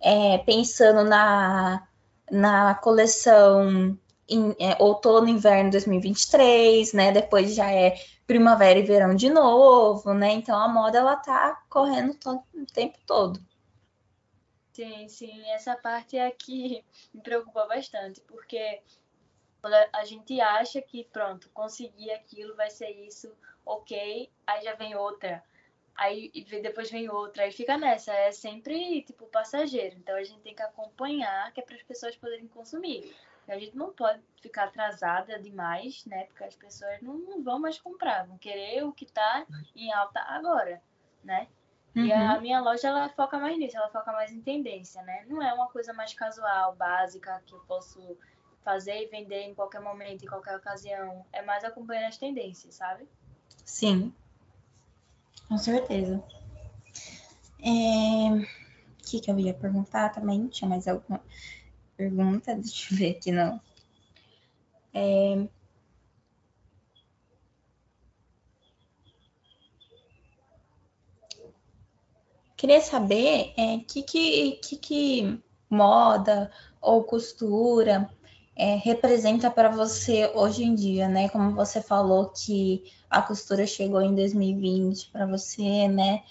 é, 0.00 0.38
pensando 0.38 1.02
na, 1.02 1.82
na 2.32 2.74
coleção 2.74 3.98
em, 4.26 4.56
é, 4.58 4.74
outono 4.82 5.28
inverno 5.28 5.70
2023, 5.70 6.94
né? 6.94 7.12
Depois 7.12 7.54
já 7.54 7.70
é 7.70 7.94
primavera 8.26 8.78
e 8.78 8.82
verão 8.82 9.14
de 9.14 9.28
novo, 9.28 10.14
né? 10.14 10.32
Então 10.32 10.58
a 10.58 10.66
moda 10.66 10.98
ela 10.98 11.16
tá 11.16 11.62
correndo 11.68 12.14
todo, 12.14 12.42
o 12.54 12.64
tempo 12.64 12.98
todo. 13.06 13.38
Sim, 14.72 15.06
sim, 15.08 15.50
essa 15.50 15.76
parte 15.76 16.16
é 16.16 16.30
que 16.30 16.82
me 17.12 17.20
preocupa 17.20 17.66
bastante, 17.66 18.22
porque 18.22 18.80
quando 19.60 19.74
a 19.92 20.04
gente 20.06 20.40
acha 20.40 20.80
que 20.80 21.04
pronto, 21.12 21.50
conseguir 21.50 22.10
aquilo 22.12 22.56
vai 22.56 22.70
ser 22.70 22.88
isso, 23.06 23.30
ok, 23.66 24.30
aí 24.46 24.64
já 24.64 24.74
vem 24.74 24.96
outra, 24.96 25.44
aí 25.96 26.30
depois 26.62 26.90
vem 26.90 27.08
outra, 27.08 27.44
aí 27.44 27.52
fica 27.52 27.76
nessa, 27.76 28.12
é 28.12 28.32
sempre 28.32 29.02
tipo 29.02 29.26
passageiro. 29.26 29.96
Então 29.98 30.14
a 30.16 30.22
gente 30.22 30.40
tem 30.40 30.54
que 30.54 30.62
acompanhar, 30.62 31.52
que 31.52 31.60
é 31.60 31.64
para 31.64 31.76
as 31.76 31.82
pessoas 31.82 32.16
poderem 32.16 32.48
consumir. 32.48 33.14
A 33.48 33.58
gente 33.58 33.76
não 33.76 33.92
pode 33.92 34.22
ficar 34.40 34.64
atrasada 34.64 35.38
demais, 35.38 36.04
né? 36.06 36.24
Porque 36.24 36.44
as 36.44 36.54
pessoas 36.54 37.00
não, 37.02 37.18
não 37.18 37.42
vão 37.42 37.58
mais 37.58 37.78
comprar, 37.78 38.26
vão 38.26 38.38
querer 38.38 38.84
o 38.84 38.92
que 38.92 39.04
está 39.04 39.44
em 39.74 39.92
alta 39.92 40.20
agora, 40.20 40.80
né? 41.24 41.48
Uhum. 41.94 42.06
E 42.06 42.12
a 42.12 42.34
uhum. 42.34 42.40
minha 42.40 42.60
loja 42.60 42.88
ela 42.88 43.08
foca 43.10 43.38
mais 43.38 43.58
nisso, 43.58 43.76
ela 43.76 43.90
foca 43.90 44.12
mais 44.12 44.32
em 44.32 44.40
tendência, 44.40 45.02
né? 45.02 45.26
Não 45.28 45.42
é 45.42 45.52
uma 45.52 45.68
coisa 45.68 45.92
mais 45.92 46.14
casual, 46.14 46.74
básica, 46.74 47.42
que 47.44 47.54
eu 47.54 47.60
posso 47.60 48.16
fazer 48.64 49.02
e 49.02 49.06
vender 49.08 49.42
em 49.42 49.54
qualquer 49.54 49.80
momento, 49.80 50.24
em 50.24 50.28
qualquer 50.28 50.56
ocasião. 50.56 51.26
É 51.32 51.42
mais 51.42 51.64
acompanhando 51.64 52.06
as 52.06 52.16
tendências, 52.16 52.76
sabe? 52.76 53.06
Sim, 53.64 54.14
com 55.52 55.58
certeza. 55.58 56.24
É... 57.60 58.30
O 58.32 59.04
que, 59.04 59.20
que 59.20 59.30
eu 59.30 59.38
ia 59.38 59.52
perguntar 59.52 60.08
também? 60.08 60.48
Tinha 60.48 60.66
mais 60.66 60.88
alguma 60.88 61.20
pergunta, 61.94 62.54
deixa 62.56 62.94
eu 62.94 62.98
ver 62.98 63.10
aqui 63.10 63.30
não. 63.30 63.60
É... 64.94 65.46
Queria 72.56 72.80
saber 72.80 73.52
é, 73.58 73.78
que, 73.80 74.02
que, 74.02 74.52
que, 74.52 74.76
que 74.76 75.42
moda 75.68 76.50
ou 76.80 77.04
costura 77.04 78.08
é, 78.54 78.76
representa 78.76 79.50
para 79.50 79.70
você 79.70 80.30
hoje 80.34 80.64
em 80.64 80.74
dia, 80.74 81.08
né? 81.08 81.28
Como 81.28 81.52
você 81.52 81.80
falou 81.80 82.28
que 82.28 82.84
a 83.08 83.22
costura 83.22 83.66
chegou 83.66 84.00
em 84.00 84.14
2020 84.14 85.10
para 85.10 85.26
você, 85.26 85.88
né? 85.88 86.22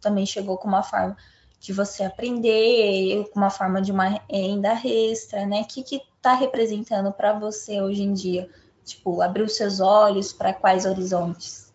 Também 0.00 0.26
chegou 0.26 0.56
com 0.56 0.68
uma 0.68 0.82
forma 0.82 1.16
de 1.58 1.72
você 1.74 2.04
aprender, 2.04 3.30
uma 3.36 3.50
forma 3.50 3.82
de 3.82 3.92
uma 3.92 4.22
renda 4.30 4.72
extra, 4.84 5.46
né? 5.46 5.60
O 5.60 5.66
que 5.66 5.96
está 5.96 6.32
representando 6.34 7.12
para 7.12 7.38
você 7.38 7.82
hoje 7.82 8.02
em 8.02 8.14
dia? 8.14 8.48
Tipo, 8.82 9.20
abrir 9.20 9.42
os 9.42 9.56
seus 9.56 9.78
olhos 9.78 10.32
para 10.32 10.54
quais 10.54 10.86
horizontes? 10.86 11.72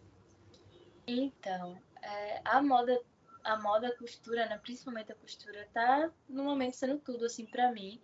Então, 1.08 1.78
é, 2.02 2.42
a 2.44 2.62
moda, 2.64 3.00
a 3.44 3.62
moda 3.62 3.90
a 3.90 3.98
costura, 3.98 4.48
né? 4.48 4.58
Principalmente 4.58 5.12
a 5.12 5.16
costura, 5.16 5.68
tá 5.72 6.10
no 6.28 6.44
momento 6.44 6.76
sendo 6.76 6.98
tudo 6.98 7.26
assim 7.26 7.46
para 7.46 7.72
mim, 7.72 8.02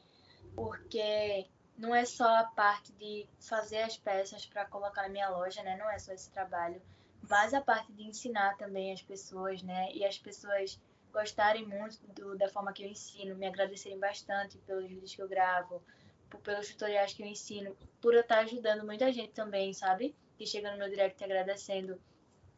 porque 0.56 1.47
não 1.78 1.95
é 1.95 2.06
só 2.06 2.38
a 2.38 2.43
parte 2.43 2.91
de 2.93 3.28
fazer 3.39 3.80
as 3.80 3.97
peças 3.97 4.45
para 4.45 4.66
colocar 4.66 5.04
na 5.04 5.10
minha 5.10 5.30
loja, 5.30 5.64
né? 5.64 5.76
Não 5.78 5.89
é 5.89 5.97
só 5.97 6.14
esse 6.14 6.30
trabalho, 6.30 6.82
mas 7.28 7.54
a 7.54 7.62
parte 7.62 7.91
de 7.93 8.04
ensinar 8.04 8.58
também 8.58 8.91
as 8.91 9.02
pessoas, 9.02 9.62
né? 9.64 9.91
E 9.93 10.06
as 10.06 10.18
pessoas 10.18 10.80
gostarem 11.12 11.66
muito 11.66 11.99
do, 12.14 12.38
da 12.38 12.47
forma 12.49 12.72
que 12.72 12.84
eu 12.84 12.89
ensino, 12.89 13.36
me 13.36 13.45
agradecerem 13.45 13.99
bastante 13.99 14.58
pelos 14.60 14.88
vídeos 14.88 15.14
que 15.14 15.22
eu 15.22 15.28
gravo, 15.28 15.82
por, 16.30 16.39
pelos 16.41 16.70
tutoriais 16.70 17.14
que 17.14 17.22
eu 17.22 17.28
ensino, 17.28 17.76
por 18.02 18.14
eu 18.14 18.22
estar 18.22 18.39
ajudando 18.39 18.86
muita 18.86 19.12
gente 19.12 19.34
também, 19.34 19.74
sabe? 19.74 20.16
Que 20.38 20.45
chega 20.45 20.72
no 20.72 20.78
meu 20.78 20.89
direct 20.89 21.22
agradecendo. 21.24 21.99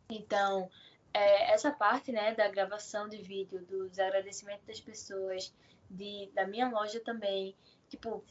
Então, 0.10 0.70
é, 1.14 1.52
essa 1.52 1.72
parte, 1.72 2.12
né, 2.12 2.34
da 2.36 2.48
gravação 2.48 3.08
de 3.08 3.18
vídeo, 3.18 3.66
dos 3.66 3.98
agradecimentos 4.00 4.66
das 4.66 4.80
pessoas, 4.80 5.54
de, 5.90 6.30
da 6.34 6.46
minha 6.46 6.70
loja 6.70 7.00
também, 7.00 7.56
tipo, 7.96 8.24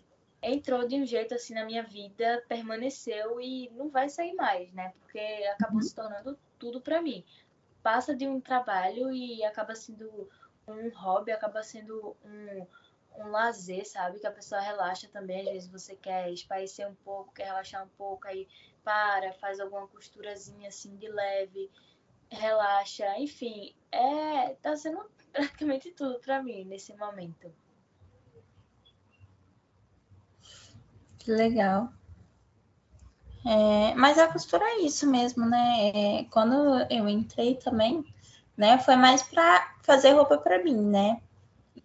entrou 0.43 0.87
de 0.87 0.97
um 0.97 1.07
jeito 1.07 1.35
assim 1.35 1.55
na 1.55 1.65
minha 1.65 1.83
vida, 1.83 2.45
permaneceu 2.49 3.41
e 3.41 3.71
não 3.71 3.89
vai 3.89 4.09
sair 4.09 4.35
mais, 4.35 4.73
né? 4.73 4.93
Porque 5.01 5.19
acabou 5.55 5.77
uhum. 5.77 5.83
se 5.83 5.95
tornando 5.95 6.39
tudo 6.59 6.81
para 6.81 7.03
mim 7.03 7.25
passa 7.83 8.15
de 8.15 8.27
um 8.27 8.41
trabalho 8.41 9.13
e 9.13 9.45
acaba 9.45 9.75
sendo 9.75 10.29
um 10.67 10.89
hobby, 10.91 11.33
acaba 11.33 11.63
sendo 11.63 12.17
um, 12.25 12.67
um 13.19 13.31
lazer, 13.31 13.87
sabe? 13.87 14.21
Que 14.21 14.27
a 14.27 14.33
pessoa 14.33 14.61
relaxa 14.61 15.09
também. 15.09 15.41
Às 15.49 15.53
vezes 15.53 15.69
você 15.69 15.97
quer 15.97 16.31
espairecer 16.31 16.89
um 16.89 16.95
pouco, 16.95 17.33
quer 17.35 17.47
relaxar 17.47 17.85
um 17.85 17.89
pouco, 17.89 18.29
aí 18.29 18.49
para, 18.85 19.33
faz 19.35 19.59
alguma 19.61 19.89
costurazinha 19.89 20.69
assim 20.69 20.97
de 20.97 21.09
leve, 21.09 21.71
relaxa. 22.31 23.19
Enfim, 23.19 23.75
é, 23.91 24.55
tá 24.63 24.77
sendo 24.77 25.11
praticamente 25.33 25.91
tudo 25.93 26.21
para 26.21 26.43
mim 26.43 26.65
nesse 26.65 26.95
momento. 26.95 27.53
Que 31.25 31.31
legal. 31.31 31.89
É, 33.47 33.95
mas 33.95 34.19
a 34.19 34.27
costura 34.27 34.65
é 34.65 34.81
isso 34.81 35.07
mesmo, 35.09 35.47
né? 35.47 35.91
É, 35.95 36.25
quando 36.31 36.85
eu 36.91 37.09
entrei 37.09 37.55
também, 37.55 38.05
né, 38.57 38.79
foi 38.79 38.97
mais 38.97 39.23
para 39.23 39.75
fazer 39.83 40.11
roupa 40.13 40.37
para 40.39 40.63
mim, 40.63 40.81
né? 40.81 41.21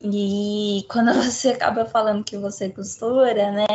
E 0.02 0.86
quando 0.90 1.14
você 1.14 1.50
acaba 1.50 1.86
falando 1.86 2.24
que 2.24 2.38
você 2.38 2.70
costura, 2.70 3.52
né, 3.52 3.68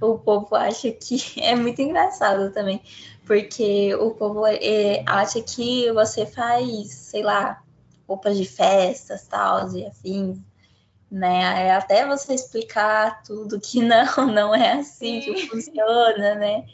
o 0.00 0.18
povo 0.18 0.54
acha 0.56 0.90
que 0.90 1.18
é 1.40 1.54
muito 1.54 1.80
engraçado 1.80 2.52
também, 2.52 2.82
porque 3.24 3.94
o 3.96 4.10
povo 4.12 4.46
é, 4.46 5.02
acha 5.06 5.40
que 5.42 5.92
você 5.92 6.26
faz, 6.26 6.92
sei 6.92 7.22
lá, 7.22 7.62
roupas 8.06 8.36
de 8.36 8.44
festas, 8.44 9.26
tal, 9.28 9.72
e 9.76 9.86
afins, 9.86 10.38
né? 11.14 11.70
Até 11.72 12.06
você 12.06 12.34
explicar 12.34 13.22
tudo 13.22 13.60
que 13.60 13.80
não, 13.82 14.26
não 14.26 14.54
é 14.54 14.72
assim 14.72 15.20
que 15.20 15.46
funciona, 15.48 16.34
né? 16.34 16.64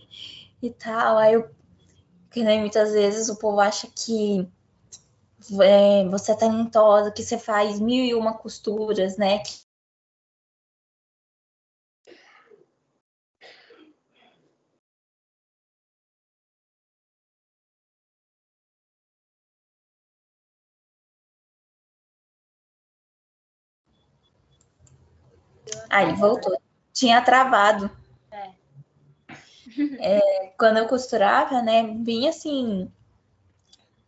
e 0.62 0.70
tal. 0.70 1.18
Aí 1.18 1.34
eu, 1.34 1.48
que 2.30 2.42
nem 2.42 2.60
muitas 2.60 2.92
vezes 2.92 3.28
o 3.28 3.36
povo 3.36 3.60
acha 3.60 3.88
que 3.88 4.48
é, 5.62 6.06
você 6.08 6.32
é 6.32 6.36
talentosa, 6.36 7.10
que 7.10 7.22
você 7.22 7.38
faz 7.38 7.80
mil 7.80 8.04
e 8.04 8.14
uma 8.14 8.34
costuras, 8.34 9.16
né? 9.16 9.42
Aí 25.88 26.14
voltou. 26.14 26.60
Tinha 26.92 27.22
travado. 27.22 27.90
É, 29.98 30.52
quando 30.58 30.78
eu 30.78 30.88
costurava, 30.88 31.62
né, 31.62 31.82
vinha 32.02 32.30
assim, 32.30 32.90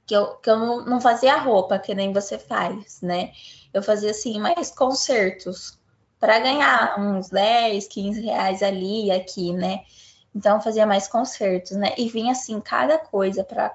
que 0.06 0.14
eu, 0.14 0.36
que 0.36 0.50
eu 0.50 0.84
não 0.84 1.00
fazia 1.00 1.36
roupa, 1.38 1.78
que 1.78 1.94
nem 1.94 2.12
você 2.12 2.38
faz, 2.38 3.00
né? 3.00 3.32
Eu 3.72 3.82
fazia 3.82 4.10
assim, 4.10 4.38
mais 4.40 4.70
concertos, 4.70 5.78
para 6.18 6.38
ganhar 6.38 6.98
uns 6.98 7.30
10, 7.30 7.88
15 7.88 8.20
reais 8.20 8.62
ali 8.62 9.06
e 9.06 9.10
aqui, 9.10 9.52
né? 9.52 9.84
Então 10.34 10.56
eu 10.56 10.62
fazia 10.62 10.86
mais 10.86 11.08
concertos, 11.08 11.72
né? 11.72 11.94
E 11.96 12.08
vinha 12.08 12.32
assim, 12.32 12.60
cada 12.60 12.98
coisa 12.98 13.44
para 13.44 13.74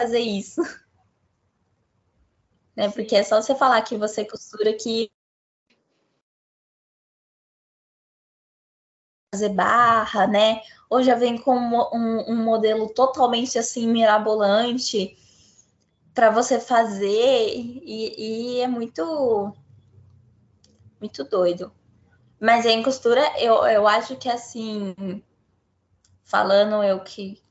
fazer 0.00 0.20
isso. 0.20 0.60
Né? 2.76 2.90
Porque 2.90 3.16
é 3.16 3.22
só 3.22 3.40
você 3.40 3.54
falar 3.54 3.82
que 3.82 3.96
você 3.96 4.24
costura 4.24 4.74
que 4.74 5.10
fazer 9.34 9.50
barra, 9.50 10.26
né? 10.26 10.62
Ou 10.88 11.02
já 11.02 11.14
vem 11.14 11.38
com 11.38 11.56
um, 11.56 12.32
um 12.32 12.36
modelo 12.44 12.88
totalmente 12.88 13.58
assim 13.58 13.88
mirabolante. 13.88 15.16
para 16.14 16.30
você 16.30 16.60
fazer 16.60 17.54
e, 17.54 18.56
e, 18.56 18.60
é 18.60 18.68
muito 18.68 19.52
muito 21.00 21.24
doido. 21.24 21.72
Mas 22.40 22.66
em 22.66 22.82
costura 22.82 23.22
eu, 23.38 23.66
eu 23.66 23.86
acho 23.86 24.16
que 24.16 24.28
assim, 24.28 24.94
falando 26.24 26.82
eu 26.82 27.00
que 27.00 27.42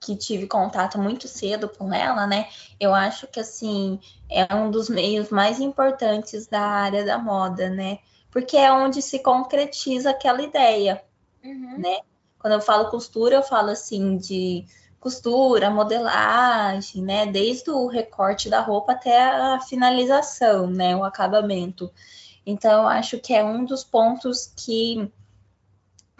que 0.00 0.16
tive 0.16 0.46
contato 0.46 0.98
muito 0.98 1.26
cedo 1.26 1.68
com 1.68 1.92
ela, 1.92 2.26
né? 2.26 2.48
Eu 2.78 2.94
acho 2.94 3.26
que 3.26 3.40
assim 3.40 4.00
é 4.30 4.54
um 4.54 4.70
dos 4.70 4.88
meios 4.88 5.30
mais 5.30 5.60
importantes 5.60 6.46
da 6.46 6.60
área 6.60 7.04
da 7.04 7.18
moda, 7.18 7.68
né? 7.68 7.98
Porque 8.30 8.56
é 8.56 8.72
onde 8.72 9.02
se 9.02 9.18
concretiza 9.20 10.10
aquela 10.10 10.42
ideia, 10.42 11.02
uhum. 11.44 11.78
né? 11.78 11.98
Quando 12.38 12.52
eu 12.52 12.60
falo 12.60 12.90
costura, 12.90 13.34
eu 13.34 13.42
falo 13.42 13.70
assim 13.70 14.16
de 14.16 14.64
costura, 15.00 15.70
modelagem, 15.70 17.02
né? 17.02 17.26
Desde 17.26 17.70
o 17.70 17.86
recorte 17.86 18.48
da 18.48 18.60
roupa 18.60 18.92
até 18.92 19.18
a 19.18 19.60
finalização, 19.60 20.68
né? 20.68 20.94
O 20.96 21.04
acabamento. 21.04 21.90
Então, 22.46 22.82
eu 22.82 22.88
acho 22.88 23.18
que 23.18 23.34
é 23.34 23.44
um 23.44 23.64
dos 23.64 23.84
pontos 23.84 24.52
que, 24.56 25.12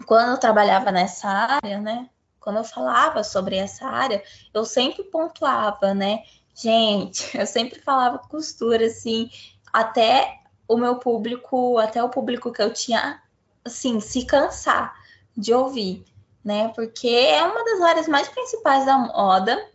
quando 0.05 0.31
eu 0.31 0.37
trabalhava 0.37 0.91
nessa 0.91 1.27
área, 1.27 1.79
né? 1.79 2.09
Quando 2.39 2.57
eu 2.57 2.63
falava 2.63 3.23
sobre 3.23 3.55
essa 3.55 3.85
área, 3.85 4.23
eu 4.53 4.65
sempre 4.65 5.03
pontuava, 5.03 5.93
né? 5.93 6.23
Gente, 6.55 7.35
eu 7.37 7.45
sempre 7.45 7.79
falava 7.81 8.19
costura, 8.19 8.85
assim, 8.85 9.29
até 9.71 10.39
o 10.67 10.77
meu 10.77 10.97
público, 10.97 11.77
até 11.77 12.03
o 12.03 12.09
público 12.09 12.51
que 12.51 12.61
eu 12.61 12.71
tinha, 12.71 13.21
assim, 13.65 13.99
se 13.99 14.25
cansar 14.25 14.93
de 15.35 15.53
ouvir, 15.53 16.05
né? 16.43 16.69
Porque 16.69 17.07
é 17.07 17.43
uma 17.43 17.63
das 17.63 17.81
áreas 17.81 18.07
mais 18.07 18.27
principais 18.27 18.85
da 18.85 18.97
moda, 18.97 19.69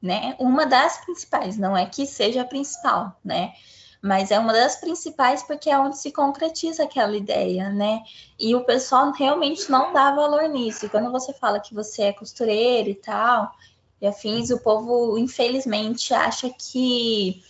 né? 0.00 0.36
Uma 0.38 0.66
das 0.66 0.98
principais, 1.04 1.56
não 1.56 1.76
é 1.76 1.86
que 1.86 2.06
seja 2.06 2.42
a 2.42 2.46
principal, 2.46 3.18
né? 3.24 3.52
Mas 4.02 4.30
é 4.30 4.38
uma 4.38 4.52
das 4.52 4.76
principais 4.76 5.42
porque 5.42 5.68
é 5.68 5.78
onde 5.78 5.98
se 5.98 6.10
concretiza 6.10 6.84
aquela 6.84 7.16
ideia, 7.16 7.68
né? 7.68 8.02
E 8.38 8.54
o 8.54 8.64
pessoal 8.64 9.12
realmente 9.12 9.70
não 9.70 9.92
dá 9.92 10.14
valor 10.14 10.48
nisso. 10.48 10.86
E 10.86 10.88
quando 10.88 11.12
você 11.12 11.34
fala 11.34 11.60
que 11.60 11.74
você 11.74 12.04
é 12.04 12.12
costureira 12.12 12.88
e 12.88 12.94
tal, 12.94 13.52
e 14.00 14.06
afins, 14.06 14.50
o 14.50 14.58
povo, 14.58 15.18
infelizmente, 15.18 16.14
acha 16.14 16.48
que 16.48 17.42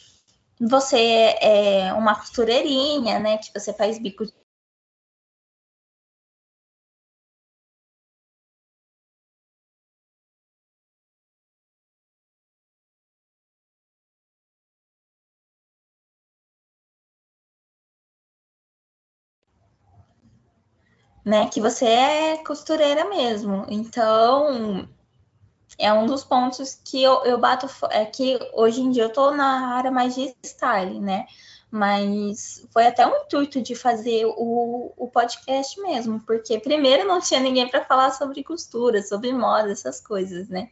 você 0.61 1.37
é 1.41 1.93
uma 1.95 2.17
costureirinha, 2.17 3.21
né? 3.21 3.39
Que 3.39 3.53
você 3.55 3.73
faz 3.73 3.99
bico 3.99 4.27
né? 21.25 21.49
Que 21.49 21.61
você 21.61 21.87
é 21.87 22.37
costureira 22.45 23.09
mesmo. 23.09 23.67
Então, 23.69 24.89
é 25.79 25.93
um 25.93 26.07
dos 26.07 26.25
pontos 26.25 26.81
que 26.85 27.03
eu, 27.03 27.25
eu 27.25 27.39
bato. 27.39 27.67
É 27.91 28.05
que 28.05 28.39
hoje 28.53 28.81
em 28.81 28.91
dia 28.91 29.05
eu 29.05 29.13
tô 29.13 29.31
na 29.31 29.75
área 29.75 29.91
mais 29.91 30.15
de 30.15 30.35
style, 30.45 31.01
né? 31.01 31.27
Mas 31.71 32.67
foi 32.73 32.87
até 32.87 33.07
um 33.07 33.23
intuito 33.23 33.63
de 33.63 33.75
fazer 33.75 34.25
o, 34.27 34.93
o 34.97 35.09
podcast 35.09 35.81
mesmo, 35.81 36.21
porque 36.21 36.59
primeiro 36.59 37.07
não 37.07 37.21
tinha 37.21 37.39
ninguém 37.39 37.69
para 37.69 37.85
falar 37.85 38.11
sobre 38.11 38.43
costura, 38.43 39.03
sobre 39.03 39.33
moda, 39.33 39.71
essas 39.71 40.01
coisas, 40.01 40.49
né? 40.49 40.71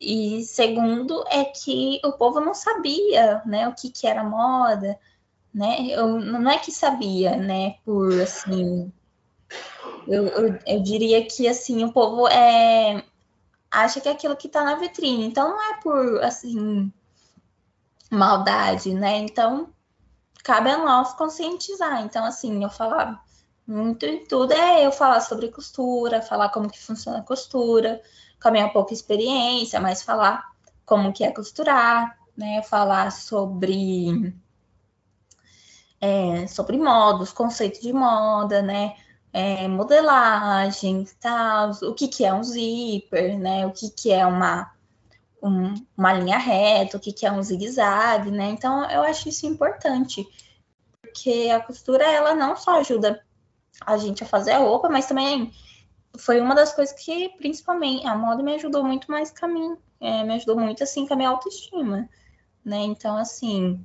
E 0.00 0.42
segundo 0.44 1.24
é 1.28 1.44
que 1.44 2.00
o 2.04 2.12
povo 2.12 2.40
não 2.40 2.52
sabia, 2.52 3.42
né, 3.46 3.68
o 3.68 3.74
que, 3.74 3.90
que 3.90 4.06
era 4.06 4.24
moda, 4.24 4.98
né? 5.52 5.86
Eu, 5.88 6.18
não 6.20 6.50
é 6.50 6.58
que 6.58 6.72
sabia, 6.72 7.36
né, 7.36 7.76
por 7.84 8.12
assim, 8.20 8.92
eu, 10.06 10.26
eu, 10.26 10.58
eu, 10.66 10.82
diria 10.82 11.26
que 11.26 11.48
assim, 11.48 11.84
o 11.84 11.92
povo 11.92 12.28
é, 12.28 13.04
acha 13.70 14.00
que 14.00 14.08
é 14.08 14.12
aquilo 14.12 14.36
que 14.36 14.46
está 14.46 14.64
na 14.64 14.76
vitrine. 14.76 15.26
Então 15.26 15.50
não 15.50 15.62
é 15.62 15.80
por 15.80 16.22
assim 16.22 16.92
maldade, 18.10 18.94
né? 18.94 19.18
Então 19.18 19.68
cabe 20.42 20.70
a 20.70 20.78
nós 20.78 21.14
conscientizar. 21.14 22.02
Então, 22.02 22.24
assim, 22.24 22.62
eu 22.62 22.70
falar 22.70 23.24
muito 23.66 24.04
e 24.04 24.26
tudo 24.26 24.52
é 24.52 24.86
eu 24.86 24.92
falar 24.92 25.20
sobre 25.20 25.48
costura, 25.48 26.20
falar 26.20 26.50
como 26.50 26.70
que 26.70 26.80
funciona 26.80 27.18
a 27.18 27.22
costura, 27.22 28.00
com 28.40 28.48
a 28.48 28.50
minha 28.50 28.68
pouca 28.68 28.92
experiência, 28.92 29.80
mas 29.80 30.02
falar 30.02 30.44
como 30.84 31.12
que 31.12 31.24
é 31.24 31.32
costurar, 31.32 32.18
né? 32.36 32.62
Falar 32.62 33.10
sobre 33.10 34.34
é, 36.00 36.46
sobre 36.46 36.76
modos, 36.76 37.32
conceito 37.32 37.80
de 37.80 37.92
moda, 37.92 38.60
né? 38.60 38.96
É, 39.34 39.66
modelagem, 39.66 41.04
tal, 41.20 41.72
o 41.82 41.92
que, 41.92 42.06
que 42.06 42.24
é 42.24 42.32
um 42.32 42.44
zíper, 42.44 43.36
né? 43.36 43.66
O 43.66 43.72
que, 43.72 43.90
que 43.90 44.12
é 44.12 44.24
uma, 44.24 44.72
um, 45.42 45.74
uma 45.96 46.12
linha 46.12 46.38
reta, 46.38 46.96
o 46.96 47.00
que, 47.00 47.12
que 47.12 47.26
é 47.26 47.32
um 47.32 47.42
zigue-zague, 47.42 48.30
né? 48.30 48.50
Então, 48.50 48.88
eu 48.88 49.02
acho 49.02 49.28
isso 49.28 49.44
importante, 49.44 50.24
porque 51.00 51.50
a 51.50 51.58
costura, 51.58 52.04
ela 52.04 52.32
não 52.36 52.56
só 52.56 52.78
ajuda 52.78 53.20
a 53.84 53.96
gente 53.98 54.22
a 54.22 54.26
fazer 54.26 54.52
a 54.52 54.58
roupa, 54.58 54.88
mas 54.88 55.06
também 55.06 55.52
foi 56.16 56.40
uma 56.40 56.54
das 56.54 56.72
coisas 56.72 56.94
que, 56.94 57.30
principalmente, 57.30 58.06
a 58.06 58.14
moda 58.14 58.40
me 58.40 58.54
ajudou 58.54 58.84
muito 58.84 59.10
mais 59.10 59.32
mim, 59.48 59.76
é, 60.00 60.22
me 60.22 60.34
ajudou 60.34 60.56
muito, 60.56 60.84
assim, 60.84 61.08
com 61.08 61.14
a 61.14 61.16
minha 61.16 61.30
autoestima, 61.30 62.08
né? 62.64 62.78
Então, 62.82 63.16
assim, 63.16 63.84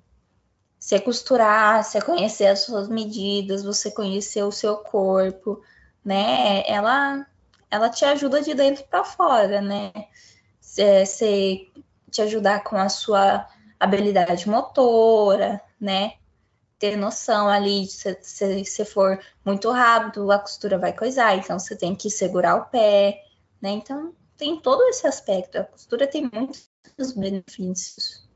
você 0.79 0.99
costurar, 0.99 1.83
você 1.83 2.01
conhecer 2.01 2.47
as 2.47 2.59
suas 2.61 2.87
medidas, 2.87 3.63
você 3.63 3.91
conhecer 3.91 4.43
o 4.43 4.51
seu 4.51 4.77
corpo, 4.77 5.61
né? 6.03 6.63
Ela, 6.65 7.27
ela 7.69 7.89
te 7.89 8.05
ajuda 8.05 8.41
de 8.41 8.53
dentro 8.53 8.85
para 8.85 9.03
fora, 9.03 9.61
né? 9.61 9.91
Você 10.61 11.67
te 12.09 12.21
ajudar 12.21 12.63
com 12.63 12.77
a 12.77 12.87
sua 12.87 13.45
habilidade 13.79 14.47
motora, 14.47 15.61
né? 15.79 16.13
Ter 16.79 16.95
noção 16.95 17.49
ali, 17.49 17.85
se 17.85 18.17
você 18.63 18.85
for 18.85 19.19
muito 19.43 19.69
rápido, 19.69 20.31
a 20.31 20.39
costura 20.39 20.77
vai 20.77 20.93
coisar, 20.93 21.35
então 21.35 21.59
você 21.59 21.75
tem 21.75 21.93
que 21.93 22.09
segurar 22.09 22.55
o 22.55 22.65
pé, 22.65 23.21
né? 23.61 23.71
Então 23.71 24.13
tem 24.37 24.57
todo 24.61 24.81
esse 24.83 25.05
aspecto. 25.05 25.57
A 25.57 25.65
costura 25.65 26.07
tem 26.07 26.29
muitos 26.33 27.11
benefícios. 27.13 28.28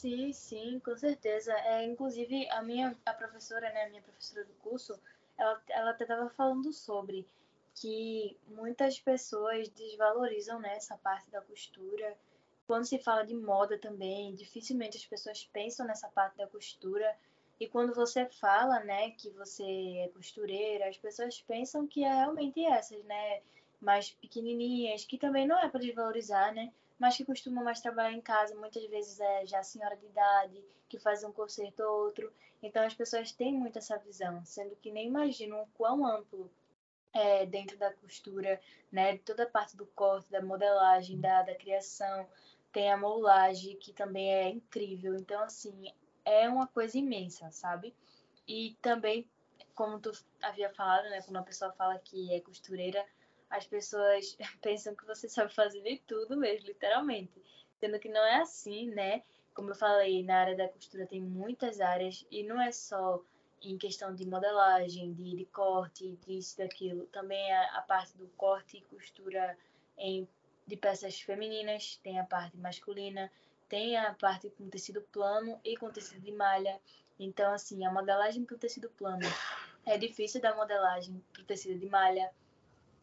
Sim, 0.00 0.32
sim, 0.32 0.78
com 0.80 0.96
certeza. 0.96 1.52
É, 1.52 1.84
inclusive, 1.84 2.48
a 2.50 2.62
minha 2.62 2.96
a 3.04 3.12
professora, 3.12 3.68
né, 3.72 3.84
a 3.84 3.88
minha 3.88 4.02
professora 4.02 4.44
do 4.44 4.52
curso, 4.54 4.98
ela, 5.36 5.60
ela 5.68 5.90
até 5.90 6.04
estava 6.04 6.28
falando 6.30 6.72
sobre 6.72 7.26
que 7.74 8.36
muitas 8.46 8.98
pessoas 9.00 9.68
desvalorizam 9.68 10.60
né, 10.60 10.76
essa 10.76 10.96
parte 10.98 11.30
da 11.30 11.40
costura. 11.40 12.16
Quando 12.66 12.84
se 12.84 12.98
fala 12.98 13.24
de 13.24 13.34
moda 13.34 13.76
também, 13.78 14.34
dificilmente 14.34 14.96
as 14.96 15.06
pessoas 15.06 15.44
pensam 15.52 15.86
nessa 15.86 16.08
parte 16.08 16.36
da 16.36 16.46
costura. 16.46 17.16
E 17.58 17.66
quando 17.66 17.92
você 17.94 18.26
fala, 18.26 18.78
né, 18.80 19.10
que 19.12 19.30
você 19.30 19.64
é 20.04 20.08
costureira, 20.08 20.88
as 20.88 20.96
pessoas 20.96 21.40
pensam 21.42 21.86
que 21.86 22.04
é 22.04 22.12
realmente 22.14 22.64
essas, 22.64 23.02
né, 23.04 23.42
mais 23.80 24.10
pequenininhas, 24.12 25.04
que 25.04 25.18
também 25.18 25.46
não 25.46 25.58
é 25.58 25.68
para 25.68 25.80
desvalorizar, 25.80 26.54
né? 26.54 26.72
Mas 26.98 27.16
que 27.16 27.24
costuma 27.24 27.62
mais 27.62 27.80
trabalhar 27.80 28.12
em 28.12 28.20
casa, 28.20 28.54
muitas 28.54 28.84
vezes 28.86 29.20
é 29.20 29.46
já 29.46 29.62
senhora 29.62 29.96
de 29.96 30.06
idade, 30.06 30.64
que 30.88 30.98
faz 30.98 31.22
um 31.22 31.32
concerto 31.32 31.82
ou 31.82 32.06
outro. 32.06 32.32
Então 32.62 32.84
as 32.84 32.94
pessoas 32.94 33.32
têm 33.32 33.52
muito 33.52 33.78
essa 33.78 33.98
visão, 33.98 34.44
sendo 34.44 34.74
que 34.76 34.90
nem 34.90 35.06
imaginam 35.06 35.62
o 35.62 35.68
quão 35.74 36.04
amplo 36.06 36.50
é 37.12 37.46
dentro 37.46 37.76
da 37.78 37.92
costura, 37.92 38.60
né? 38.90 39.18
Toda 39.18 39.44
a 39.44 39.50
parte 39.50 39.76
do 39.76 39.86
corte, 39.86 40.30
da 40.30 40.42
modelagem, 40.42 41.20
da, 41.20 41.42
da 41.42 41.54
criação, 41.54 42.28
tem 42.72 42.90
a 42.90 42.96
moulagem, 42.96 43.76
que 43.76 43.92
também 43.92 44.32
é 44.32 44.48
incrível. 44.48 45.14
Então, 45.14 45.42
assim, 45.42 45.92
é 46.24 46.48
uma 46.48 46.66
coisa 46.66 46.98
imensa, 46.98 47.50
sabe? 47.50 47.94
E 48.46 48.76
também, 48.82 49.28
como 49.74 49.98
tu 49.98 50.12
havia 50.42 50.70
falado, 50.70 51.08
né? 51.10 51.22
Quando 51.22 51.38
a 51.38 51.42
pessoa 51.42 51.72
fala 51.72 51.98
que 51.98 52.32
é 52.32 52.40
costureira, 52.40 53.04
as 53.50 53.66
pessoas 53.66 54.36
pensam 54.62 54.94
que 54.94 55.06
você 55.06 55.28
sabe 55.28 55.54
fazer 55.54 55.82
de 55.82 55.98
tudo 56.06 56.36
mesmo, 56.36 56.66
literalmente. 56.66 57.42
Sendo 57.78 57.98
que 57.98 58.08
não 58.08 58.24
é 58.24 58.40
assim, 58.40 58.90
né? 58.90 59.22
Como 59.54 59.70
eu 59.70 59.74
falei, 59.74 60.22
na 60.22 60.40
área 60.40 60.56
da 60.56 60.68
costura 60.68 61.06
tem 61.06 61.20
muitas 61.20 61.80
áreas 61.80 62.24
e 62.30 62.42
não 62.42 62.60
é 62.60 62.70
só 62.70 63.22
em 63.62 63.76
questão 63.76 64.14
de 64.14 64.24
modelagem, 64.26 65.12
de, 65.12 65.36
de 65.36 65.44
corte, 65.46 66.16
disso, 66.26 66.58
daquilo. 66.58 67.06
Também 67.06 67.52
a, 67.52 67.78
a 67.78 67.82
parte 67.82 68.16
do 68.16 68.28
corte 68.36 68.76
e 68.76 68.82
costura 68.82 69.56
em, 69.96 70.28
de 70.66 70.76
peças 70.76 71.20
femininas, 71.20 71.96
tem 72.02 72.20
a 72.20 72.24
parte 72.24 72.56
masculina, 72.56 73.30
tem 73.68 73.96
a 73.96 74.14
parte 74.14 74.48
com 74.50 74.68
tecido 74.68 75.02
plano 75.12 75.60
e 75.64 75.76
com 75.76 75.90
tecido 75.90 76.20
de 76.20 76.32
malha. 76.32 76.80
Então, 77.18 77.52
assim, 77.52 77.84
a 77.84 77.90
modelagem 77.90 78.44
para 78.44 78.54
o 78.54 78.58
tecido 78.58 78.88
plano 78.90 79.26
é 79.84 79.98
difícil 79.98 80.40
da 80.40 80.54
modelagem 80.54 81.22
para 81.32 81.42
o 81.42 81.44
tecido 81.44 81.78
de 81.78 81.86
malha 81.86 82.30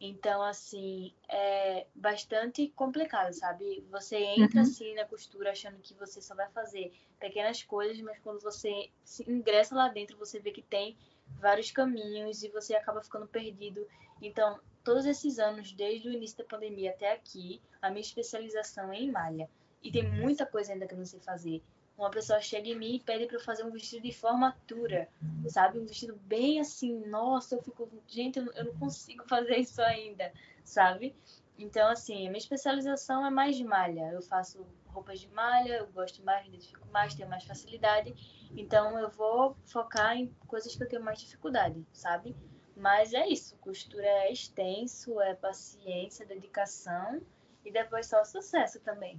Então, 0.00 0.42
assim, 0.42 1.14
é 1.28 1.86
bastante 1.94 2.68
complicado, 2.68 3.32
sabe? 3.32 3.84
Você 3.90 4.16
entra 4.16 4.60
Uhum. 4.60 4.60
assim 4.60 4.94
na 4.94 5.06
costura 5.06 5.52
achando 5.52 5.78
que 5.80 5.94
você 5.94 6.20
só 6.20 6.34
vai 6.34 6.48
fazer 6.50 6.92
pequenas 7.18 7.62
coisas, 7.62 7.98
mas 8.02 8.18
quando 8.18 8.40
você 8.40 8.90
se 9.04 9.28
ingressa 9.30 9.74
lá 9.74 9.88
dentro, 9.88 10.18
você 10.18 10.38
vê 10.38 10.50
que 10.52 10.62
tem 10.62 10.96
vários 11.38 11.70
caminhos 11.70 12.42
e 12.42 12.48
você 12.48 12.74
acaba 12.74 13.02
ficando 13.02 13.26
perdido. 13.26 13.86
Então, 14.20 14.60
todos 14.84 15.06
esses 15.06 15.38
anos, 15.38 15.72
desde 15.72 16.08
o 16.08 16.12
início 16.12 16.38
da 16.38 16.44
pandemia 16.44 16.90
até 16.90 17.12
aqui, 17.12 17.62
a 17.80 17.88
minha 17.90 18.02
especialização 18.02 18.92
é 18.92 18.96
em 18.98 19.10
malha. 19.10 19.48
E 19.82 19.90
tem 19.90 20.02
muita 20.02 20.44
coisa 20.44 20.72
ainda 20.72 20.86
que 20.86 20.92
eu 20.94 20.98
não 20.98 21.06
sei 21.06 21.20
fazer. 21.20 21.62
Uma 21.96 22.10
pessoa 22.10 22.40
chega 22.40 22.68
em 22.68 22.78
mim 22.78 22.96
e 22.96 23.00
pede 23.00 23.26
para 23.26 23.36
eu 23.36 23.40
fazer 23.40 23.64
um 23.64 23.70
vestido 23.70 24.02
de 24.02 24.12
formatura, 24.12 25.08
sabe? 25.48 25.78
Um 25.78 25.86
vestido 25.86 26.14
bem 26.16 26.60
assim, 26.60 27.06
nossa, 27.06 27.54
eu 27.54 27.62
fico, 27.62 27.88
gente, 28.06 28.38
eu 28.38 28.64
não 28.64 28.78
consigo 28.78 29.24
fazer 29.28 29.56
isso 29.56 29.80
ainda, 29.80 30.32
sabe? 30.62 31.16
Então, 31.58 31.88
assim, 31.88 32.26
a 32.26 32.30
minha 32.30 32.38
especialização 32.38 33.24
é 33.24 33.30
mais 33.30 33.56
de 33.56 33.64
malha. 33.64 34.10
Eu 34.12 34.20
faço 34.20 34.66
roupas 34.88 35.20
de 35.20 35.28
malha, 35.28 35.78
eu 35.78 35.86
gosto 35.86 36.22
mais, 36.22 36.42
me 36.42 36.48
identifico 36.48 36.86
mais, 36.88 37.14
tenho 37.14 37.28
mais 37.30 37.44
facilidade. 37.44 38.14
Então, 38.54 38.98
eu 38.98 39.08
vou 39.08 39.56
focar 39.64 40.16
em 40.16 40.26
coisas 40.46 40.76
que 40.76 40.82
eu 40.82 40.88
tenho 40.88 41.02
mais 41.02 41.18
dificuldade, 41.18 41.82
sabe? 41.92 42.36
Mas 42.76 43.14
é 43.14 43.26
isso, 43.26 43.56
costura 43.56 44.06
é 44.06 44.30
extenso, 44.30 45.18
é 45.22 45.34
paciência, 45.34 46.26
dedicação 46.26 47.22
e 47.64 47.72
depois 47.72 48.06
só 48.06 48.22
sucesso 48.22 48.80
também. 48.80 49.18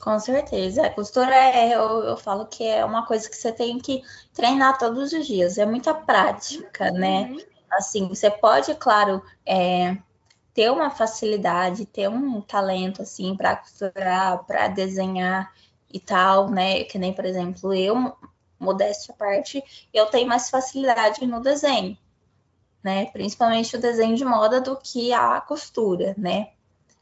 Com 0.00 0.18
certeza. 0.18 0.86
A 0.86 0.90
costura 0.90 1.34
é, 1.34 1.74
eu, 1.74 2.02
eu 2.04 2.16
falo 2.16 2.46
que 2.46 2.66
é 2.66 2.82
uma 2.84 3.04
coisa 3.06 3.28
que 3.28 3.36
você 3.36 3.52
tem 3.52 3.78
que 3.78 4.02
treinar 4.32 4.78
todos 4.78 5.12
os 5.12 5.26
dias. 5.26 5.58
É 5.58 5.66
muita 5.66 5.92
prática, 5.92 6.90
né? 6.90 7.24
Uhum. 7.30 7.38
Assim, 7.70 8.08
você 8.08 8.30
pode, 8.30 8.74
claro, 8.76 9.22
é, 9.44 9.98
ter 10.54 10.70
uma 10.70 10.90
facilidade, 10.90 11.84
ter 11.84 12.08
um 12.08 12.40
talento 12.40 13.02
assim 13.02 13.36
para 13.36 13.56
costurar, 13.56 14.44
para 14.44 14.68
desenhar 14.68 15.52
e 15.92 16.00
tal, 16.00 16.50
né? 16.50 16.84
Que 16.84 16.98
nem, 16.98 17.12
por 17.12 17.26
exemplo, 17.26 17.74
eu, 17.74 18.16
modéstia 18.58 19.14
à 19.14 19.16
parte, 19.16 19.62
eu 19.92 20.06
tenho 20.06 20.26
mais 20.26 20.48
facilidade 20.48 21.26
no 21.26 21.40
desenho, 21.40 21.96
né? 22.82 23.06
Principalmente 23.12 23.76
o 23.76 23.80
desenho 23.80 24.16
de 24.16 24.24
moda 24.24 24.62
do 24.62 24.76
que 24.76 25.12
a 25.12 25.40
costura, 25.42 26.14
né? 26.16 26.52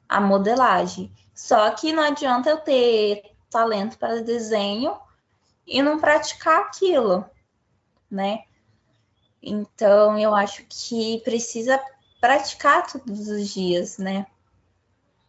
A 0.09 0.21
modelagem. 0.21 1.13
Só 1.39 1.71
que 1.71 1.93
não 1.93 2.03
adianta 2.03 2.51
eu 2.51 2.59
ter 2.59 3.23
talento 3.49 3.97
para 3.97 4.25
desenho 4.25 4.99
e 5.65 5.81
não 5.81 6.01
praticar 6.01 6.63
aquilo, 6.63 7.25
né? 8.11 8.43
Então 9.41 10.19
eu 10.19 10.35
acho 10.35 10.67
que 10.69 11.21
precisa 11.21 11.81
praticar 12.21 12.91
todos 12.91 13.29
os 13.29 13.51
dias, 13.51 13.99
né? 13.99 14.27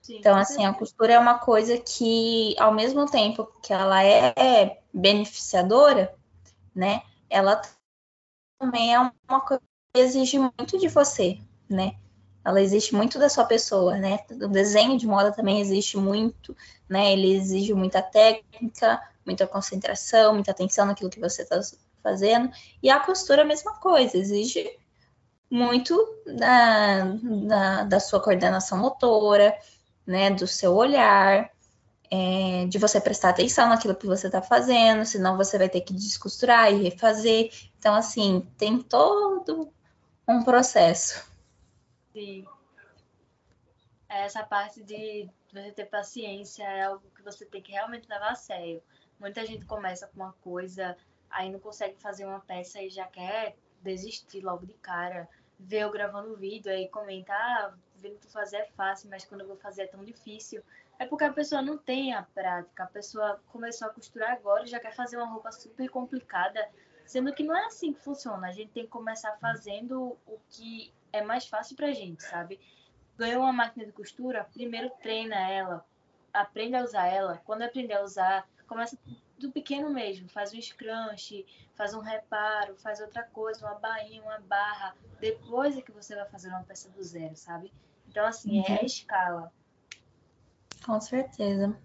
Sim, 0.01 0.18
Então, 0.18 0.36
assim, 0.36 0.66
a 0.66 0.74
costura 0.74 1.14
é 1.14 1.20
uma 1.20 1.38
coisa 1.38 1.78
que, 1.78 2.55
ao 2.57 2.74
mesmo 2.74 3.05
tempo 3.05 3.45
que 3.62 3.72
ela 3.72 4.03
é 4.03 4.82
beneficiadora, 4.91 6.16
né? 6.74 7.03
Ela 7.30 7.62
também 8.57 8.95
é 8.95 8.99
uma 8.99 9.41
coisa 9.41 9.62
que 9.93 10.01
exige 10.01 10.39
muito 10.39 10.76
de 10.80 10.88
você, 10.88 11.39
né? 11.70 11.95
Ela 12.49 12.61
exige 12.61 12.95
muito 12.95 13.19
da 13.19 13.29
sua 13.29 13.45
pessoa, 13.45 13.97
né? 13.97 14.19
O 14.31 14.47
desenho 14.47 14.97
de 14.97 15.05
moda 15.05 15.31
também 15.31 15.61
existe 15.61 15.97
muito, 15.97 16.55
né? 16.87 17.13
Ele 17.13 17.35
exige 17.35 17.73
muita 17.73 18.01
técnica, 18.01 19.01
muita 19.25 19.45
concentração, 19.45 20.33
muita 20.33 20.51
atenção 20.51 20.85
naquilo 20.85 21.09
que 21.09 21.19
você 21.19 21.43
está 21.43 21.59
fazendo. 22.01 22.51
E 22.81 22.89
a 22.89 22.99
costura 22.99 23.41
é 23.41 23.43
a 23.43 23.47
mesma 23.47 23.75
coisa, 23.75 24.17
exige 24.17 24.67
muito 25.49 25.95
da, 26.25 27.05
da, 27.47 27.83
da 27.83 27.99
sua 27.99 28.21
coordenação 28.21 28.79
motora, 28.79 29.55
né? 30.05 30.31
Do 30.31 30.47
seu 30.47 30.73
olhar, 30.75 31.51
é, 32.11 32.65
de 32.67 32.79
você 32.79 32.99
prestar 32.99 33.29
atenção 33.29 33.69
naquilo 33.69 33.95
que 33.95 34.07
você 34.07 34.27
está 34.27 34.41
fazendo, 34.41 35.05
senão 35.05 35.37
você 35.37 35.57
vai 35.57 35.69
ter 35.69 35.81
que 35.81 35.93
descosturar 35.93 36.73
e 36.73 36.81
refazer. 36.81 37.51
Então, 37.77 37.93
assim, 37.93 38.47
tem 38.57 38.81
todo 38.81 39.71
um 40.27 40.43
processo. 40.43 41.28
Sim. 42.14 42.45
Essa 44.07 44.43
parte 44.43 44.84
de 44.84 45.30
você 45.53 45.72
ter 45.72 45.86
paciência 45.86 46.64
é 46.64 46.84
algo 46.84 47.10
que 47.16 47.22
você 47.22 47.45
tem 47.45 47.62
que 47.62 47.72
realmente 47.72 48.10
levar 48.10 48.32
a 48.32 48.36
sério. 48.36 48.82
Muita 49.20 49.45
gente 49.45 49.66
começa 49.66 50.07
com 50.07 50.16
uma 50.22 50.34
coisa, 50.41 50.97
aí 51.30 51.49
não 51.51 51.60
consegue 51.60 51.99
fazer 51.99 52.26
uma 52.26 52.39
peça 52.39 52.82
e 52.82 52.89
já 52.89 53.05
quer 53.05 53.55
desistir 53.82 54.41
logo 54.41 54.66
de 54.66 54.74
cara. 54.76 55.30
Vê 55.60 55.84
eu 55.84 55.91
gravando 55.91 56.36
vídeo 56.36 56.72
aí 56.72 56.88
comenta, 56.89 57.34
ah, 57.34 57.74
vendo 57.97 58.18
tu 58.20 58.30
fazer 58.30 58.57
é 58.57 58.66
fácil, 58.66 59.10
mas 59.10 59.26
quando 59.26 59.41
eu 59.41 59.47
vou 59.47 59.57
fazer 59.57 59.84
é 59.84 59.88
tão 59.88 60.03
difícil. 60.03 60.64
É 60.97 61.05
porque 61.05 61.26
a 61.26 61.34
pessoa 61.34 61.62
não 61.62 61.78
tem 61.78 62.14
a 62.14 62.24
prática. 62.24 62.84
A 62.84 62.88
pessoa 62.88 63.41
começou 63.47 63.88
a 63.88 63.93
costurar 63.93 64.32
agora 64.32 64.64
e 64.64 64.68
já 64.68 64.80
quer 64.80 64.93
fazer 64.93 65.18
uma 65.18 65.28
roupa 65.28 65.51
super 65.51 65.88
complicada, 65.89 66.68
sendo 67.10 67.34
que 67.34 67.41
não 67.41 67.57
é 67.57 67.66
assim 67.66 67.91
que 67.91 67.99
funciona. 67.99 68.47
A 68.47 68.51
gente 68.51 68.70
tem 68.70 68.84
que 68.84 68.89
começar 68.89 69.36
fazendo 69.38 70.16
o 70.28 70.39
que 70.47 70.93
é 71.12 71.24
mais 71.24 71.47
fácil 71.47 71.76
pra 71.76 71.91
gente, 71.91 72.22
sabe? 72.22 72.60
Ganhou 73.18 73.41
uma 73.41 73.51
máquina 73.51 73.84
de 73.84 73.91
costura, 73.91 74.47
primeiro 74.53 74.91
treina 75.01 75.36
ela, 75.49 75.84
aprende 76.32 76.76
a 76.76 76.84
usar 76.84 77.07
ela. 77.07 77.41
Quando 77.43 77.64
aprender 77.64 77.95
a 77.95 78.03
usar, 78.03 78.47
começa 78.68 78.95
do 79.39 79.51
pequeno 79.51 79.89
mesmo, 79.89 80.30
faz 80.30 80.53
um 80.53 80.62
scrunch, 80.62 81.47
faz 81.74 81.95
um 81.95 81.99
reparo, 81.99 82.76
faz 82.76 83.01
outra 83.01 83.24
coisa, 83.24 83.66
uma 83.66 83.80
bainha, 83.80 84.22
uma 84.22 84.39
barra. 84.41 84.95
Depois 85.20 85.76
é 85.76 85.82
que 85.82 85.91
você 85.91 86.16
vai 86.16 86.30
fazer 86.30 86.49
uma 86.49 86.64
peça 86.64 86.89
do 86.89 87.01
zero, 87.01 87.36
sabe? 87.36 87.74
Então, 88.07 88.24
assim, 88.24 88.64
é 88.68 88.82
a 88.82 88.86
escala. 88.86 89.51
Com 90.86 91.01
certeza. 91.01 91.76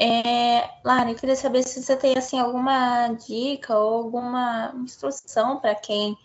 É, 0.00 0.78
Lara, 0.84 1.10
eu 1.10 1.16
queria 1.16 1.34
saber 1.34 1.64
se 1.64 1.82
você 1.82 1.96
tem 1.96 2.16
assim 2.16 2.38
alguma 2.38 3.08
dica 3.08 3.76
ou 3.76 4.04
alguma 4.04 4.72
instrução 4.76 5.58
para 5.58 5.74
quem 5.74 6.16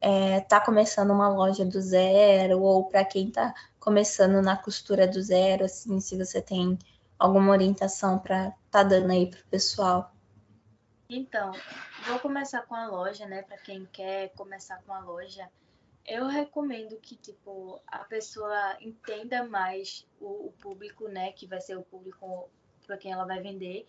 está 0.00 0.60
começando 0.60 1.10
uma 1.10 1.28
loja 1.28 1.64
do 1.64 1.78
zero 1.80 2.62
ou 2.62 2.88
para 2.88 3.04
quem 3.04 3.28
está 3.28 3.52
começando 3.78 4.40
na 4.42 4.56
costura 4.56 5.06
do 5.06 5.20
zero, 5.20 5.64
assim, 5.64 6.00
se 6.00 6.16
você 6.16 6.40
tem 6.40 6.78
alguma 7.18 7.52
orientação 7.52 8.18
para 8.18 8.54
tá 8.70 8.82
dando 8.82 9.10
aí 9.10 9.26
para 9.26 9.40
o 9.40 9.46
pessoal. 9.46 10.12
Então, 11.10 11.52
vou 12.06 12.18
começar 12.20 12.62
com 12.62 12.74
a 12.74 12.86
loja, 12.86 13.26
né? 13.26 13.42
Para 13.42 13.58
quem 13.58 13.86
quer 13.86 14.28
começar 14.30 14.80
com 14.86 14.92
a 14.92 15.00
loja, 15.00 15.50
eu 16.06 16.26
recomendo 16.26 16.96
que 16.96 17.16
tipo 17.16 17.80
a 17.86 17.98
pessoa 17.98 18.76
entenda 18.80 19.44
mais 19.44 20.06
o, 20.20 20.48
o 20.48 20.52
público, 20.60 21.08
né? 21.08 21.32
Que 21.32 21.46
vai 21.46 21.60
ser 21.60 21.76
o 21.76 21.82
público 21.82 22.48
para 22.88 22.96
quem 22.96 23.12
ela 23.12 23.26
vai 23.26 23.40
vender. 23.40 23.86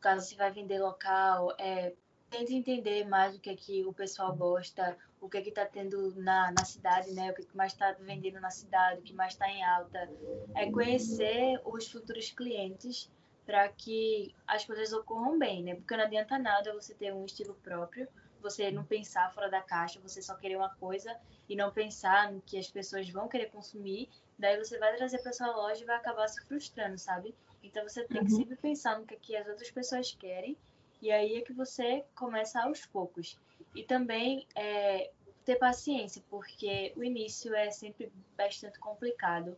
Caso 0.00 0.26
você 0.26 0.34
vai 0.34 0.50
vender 0.50 0.80
local, 0.80 1.54
é, 1.58 1.92
tente 2.30 2.54
entender 2.54 3.06
mais 3.06 3.36
o 3.36 3.40
que 3.40 3.50
é 3.50 3.56
que 3.56 3.84
o 3.84 3.92
pessoal 3.92 4.34
gosta, 4.34 4.96
o 5.20 5.28
que 5.28 5.38
é 5.38 5.42
que 5.42 5.48
está 5.50 5.66
tendo 5.66 6.14
na, 6.16 6.50
na 6.52 6.64
cidade, 6.64 7.12
né? 7.12 7.30
O 7.30 7.34
que, 7.34 7.42
é 7.42 7.44
que 7.44 7.56
mais 7.56 7.72
está 7.72 7.92
vendendo 7.92 8.40
na 8.40 8.50
cidade, 8.50 9.00
o 9.00 9.02
que 9.02 9.12
mais 9.12 9.34
está 9.34 9.48
em 9.48 9.62
alta. 9.62 10.08
É 10.54 10.70
conhecer 10.70 11.60
os 11.64 11.90
futuros 11.90 12.30
clientes 12.30 13.10
para 13.44 13.68
que 13.68 14.34
as 14.46 14.64
coisas 14.64 14.92
ocorram 14.92 15.38
bem, 15.38 15.62
né? 15.62 15.74
Porque 15.74 15.96
não 15.96 16.04
adianta 16.04 16.38
nada 16.38 16.72
você 16.72 16.94
ter 16.94 17.12
um 17.12 17.24
estilo 17.24 17.54
próprio, 17.54 18.08
você 18.40 18.70
não 18.70 18.84
pensar 18.84 19.32
fora 19.32 19.50
da 19.50 19.60
caixa, 19.60 20.00
você 20.00 20.22
só 20.22 20.34
querer 20.36 20.56
uma 20.56 20.74
coisa 20.76 21.16
e 21.48 21.56
não 21.56 21.72
pensar 21.72 22.30
no 22.30 22.40
que 22.42 22.58
as 22.58 22.68
pessoas 22.70 23.08
vão 23.08 23.26
querer 23.26 23.50
consumir, 23.50 24.08
daí 24.38 24.56
você 24.58 24.78
vai 24.78 24.94
trazer 24.96 25.18
para 25.18 25.32
sua 25.32 25.54
loja 25.56 25.82
e 25.82 25.86
vai 25.86 25.96
acabar 25.96 26.28
se 26.28 26.40
frustrando, 26.44 26.98
sabe? 26.98 27.34
Então 27.62 27.82
você 27.86 28.04
tem 28.04 28.24
que 28.24 28.32
Uhum. 28.32 28.38
sempre 28.38 28.56
pensar 28.56 28.98
no 28.98 29.06
que, 29.06 29.14
é 29.14 29.18
que 29.18 29.36
as 29.36 29.46
outras 29.48 29.70
pessoas 29.70 30.12
querem 30.12 30.56
e 31.00 31.10
aí 31.10 31.36
é 31.36 31.40
que 31.42 31.52
você 31.52 32.04
começa 32.14 32.60
aos 32.62 32.84
poucos. 32.86 33.38
E 33.74 33.82
também 33.84 34.46
é, 34.54 35.10
ter 35.44 35.56
paciência, 35.56 36.22
porque 36.28 36.92
o 36.96 37.04
início 37.04 37.54
é 37.54 37.70
sempre 37.70 38.12
bastante 38.36 38.78
complicado. 38.78 39.56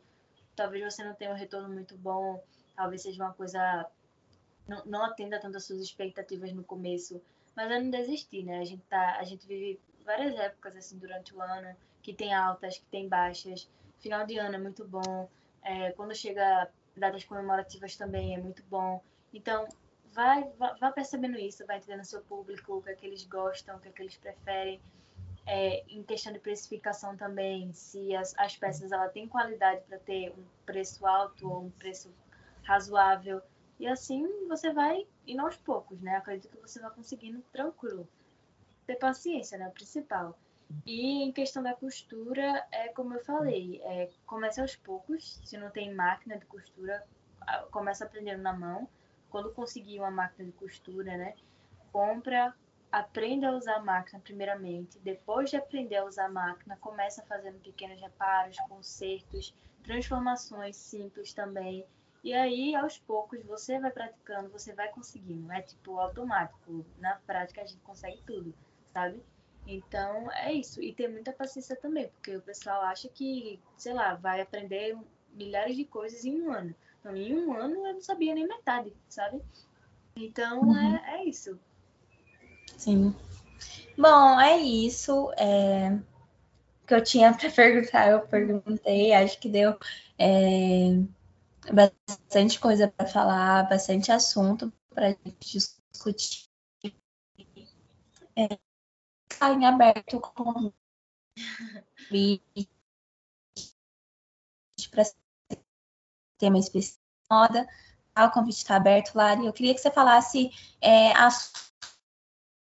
Talvez 0.54 0.84
você 0.94 1.02
não 1.04 1.14
tenha 1.14 1.30
um 1.32 1.36
retorno 1.36 1.68
muito 1.68 1.96
bom, 1.96 2.42
talvez 2.76 3.02
seja 3.02 3.22
uma 3.24 3.32
coisa. 3.32 3.86
Não, 4.68 4.84
não 4.84 5.04
atenda 5.04 5.40
tanto 5.40 5.56
às 5.56 5.64
suas 5.64 5.80
expectativas 5.80 6.52
no 6.52 6.62
começo, 6.62 7.20
mas 7.56 7.70
é 7.70 7.80
não 7.80 7.90
desistir, 7.90 8.44
né? 8.44 8.58
A 8.60 8.64
gente, 8.64 8.82
tá, 8.84 9.16
a 9.18 9.24
gente 9.24 9.46
vive 9.46 9.80
várias 10.04 10.34
épocas 10.38 10.76
assim 10.76 10.98
durante 10.98 11.34
o 11.34 11.40
ano, 11.40 11.74
que 12.02 12.12
tem 12.14 12.32
altas, 12.34 12.78
que 12.78 12.86
tem 12.86 13.08
baixas. 13.08 13.68
Final 13.98 14.24
de 14.26 14.38
ano 14.38 14.54
é 14.54 14.58
muito 14.58 14.86
bom, 14.86 15.28
é, 15.62 15.92
quando 15.92 16.14
chega 16.14 16.70
datas 16.96 17.24
comemorativas 17.24 17.96
também 17.96 18.34
é 18.34 18.38
muito 18.38 18.62
bom. 18.64 19.02
Então, 19.32 19.68
vai, 20.12 20.44
vai, 20.58 20.74
vai 20.78 20.92
percebendo 20.92 21.38
isso, 21.38 21.66
vai 21.66 21.78
entendendo 21.78 22.04
seu 22.04 22.20
público, 22.22 22.76
o 22.76 22.82
que 22.82 22.90
é 22.90 22.94
que 22.94 23.06
eles 23.06 23.24
gostam, 23.24 23.76
o 23.76 23.80
que 23.80 23.88
é 23.88 23.92
que 23.92 24.02
eles 24.02 24.16
preferem. 24.16 24.80
É, 25.46 25.82
em 25.88 26.02
questão 26.02 26.32
de 26.32 26.38
precificação 26.38 27.16
também, 27.16 27.72
se 27.72 28.14
as, 28.14 28.34
as 28.38 28.56
peças 28.56 28.92
ela 28.92 29.08
têm 29.08 29.26
qualidade 29.26 29.82
para 29.88 29.98
ter 29.98 30.30
um 30.30 30.44
preço 30.64 31.04
alto 31.06 31.48
ou 31.48 31.64
um 31.64 31.70
preço 31.70 32.12
razoável. 32.62 33.42
E 33.78 33.86
assim 33.86 34.46
você 34.46 34.72
vai 34.72 35.06
indo 35.26 35.40
aos 35.40 35.56
poucos, 35.56 36.00
né? 36.02 36.16
Acredito 36.16 36.50
que 36.50 36.60
você 36.60 36.78
vai 36.78 36.90
conseguindo 36.90 37.42
tranquilo. 37.52 38.06
Ter 38.86 38.96
paciência, 38.96 39.56
né? 39.58 39.66
O 39.68 39.72
principal. 39.72 40.38
E 40.86 41.22
em 41.22 41.32
questão 41.32 41.62
da 41.62 41.74
costura, 41.74 42.66
é 42.70 42.88
como 42.88 43.14
eu 43.14 43.24
falei, 43.24 43.80
é, 43.84 44.10
começa 44.26 44.62
aos 44.62 44.76
poucos. 44.76 45.40
Se 45.44 45.56
não 45.56 45.70
tem 45.70 45.94
máquina 45.94 46.38
de 46.38 46.46
costura, 46.46 47.04
começa 47.70 48.04
aprendendo 48.04 48.42
na 48.42 48.52
mão. 48.52 48.88
Quando 49.28 49.52
conseguir 49.52 49.98
uma 49.98 50.10
máquina 50.10 50.46
de 50.46 50.52
costura, 50.52 51.16
né? 51.16 51.34
Compra, 51.92 52.54
aprenda 52.90 53.48
a 53.48 53.56
usar 53.56 53.76
a 53.76 53.82
máquina 53.82 54.20
primeiramente. 54.20 54.98
Depois 54.98 55.50
de 55.50 55.56
aprender 55.56 55.96
a 55.96 56.04
usar 56.04 56.26
a 56.26 56.30
máquina, 56.30 56.76
começa 56.76 57.24
fazendo 57.26 57.58
pequenos 57.60 58.00
reparos, 58.00 58.56
consertos, 58.68 59.54
transformações 59.82 60.76
simples 60.76 61.32
também. 61.32 61.86
E 62.22 62.34
aí, 62.34 62.74
aos 62.74 62.98
poucos, 62.98 63.42
você 63.44 63.78
vai 63.78 63.90
praticando, 63.90 64.50
você 64.50 64.74
vai 64.74 64.88
conseguindo. 64.88 65.50
É 65.52 65.62
tipo 65.62 65.98
automático. 65.98 66.84
Na 66.98 67.14
prática, 67.14 67.62
a 67.62 67.66
gente 67.66 67.80
consegue 67.80 68.20
tudo, 68.26 68.54
sabe? 68.92 69.22
Então, 69.66 70.30
é 70.32 70.52
isso. 70.52 70.82
E 70.82 70.92
ter 70.92 71.08
muita 71.08 71.32
paciência 71.32 71.76
também, 71.76 72.08
porque 72.08 72.36
o 72.36 72.42
pessoal 72.42 72.82
acha 72.82 73.08
que, 73.08 73.60
sei 73.76 73.92
lá, 73.92 74.14
vai 74.14 74.40
aprender 74.40 74.96
milhares 75.32 75.76
de 75.76 75.84
coisas 75.84 76.24
em 76.24 76.40
um 76.42 76.52
ano. 76.52 76.74
Então, 76.98 77.16
em 77.16 77.34
um 77.34 77.54
ano 77.54 77.86
eu 77.86 77.94
não 77.94 78.00
sabia 78.00 78.34
nem 78.34 78.46
metade, 78.46 78.92
sabe? 79.08 79.40
Então, 80.16 80.62
uhum. 80.62 80.76
é, 80.76 81.20
é 81.20 81.24
isso. 81.24 81.58
Sim. 82.76 83.14
Bom, 83.96 84.40
é 84.40 84.58
isso. 84.58 85.32
É... 85.36 85.92
O 86.82 86.86
que 86.86 86.94
eu 86.94 87.02
tinha 87.02 87.32
para 87.36 87.50
perguntar, 87.50 88.10
eu 88.10 88.20
perguntei. 88.26 89.12
Acho 89.12 89.38
que 89.38 89.48
deu 89.48 89.78
é... 90.18 90.98
bastante 91.72 92.58
coisa 92.58 92.88
para 92.88 93.06
falar, 93.06 93.68
bastante 93.68 94.10
assunto 94.10 94.72
para 94.94 95.08
a 95.08 95.10
gente 95.10 95.36
discutir. 95.92 96.48
É 98.36 98.58
está 99.40 99.50
em 99.54 99.64
aberto 99.64 100.20
com 100.20 100.70
para 104.90 105.04
tema 106.38 106.58
específico 106.58 107.00
moda. 107.30 107.66
Tá? 108.12 108.26
O 108.26 108.30
convite 108.30 108.58
está 108.58 108.76
aberto, 108.76 109.14
Lari. 109.14 109.46
Eu 109.46 109.52
queria 109.52 109.74
que 109.74 109.80
você 109.80 109.90
falasse 109.90 110.50
é, 110.80 111.12
as 111.12 111.52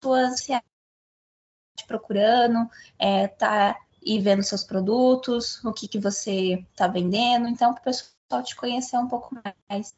suas 0.02 0.44
te 0.44 1.86
procurando, 1.86 2.68
é, 2.98 3.28
tá 3.28 3.80
e 4.02 4.20
vendo 4.20 4.42
seus 4.42 4.62
produtos, 4.62 5.64
o 5.64 5.72
que, 5.72 5.88
que 5.88 5.98
você 5.98 6.64
está 6.70 6.86
vendendo, 6.86 7.48
então 7.48 7.74
para 7.74 7.80
o 7.80 7.84
pessoal 7.84 8.42
te 8.42 8.54
conhecer 8.54 8.96
um 8.98 9.08
pouco 9.08 9.34
mais. 9.68 9.94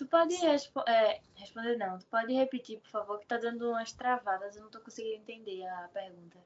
Tu 0.00 0.06
pode 0.06 0.34
respo 0.36 0.80
é, 0.88 1.20
responder, 1.34 1.76
não. 1.76 1.98
Tu 1.98 2.06
pode 2.06 2.32
repetir, 2.32 2.80
por 2.80 2.88
favor, 2.88 3.20
que 3.20 3.26
tá 3.26 3.36
dando 3.36 3.68
umas 3.68 3.92
travadas. 3.92 4.56
Eu 4.56 4.62
não 4.62 4.70
tô 4.70 4.80
conseguindo 4.80 5.16
entender 5.16 5.62
a 5.66 5.90
pergunta. 5.92 6.38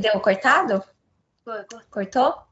Deu 0.00 0.20
cortado? 0.20 0.80
Foi, 1.42 1.64
cortou. 1.64 1.80
Cortou? 1.90 2.46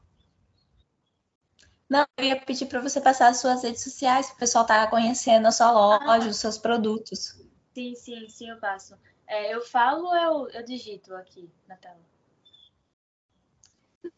Não, 1.89 2.05
eu 2.17 2.25
ia 2.25 2.41
pedir 2.41 2.67
para 2.67 2.81
você 2.81 3.01
passar 3.01 3.29
as 3.29 3.37
suas 3.37 3.63
redes 3.63 3.85
sociais, 3.85 4.27
para 4.27 4.35
o 4.35 4.39
pessoal 4.41 4.65
estar 4.65 4.85
tá 4.85 4.91
conhecendo 4.91 5.47
a 5.47 5.53
sua 5.53 5.71
loja, 5.71 6.27
ah. 6.27 6.29
os 6.29 6.39
seus 6.39 6.59
produtos. 6.59 7.41
Sim, 7.73 7.95
sim, 7.95 8.29
sim, 8.29 8.51
eu 8.51 8.59
passo. 8.59 8.99
É, 9.29 9.55
eu 9.55 9.61
falo 9.61 10.09
ou 10.09 10.17
eu, 10.17 10.49
eu 10.49 10.65
digito 10.65 11.15
aqui 11.15 11.49
na 11.69 11.77
tela? 11.77 12.01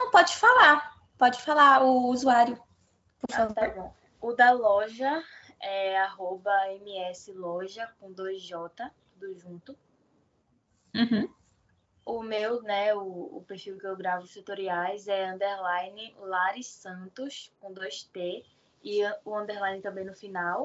Não, 0.00 0.10
pode 0.10 0.34
falar. 0.36 0.96
Pode 1.18 1.42
falar 1.42 1.82
o 1.82 2.08
usuário, 2.08 2.56
por 3.18 3.30
ah, 3.34 3.36
favor. 3.36 3.54
Tá 3.54 3.68
bom. 3.68 3.94
O 4.22 4.32
da 4.32 4.52
loja 4.52 5.22
é 5.60 5.96
arroba 5.98 6.52
msloja 6.80 7.86
com 7.98 8.12
2J, 8.12 8.90
tudo 9.12 9.38
junto. 9.38 9.78
Uhum. 10.94 11.34
O 12.04 12.22
meu, 12.22 12.62
né, 12.62 12.94
o, 12.94 13.36
o, 13.36 13.44
perfil 13.46 13.78
que 13.78 13.86
eu 13.86 13.96
gravo 13.96 14.24
os 14.24 14.32
tutoriais 14.32 15.08
é 15.08 15.32
underline 15.32 16.14
Lari 16.18 16.62
Santos 16.62 17.52
com 17.58 17.74
2T 17.74 18.44
e 18.84 19.02
o 19.24 19.36
underline 19.36 19.82
também 19.82 20.04
no 20.04 20.14
final. 20.14 20.64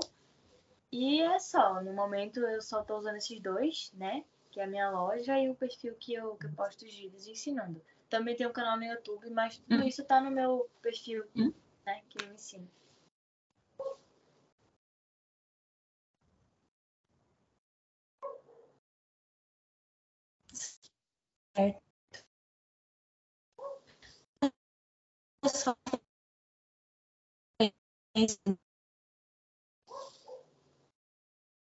E 0.91 1.21
é 1.21 1.39
só, 1.39 1.81
no 1.81 1.93
momento 1.93 2.41
eu 2.41 2.61
só 2.61 2.81
estou 2.81 2.99
usando 2.99 3.15
esses 3.15 3.39
dois, 3.39 3.91
né? 3.93 4.23
Que 4.51 4.59
é 4.59 4.65
a 4.65 4.67
minha 4.67 4.89
loja 4.91 5.39
e 5.39 5.49
o 5.49 5.55
perfil 5.55 5.95
que 5.95 6.13
eu, 6.13 6.35
que 6.35 6.45
eu 6.45 6.51
posto 6.51 6.85
os 6.85 6.93
vídeos 6.93 7.25
ensinando. 7.25 7.81
Também 8.09 8.35
tem 8.35 8.45
um 8.45 8.51
canal 8.51 8.77
no 8.77 8.83
YouTube, 8.83 9.29
mas 9.31 9.57
tudo 9.57 9.81
uhum. 9.81 9.87
isso 9.87 10.03
tá 10.03 10.21
no 10.21 10.29
meu 10.29 10.69
perfil, 10.81 11.23
uhum. 11.35 11.53
né? 11.85 12.01
Que 12.09 12.23
eu 12.23 12.33
ensino. 12.33 12.69
certo 21.53 21.81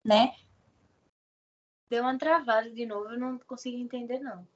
né? 0.04 0.34
Deu 1.88 2.02
uma 2.02 2.18
travada 2.18 2.70
de 2.70 2.86
novo, 2.86 3.10
eu 3.10 3.18
não 3.18 3.38
consegui 3.40 3.80
entender, 3.80 4.18
não. 4.20 4.46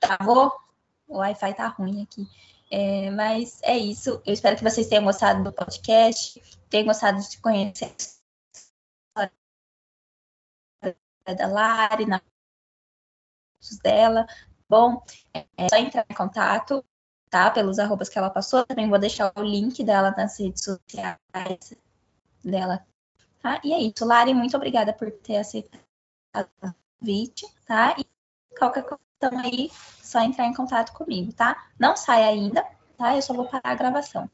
Travou? 0.00 0.52
O 1.06 1.18
Wi-Fi 1.18 1.54
tá 1.54 1.68
ruim 1.68 2.02
aqui. 2.02 2.26
É, 2.70 3.10
mas 3.10 3.62
é 3.62 3.76
isso. 3.76 4.22
Eu 4.24 4.32
espero 4.32 4.56
que 4.56 4.64
vocês 4.64 4.88
tenham 4.88 5.04
gostado 5.04 5.44
do 5.44 5.52
podcast, 5.52 6.40
tenham 6.68 6.86
gostado 6.86 7.20
de 7.20 7.38
conhecer 7.40 7.94
a 9.14 9.30
da 11.34 11.46
Lari, 11.46 12.06
na 12.06 12.20
dela. 13.82 14.26
Bom, 14.68 15.02
é 15.32 15.68
só 15.68 15.76
entrar 15.76 16.06
em 16.08 16.14
contato, 16.14 16.84
tá? 17.34 17.50
Pelos 17.50 17.80
arrobas 17.80 18.08
que 18.08 18.16
ela 18.16 18.30
passou. 18.30 18.64
Também 18.64 18.88
vou 18.88 18.96
deixar 18.96 19.32
o 19.34 19.42
link 19.42 19.82
dela 19.82 20.14
nas 20.16 20.38
redes 20.38 20.62
sociais 20.62 21.74
dela. 22.44 22.86
Tá? 23.42 23.60
E 23.64 23.72
é 23.72 23.80
isso, 23.80 24.04
Lari, 24.04 24.32
muito 24.32 24.56
obrigada 24.56 24.92
por 24.92 25.10
ter 25.10 25.38
aceitado 25.38 25.80
o 26.62 26.72
convite, 27.00 27.44
tá? 27.66 27.96
E 27.98 28.06
qualquer 28.56 28.84
coisa 28.84 29.02
aí, 29.42 29.68
só 30.00 30.20
entrar 30.20 30.46
em 30.46 30.54
contato 30.54 30.92
comigo, 30.92 31.32
tá? 31.32 31.66
Não 31.76 31.96
sai 31.96 32.22
ainda, 32.22 32.64
tá? 32.96 33.16
Eu 33.16 33.22
só 33.22 33.34
vou 33.34 33.46
parar 33.46 33.72
a 33.72 33.74
gravação. 33.74 34.30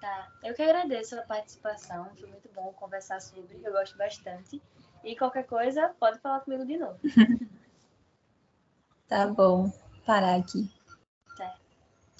Tá, 0.00 0.28
eu 0.44 0.54
que 0.54 0.62
agradeço 0.62 1.18
a 1.18 1.22
participação, 1.22 2.08
foi 2.14 2.28
muito 2.28 2.48
bom 2.54 2.72
conversar 2.74 3.20
sobre, 3.20 3.60
eu 3.62 3.72
gosto 3.72 3.98
bastante. 3.98 4.62
E 5.02 5.16
qualquer 5.16 5.46
coisa, 5.46 5.90
pode 5.98 6.20
falar 6.20 6.40
comigo 6.40 6.64
de 6.64 6.78
novo. 6.78 6.98
Tá 9.08 9.26
bom, 9.26 9.72
parar 10.06 10.36
aqui. 10.36 10.70